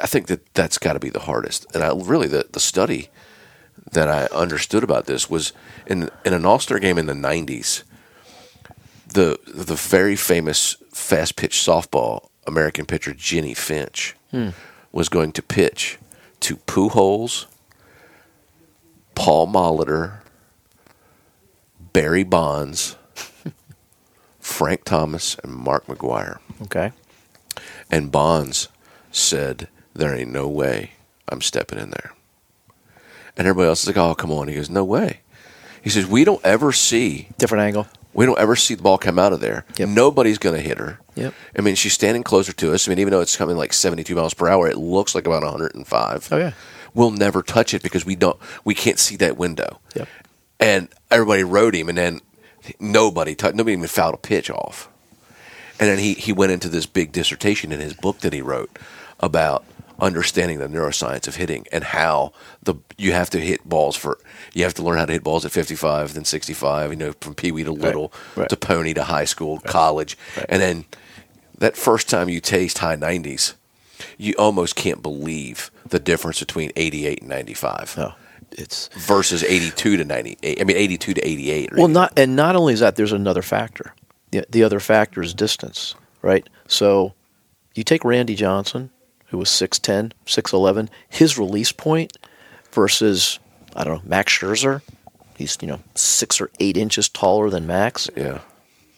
[0.00, 1.66] I think that that's got to be the hardest.
[1.74, 3.08] And I really the the study
[3.92, 5.52] that I understood about this was
[5.86, 7.82] in in an All Star game in the '90s.
[9.06, 14.50] The the very famous fast pitch softball American pitcher Jennie Finch hmm.
[14.92, 15.98] was going to pitch
[16.40, 17.46] to Pujols,
[19.14, 20.18] Paul Molitor,
[21.92, 22.96] Barry Bonds,
[24.40, 26.38] Frank Thomas and Mark McGwire.
[26.62, 26.92] Okay.
[27.90, 28.68] And Bonds
[29.10, 29.68] said,
[29.98, 30.92] There ain't no way
[31.28, 32.12] I'm stepping in there.
[33.36, 34.48] And everybody else is like, Oh, come on.
[34.48, 35.20] He goes, No way.
[35.82, 37.86] He says, We don't ever see Different angle.
[38.14, 39.64] we don't ever see the ball come out of there.
[39.76, 39.88] Yep.
[39.88, 40.98] Nobody's going to hit her.
[41.16, 41.34] Yep.
[41.58, 42.86] I mean, she's standing closer to us.
[42.86, 45.42] I mean, even though it's coming like 72 miles per hour, it looks like about
[45.42, 46.28] 105.
[46.30, 46.52] Oh, yeah.
[46.94, 48.38] We'll never touch it because we don't.
[48.64, 49.80] We can't see that window.
[49.94, 50.08] Yep.
[50.60, 52.20] And everybody rode him, and then
[52.80, 53.54] nobody touched.
[53.56, 54.88] Nobody even fouled a pitch off.
[55.78, 58.76] And then he he went into this big dissertation in his book that he wrote
[59.20, 59.64] about
[60.00, 64.18] understanding the neuroscience of hitting and how the you have to hit balls for
[64.54, 67.34] you have to learn how to hit balls at 55 then 65 you know from
[67.34, 68.48] pee wee to little right.
[68.48, 70.16] to pony to high school college
[70.48, 70.84] and then
[71.58, 73.54] that first time you taste high 90s
[74.16, 78.14] you almost can't believe the difference between 88 and 95 No.
[78.52, 81.92] It's versus 82 to 98 i mean 82 to 88 well, 80.
[81.92, 83.94] not and not only is that, there's another factor.
[84.30, 86.46] The, the other factor is distance, right?
[86.66, 87.14] So
[87.74, 88.90] you take Randy Johnson,
[89.28, 92.16] who was 6'10", 6'11", his release point
[92.72, 93.38] versus
[93.76, 94.82] I don't know Max Scherzer.
[95.36, 98.08] He's you know six or eight inches taller than Max.
[98.16, 98.40] yeah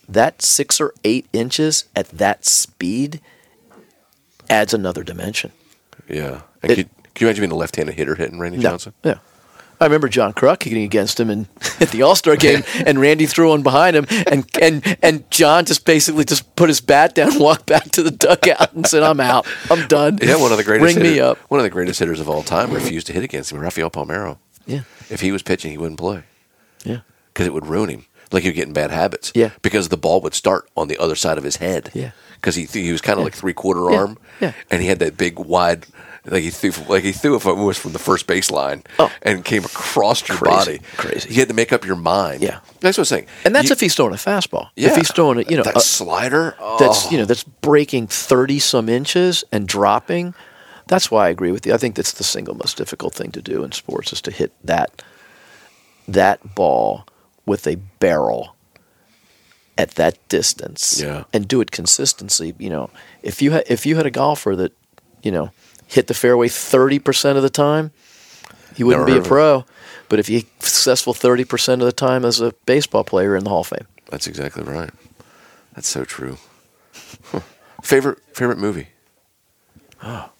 [0.08, 3.20] That six or eight inches at that speed
[4.48, 5.52] adds another dimension.
[6.08, 8.70] yeah and It- could, can you imagine being a left-handed hitter hitting randy No.
[8.70, 9.18] johnson Yeah.
[9.80, 11.48] I remember John Kruk hitting against him in,
[11.80, 15.64] at the All Star game, and Randy threw one behind him, and, and and John
[15.64, 19.20] just basically just put his bat down, walked back to the dugout, and said, "I'm
[19.20, 19.46] out.
[19.70, 20.18] I'm done.
[20.22, 20.96] Yeah, one of the greatest.
[20.96, 21.38] Ring me up.
[21.48, 24.38] One of the greatest hitters of all time refused to hit against him, Rafael Palmeiro.
[24.66, 26.22] Yeah, If he was pitching, he wouldn't play
[26.84, 27.00] yeah,
[27.32, 28.04] because it would ruin him.
[28.30, 29.32] Like he'd get in bad habits.
[29.34, 29.50] Yeah.
[29.62, 31.90] Because the ball would start on the other side of his head.
[31.94, 32.12] Yeah.
[32.34, 33.96] Because he he was kind of like three quarter Yeah.
[33.98, 34.18] arm.
[34.40, 34.52] Yeah.
[34.70, 35.86] And he had that big wide.
[36.26, 39.10] Like he threw, like he threw it was from the first baseline, Oh.
[39.22, 40.54] and came across your Crazy.
[40.78, 40.80] body.
[40.98, 41.30] Crazy.
[41.30, 42.42] You had to make up your mind.
[42.42, 42.60] Yeah.
[42.80, 43.26] that's what I'm saying.
[43.44, 44.68] and that's You- if he's throwing a fastball.
[44.76, 44.90] yeah.
[44.90, 46.56] If he's throwing a you know that a- slider.
[46.78, 47.10] that's oh.
[47.10, 47.26] you know oh.
[47.26, 50.34] that's breaking thirty some inches and dropping.
[50.88, 51.72] That's why I agree with you.
[51.72, 54.52] I think that's the single most difficult thing to do in sports is to hit
[54.64, 55.02] that
[56.08, 57.06] that ball
[57.46, 58.56] with a barrel
[59.78, 61.24] at that distance Yeah.
[61.32, 62.54] and do it consistently.
[62.58, 62.90] You know,
[63.22, 64.72] if you had if you had a golfer that
[65.22, 65.50] you know
[65.90, 67.90] hit the fairway thirty percent of the time,
[68.76, 69.64] he wouldn't Never be a pro.
[70.08, 73.50] But if you're successful thirty percent of the time as a baseball player in the
[73.50, 74.90] Hall of Fame, That's exactly right.
[75.74, 76.38] That's so true.
[77.24, 77.40] Huh.
[77.82, 78.88] Favorite favorite movie?
[80.02, 80.30] Oh.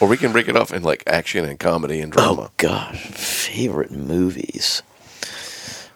[0.00, 2.42] Or we can break it off in like action and comedy and drama.
[2.42, 4.82] Oh gosh, favorite movies.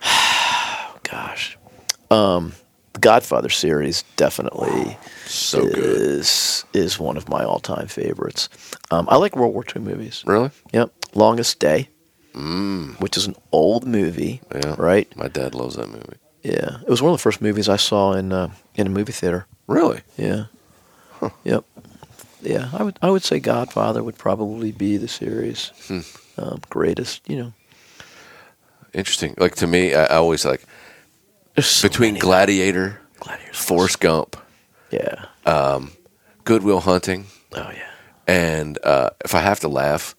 [1.03, 1.57] gosh,
[2.11, 2.53] um,
[2.95, 4.97] the Godfather series definitely
[5.27, 5.77] so good.
[5.79, 8.49] is is one of my all time favorites.
[8.91, 10.23] Um, I like World War II movies.
[10.27, 10.51] Really?
[10.73, 11.89] Yep, Longest Day,
[12.99, 14.75] which is an old movie, Yeah.
[14.79, 15.15] right?
[15.17, 16.17] My dad loves that movie.
[16.43, 19.13] Yeah, it was one of the first movies I saw in uh, in a movie
[19.13, 19.47] theater.
[19.67, 20.01] Really?
[20.17, 20.45] Yeah.
[21.45, 21.65] Yep.
[22.43, 26.01] Yeah, I would I would say Godfather would probably be the series Hmm.
[26.37, 27.23] um, greatest.
[27.29, 27.53] You know,
[28.93, 29.35] Interesting.
[29.39, 30.63] Like to me, I, I always like
[31.63, 32.21] so between many.
[32.21, 33.57] Gladiator, Gladiators.
[33.59, 34.37] Forrest Gump,
[34.91, 35.27] Yeah.
[36.45, 37.91] Goodwill Hunting, Oh yeah.
[38.27, 40.15] and uh, if I have to laugh,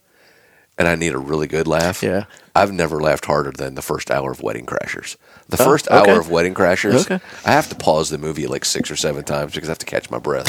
[0.78, 2.26] and I need a really good laugh, Yeah.
[2.56, 5.18] I've never laughed harder than the first hour of Wedding Crashers.
[5.50, 6.10] The Oh, first okay.
[6.12, 7.24] hour of Wedding Crashers, Okay.
[7.46, 9.86] I have to pause the movie like six or seven times because I have to
[9.86, 10.48] catch my breath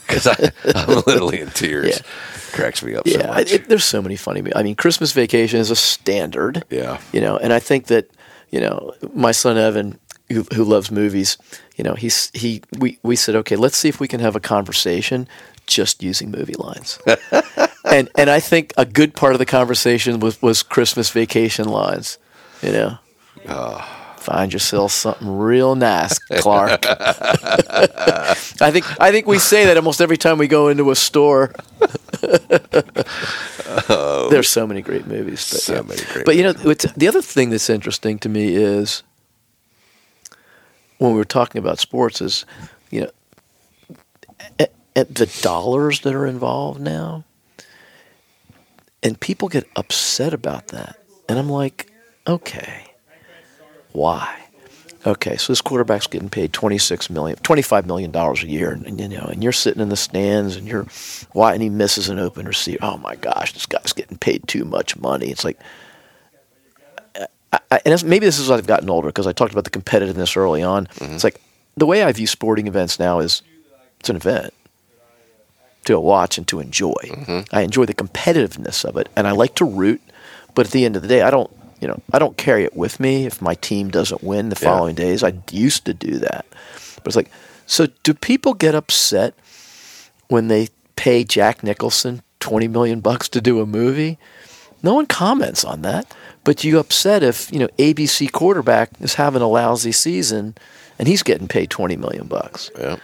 [0.06, 1.96] because I'm literally in tears.
[2.00, 2.06] Yeah.
[2.52, 3.28] Cracks me up so Yeah.
[3.28, 3.52] much.
[3.52, 4.42] It, there's so many funny.
[4.54, 6.64] I mean, Christmas Vacation is a standard.
[6.70, 6.98] Yeah.
[7.12, 8.10] You know, and I think that
[8.50, 9.98] you know my son Evan,
[10.30, 11.38] who, who loves movies,
[11.76, 14.40] you know, he's he we we said okay, let's see if we can have a
[14.40, 15.28] conversation
[15.66, 16.98] just using movie lines.
[17.84, 22.18] and and I think a good part of the conversation was was Christmas Vacation lines.
[22.62, 22.98] You know.
[23.48, 23.94] Ah.
[24.18, 26.84] Find yourself something real nice, Clark.
[26.86, 28.34] I
[28.70, 31.54] think I think we say that almost every time we go into a store.
[33.88, 35.82] There's so many great movies, but, So yeah.
[35.82, 39.02] many great But you know, it's, the other thing that's interesting to me is
[40.98, 42.44] when we were talking about sports is,
[42.90, 43.10] you know,
[44.58, 47.24] at, at the dollars that are involved now,
[49.02, 50.96] and people get upset about that,
[51.28, 51.90] and I'm like,
[52.26, 52.84] okay,
[53.92, 54.44] why?
[55.06, 58.72] Okay, so this quarterback's getting paid twenty six million, twenty five million dollars a year,
[58.72, 60.86] and, and, you know, and you're sitting in the stands, and you're,
[61.32, 61.54] why?
[61.54, 62.80] And he misses an open receiver.
[62.82, 65.30] Oh my gosh, this guy's getting paid too much money.
[65.30, 65.58] It's like,
[67.70, 70.36] I, and maybe this is as I've gotten older because I talked about the competitiveness
[70.36, 70.86] early on.
[70.86, 71.14] Mm-hmm.
[71.14, 71.40] It's like
[71.76, 73.42] the way I view sporting events now is
[74.00, 74.52] it's an event
[75.84, 76.92] to watch and to enjoy.
[77.04, 77.54] Mm-hmm.
[77.54, 80.00] I enjoy the competitiveness of it, and I like to root.
[80.54, 82.74] But at the end of the day, I don't you know, I don't carry it
[82.76, 84.68] with me if my team doesn't win the Yeah.
[84.68, 85.22] following days.
[85.22, 86.44] I used to do that,
[86.96, 87.30] but it's like,
[87.66, 89.34] so do people get upset
[90.26, 94.18] when they pay Jack Nicholson twenty million bucks to do a movie?
[94.82, 96.12] No one comments on that.
[96.44, 100.56] But you upset if you know ABC quarterback is having a lousy season,
[100.98, 102.70] and he's getting paid twenty million bucks.
[102.78, 102.96] Yeah.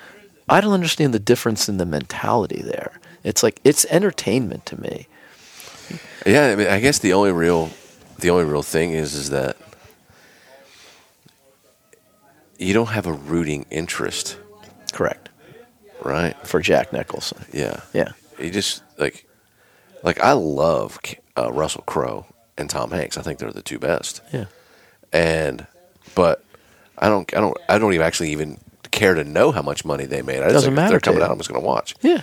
[0.49, 3.01] I don't understand the difference in the mentality there.
[3.23, 5.09] It's like it's entertainment to me.
[6.27, 7.71] Yeah, I mean, I guess the only real,
[8.19, 9.57] the only real thing is, is that
[12.59, 14.39] you don't have a rooting interest,
[14.93, 15.29] Correct
[16.03, 16.35] right?
[16.47, 17.45] for Jack Nicholson.
[17.53, 19.27] Yeah, Yeah, You just like,
[20.03, 20.99] like I love
[21.37, 23.17] uh, Russell Crowe and Tom Hanks.
[23.19, 24.21] I think they're the two best.
[24.33, 24.47] yeah.
[25.13, 25.67] And,
[26.15, 26.45] but
[26.99, 28.59] I don't, I don't, I don't even actually even
[28.91, 30.39] care to know how much money they made.
[30.39, 31.31] I just Doesn't think if matter they're coming out.
[31.31, 31.95] I'm just going to watch.
[32.03, 32.23] Yeah.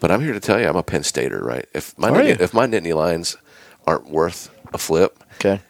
[0.00, 1.66] But I'm here to tell you, I'm a Penn Stater, right?
[1.72, 2.36] If my Are Nittany, you?
[2.44, 3.36] if my Nittany Lions
[3.86, 5.60] aren't worth a flip, Okay.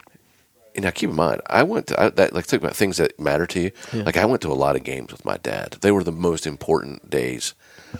[0.76, 3.46] now keep in mind, I went to I, that like talk about things that matter
[3.46, 3.70] to you.
[3.92, 4.02] Yeah.
[4.02, 5.76] Like I went to a lot of games with my dad.
[5.80, 7.54] They were the most important days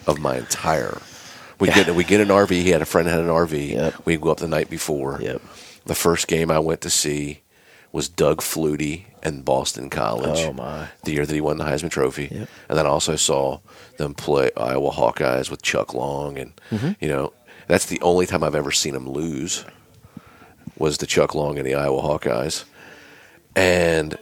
[0.07, 1.01] of my entire.
[1.61, 2.51] We get we get an RV.
[2.51, 3.71] He had a friend that had an RV.
[3.71, 3.95] Yep.
[4.07, 5.19] We go up the night before.
[5.23, 5.41] Yep.
[5.87, 7.41] The first game I went to see
[7.93, 10.41] was Doug Flutie and Boston College.
[10.41, 10.89] Oh, my.
[11.05, 12.49] The year that he won the Heisman Trophy, Yep.
[12.69, 13.61] and then I also saw
[13.99, 16.93] them play Iowa Hawkeyes with Chuck Long, and Mm-hmm.
[17.01, 17.33] you know
[17.69, 19.65] that's the only time I've ever seen them lose
[20.77, 22.65] was the Chuck Long and the Iowa Hawkeyes,
[23.55, 24.19] and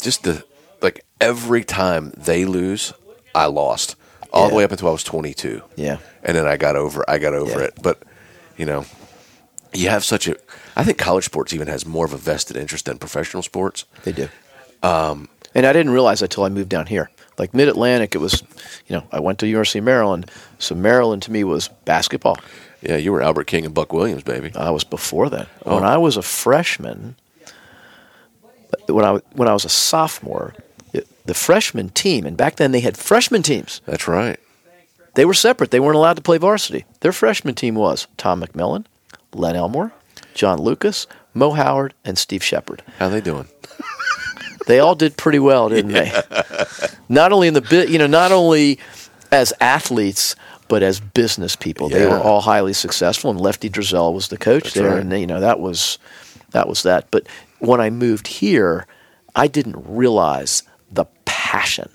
[0.00, 0.44] just the
[0.80, 2.92] like every time they lose,
[3.34, 3.96] I lost
[4.32, 5.98] all the way up until I was 22 Yeah.
[6.22, 7.66] and then I got over I got over Yeah.
[7.66, 7.74] it.
[7.82, 8.02] But
[8.56, 8.84] you know,
[9.74, 10.36] you have such a.
[10.78, 13.84] I think college sports even has more of a vested interest than professional sports.
[14.04, 14.28] They do.
[14.82, 17.10] Um, and I didn't realize until I moved down here.
[17.36, 18.42] Like Mid Atlantic, it was,
[18.86, 22.38] you know, I went to University of Maryland, so Maryland to me was basketball.
[22.80, 24.52] Yeah, you were Albert King and Buck Williams, baby.
[24.54, 25.48] I was before that.
[25.64, 25.86] When Oh.
[25.86, 27.16] I was a freshman,
[28.86, 30.54] when I when I was a sophomore,
[30.92, 33.80] it, the freshman team, and back then they had freshman teams.
[33.86, 34.38] That's right.
[35.14, 35.70] They were separate.
[35.72, 36.84] They weren't allowed to play varsity.
[37.00, 38.84] Their freshman team was Tom McMillan,
[39.32, 39.92] Len Elmore,
[40.38, 42.82] John Lucas, Mo Howard, and Steve Shepard.
[42.98, 43.48] How they doing?
[44.66, 46.12] They all did pretty well, didn't they?
[47.08, 48.78] Not only in the bit, you know, not only
[49.32, 50.36] as athletes,
[50.68, 51.88] but as business people.
[51.88, 55.00] They were all highly successful, and Lefty Driesell was the coach That's there, right.
[55.00, 55.98] and you know that was
[56.50, 57.10] that was that.
[57.10, 57.26] But
[57.60, 58.86] when I moved here,
[59.34, 61.88] I didn't realize the passion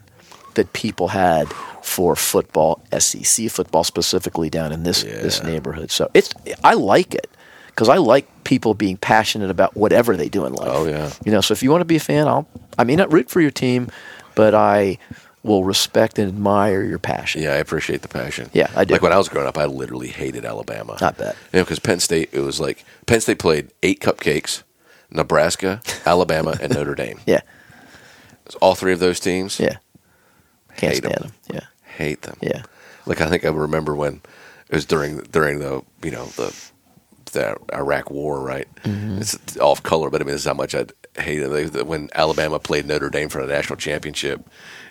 [0.56, 1.48] that people had
[1.84, 5.92] for football, SEC football specifically down in this this neighborhood.
[5.92, 6.34] So it's
[6.64, 7.30] I like it
[7.74, 10.70] because I like people being passionate about whatever they do in life.
[10.72, 11.12] Oh, yeah.
[11.26, 12.48] You know, so if you want to be a fan, I'll
[12.78, 13.90] I may not root for your team,
[14.36, 14.98] but I
[15.44, 17.42] will respect and admire your passion.
[17.42, 18.50] Yeah, I appreciate the passion.
[18.54, 18.94] Yeah, I do.
[18.94, 20.98] Like when I was growing up, I literally hated Alabama.
[21.02, 21.36] Not bad.
[21.52, 24.64] You know, because Penn State, it was like Penn State played eight cupcakes,
[25.12, 27.20] Nebraska, Alabama, and Notre Dame.
[27.26, 27.42] Yeah.
[28.62, 29.60] All three of those teams.
[29.60, 29.78] Yeah.
[30.76, 31.32] Can't Hate stand them.
[31.52, 31.62] Yeah.
[31.84, 32.38] Hate them.
[32.42, 32.64] Yeah.
[33.06, 34.22] Like I think I remember when
[34.70, 36.54] it was during during the you know the
[37.34, 38.68] the Iraq War, right?
[38.84, 39.18] Mm-hmm.
[39.20, 40.86] It's off color, but I mean, this is how much I
[41.20, 41.86] hated it.
[41.88, 44.48] when Alabama played Notre Dame for the national championship.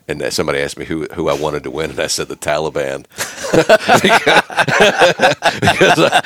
[0.09, 3.07] And somebody asked me who who I wanted to win, and I said the Taliban.
[5.61, 6.23] Because I-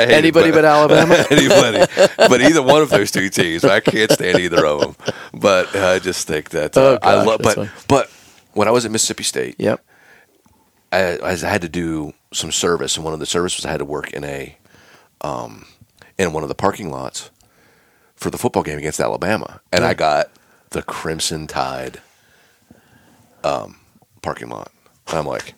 [0.00, 1.24] I Anybody but Alabama?
[1.30, 1.84] anybody,
[2.16, 4.96] but either one of those two teams, I can't stand either of them.
[5.34, 7.40] But I just think that uh, Oh, I love.
[7.42, 7.70] But funny.
[7.88, 8.10] but
[8.52, 9.84] when I was at Mississippi State, Yep.
[10.92, 13.78] I, I had to do some service, and one of the service was I had
[13.78, 14.56] to work in a
[15.22, 15.66] um,
[16.18, 17.30] in one of the parking lots
[18.16, 20.30] for the football game against Alabama, and I got
[20.70, 22.00] the Crimson Tide
[23.44, 23.76] um,
[24.22, 24.70] parking lot.
[25.08, 25.54] And I'm like,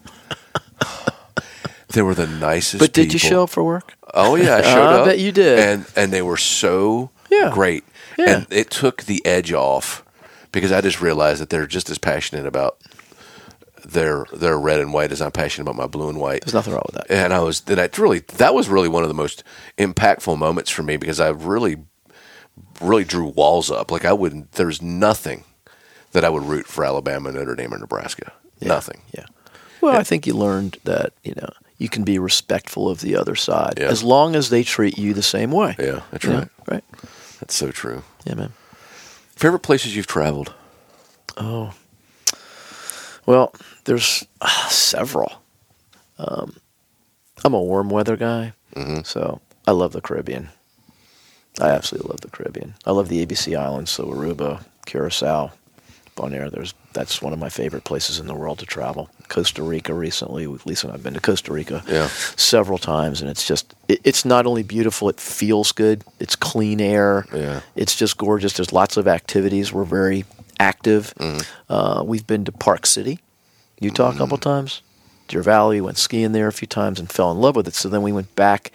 [1.90, 2.78] they were the nicest.
[2.80, 3.94] But did you show up for work?
[4.14, 5.04] Oh yeah, I showed I up.
[5.06, 5.58] bet you did.
[5.58, 7.50] And and they were so Yeah.
[7.52, 7.84] great.
[8.18, 8.30] Yeah.
[8.36, 10.04] And it took the edge off
[10.52, 12.78] because I just realized that they're just as passionate about
[13.84, 16.42] their their red and white as I'm passionate about my blue and white.
[16.42, 17.10] There's nothing wrong with that.
[17.10, 19.42] And I was then I really that was really one of the most
[19.78, 21.76] impactful moments for me because I really
[22.80, 23.90] really drew walls up.
[23.90, 25.44] Like I wouldn't there's nothing
[26.12, 28.32] that I would root for Alabama, Notre Dame, or Nebraska.
[28.60, 29.00] Nothing.
[29.16, 29.24] Yeah.
[29.80, 31.48] Well, I think you learned that, you know,
[31.78, 33.86] you can be respectful of the other side Yeah.
[33.88, 35.74] as long as they treat you the same way.
[35.78, 36.38] Yeah, that's You know?
[36.38, 36.48] right.
[36.68, 36.84] Right.
[37.40, 38.04] That's so true.
[38.24, 38.52] Yeah, man.
[39.34, 40.54] Favorite places you've traveled?
[41.36, 41.72] Oh.
[43.26, 43.54] Well,
[43.84, 45.32] there's uh, several.
[46.18, 46.56] Um,
[47.44, 49.04] I'm a warm weather guy, Mhm.
[49.06, 50.50] so I love the Caribbean.
[51.60, 52.74] I absolutely love the Caribbean.
[52.86, 55.52] I love the ABC islands, so Aruba, Curacao,
[56.18, 56.48] on there.
[56.50, 59.08] There's that's one of my favorite places in the world to travel.
[59.28, 62.08] Costa Rica recently, Lisa and I've been to Costa Rica Yeah.
[62.36, 66.04] several times, and it's just it, it's not only beautiful, it feels good.
[66.20, 67.26] It's clean air.
[67.34, 67.60] Yeah.
[67.76, 68.52] It's just gorgeous.
[68.54, 69.72] There's lots of activities.
[69.72, 70.24] We're very
[70.60, 71.12] active.
[71.68, 73.18] Uh, we've been to Park City,
[73.82, 74.82] Utah, a couple times.
[75.28, 77.74] Deer Valley, went skiing there a few times and fell in love with it.
[77.74, 78.70] So then we went back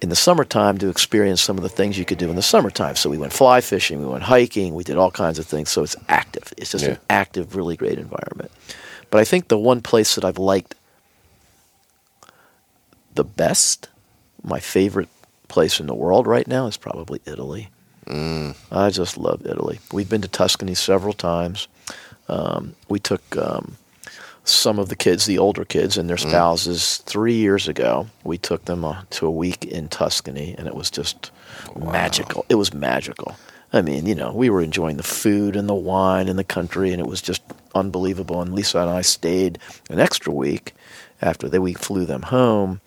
[0.00, 2.96] in the summertime to experience some of the things you could do in the summertime.
[2.96, 5.68] So we went fly fishing, we went hiking, we did all kinds of things.
[5.68, 6.52] So it's active.
[6.56, 6.92] It's just Yeah.
[6.92, 8.50] an active, really great environment.
[9.10, 10.74] But I think the one place that I've liked
[13.14, 13.88] the best,
[14.42, 15.08] my favorite
[15.48, 17.68] place in the world right now is probably Italy.
[18.72, 19.78] I just love Italy.
[19.92, 21.68] We've been to Tuscany several times.
[22.28, 23.76] Um, we took um,
[24.44, 28.06] some of the kids, the older kids, and their spouses three years ago.
[28.24, 31.30] We took them uh, to a week in Tuscany, and it was just
[31.76, 32.44] magical.
[32.48, 33.36] It was magical.
[33.72, 36.90] I mean, you know, we were enjoying the food and the wine and the country,
[36.92, 37.42] and it was just
[37.74, 38.40] unbelievable.
[38.42, 39.58] And Lisa and I stayed
[39.88, 40.74] an extra week
[41.22, 41.60] after that.
[41.60, 42.80] We flew them home,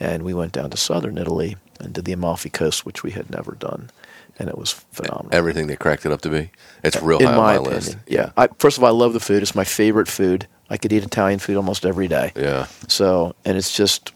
[0.00, 3.30] and we went down to southern Italy and did the Amalfi Coast, which we had
[3.30, 3.90] never done,
[4.38, 6.50] and it was phenomenal Everything they cracked it up to be.
[6.82, 7.74] It's real in high my on my opinion.
[7.74, 7.96] list.
[8.08, 8.30] Yeah.
[8.36, 9.42] I, first of all, I love the food.
[9.42, 10.48] It's my favorite food.
[10.70, 12.32] I could eat Italian food almost every day.
[12.36, 12.66] Yeah.
[12.88, 14.12] So, and it's just,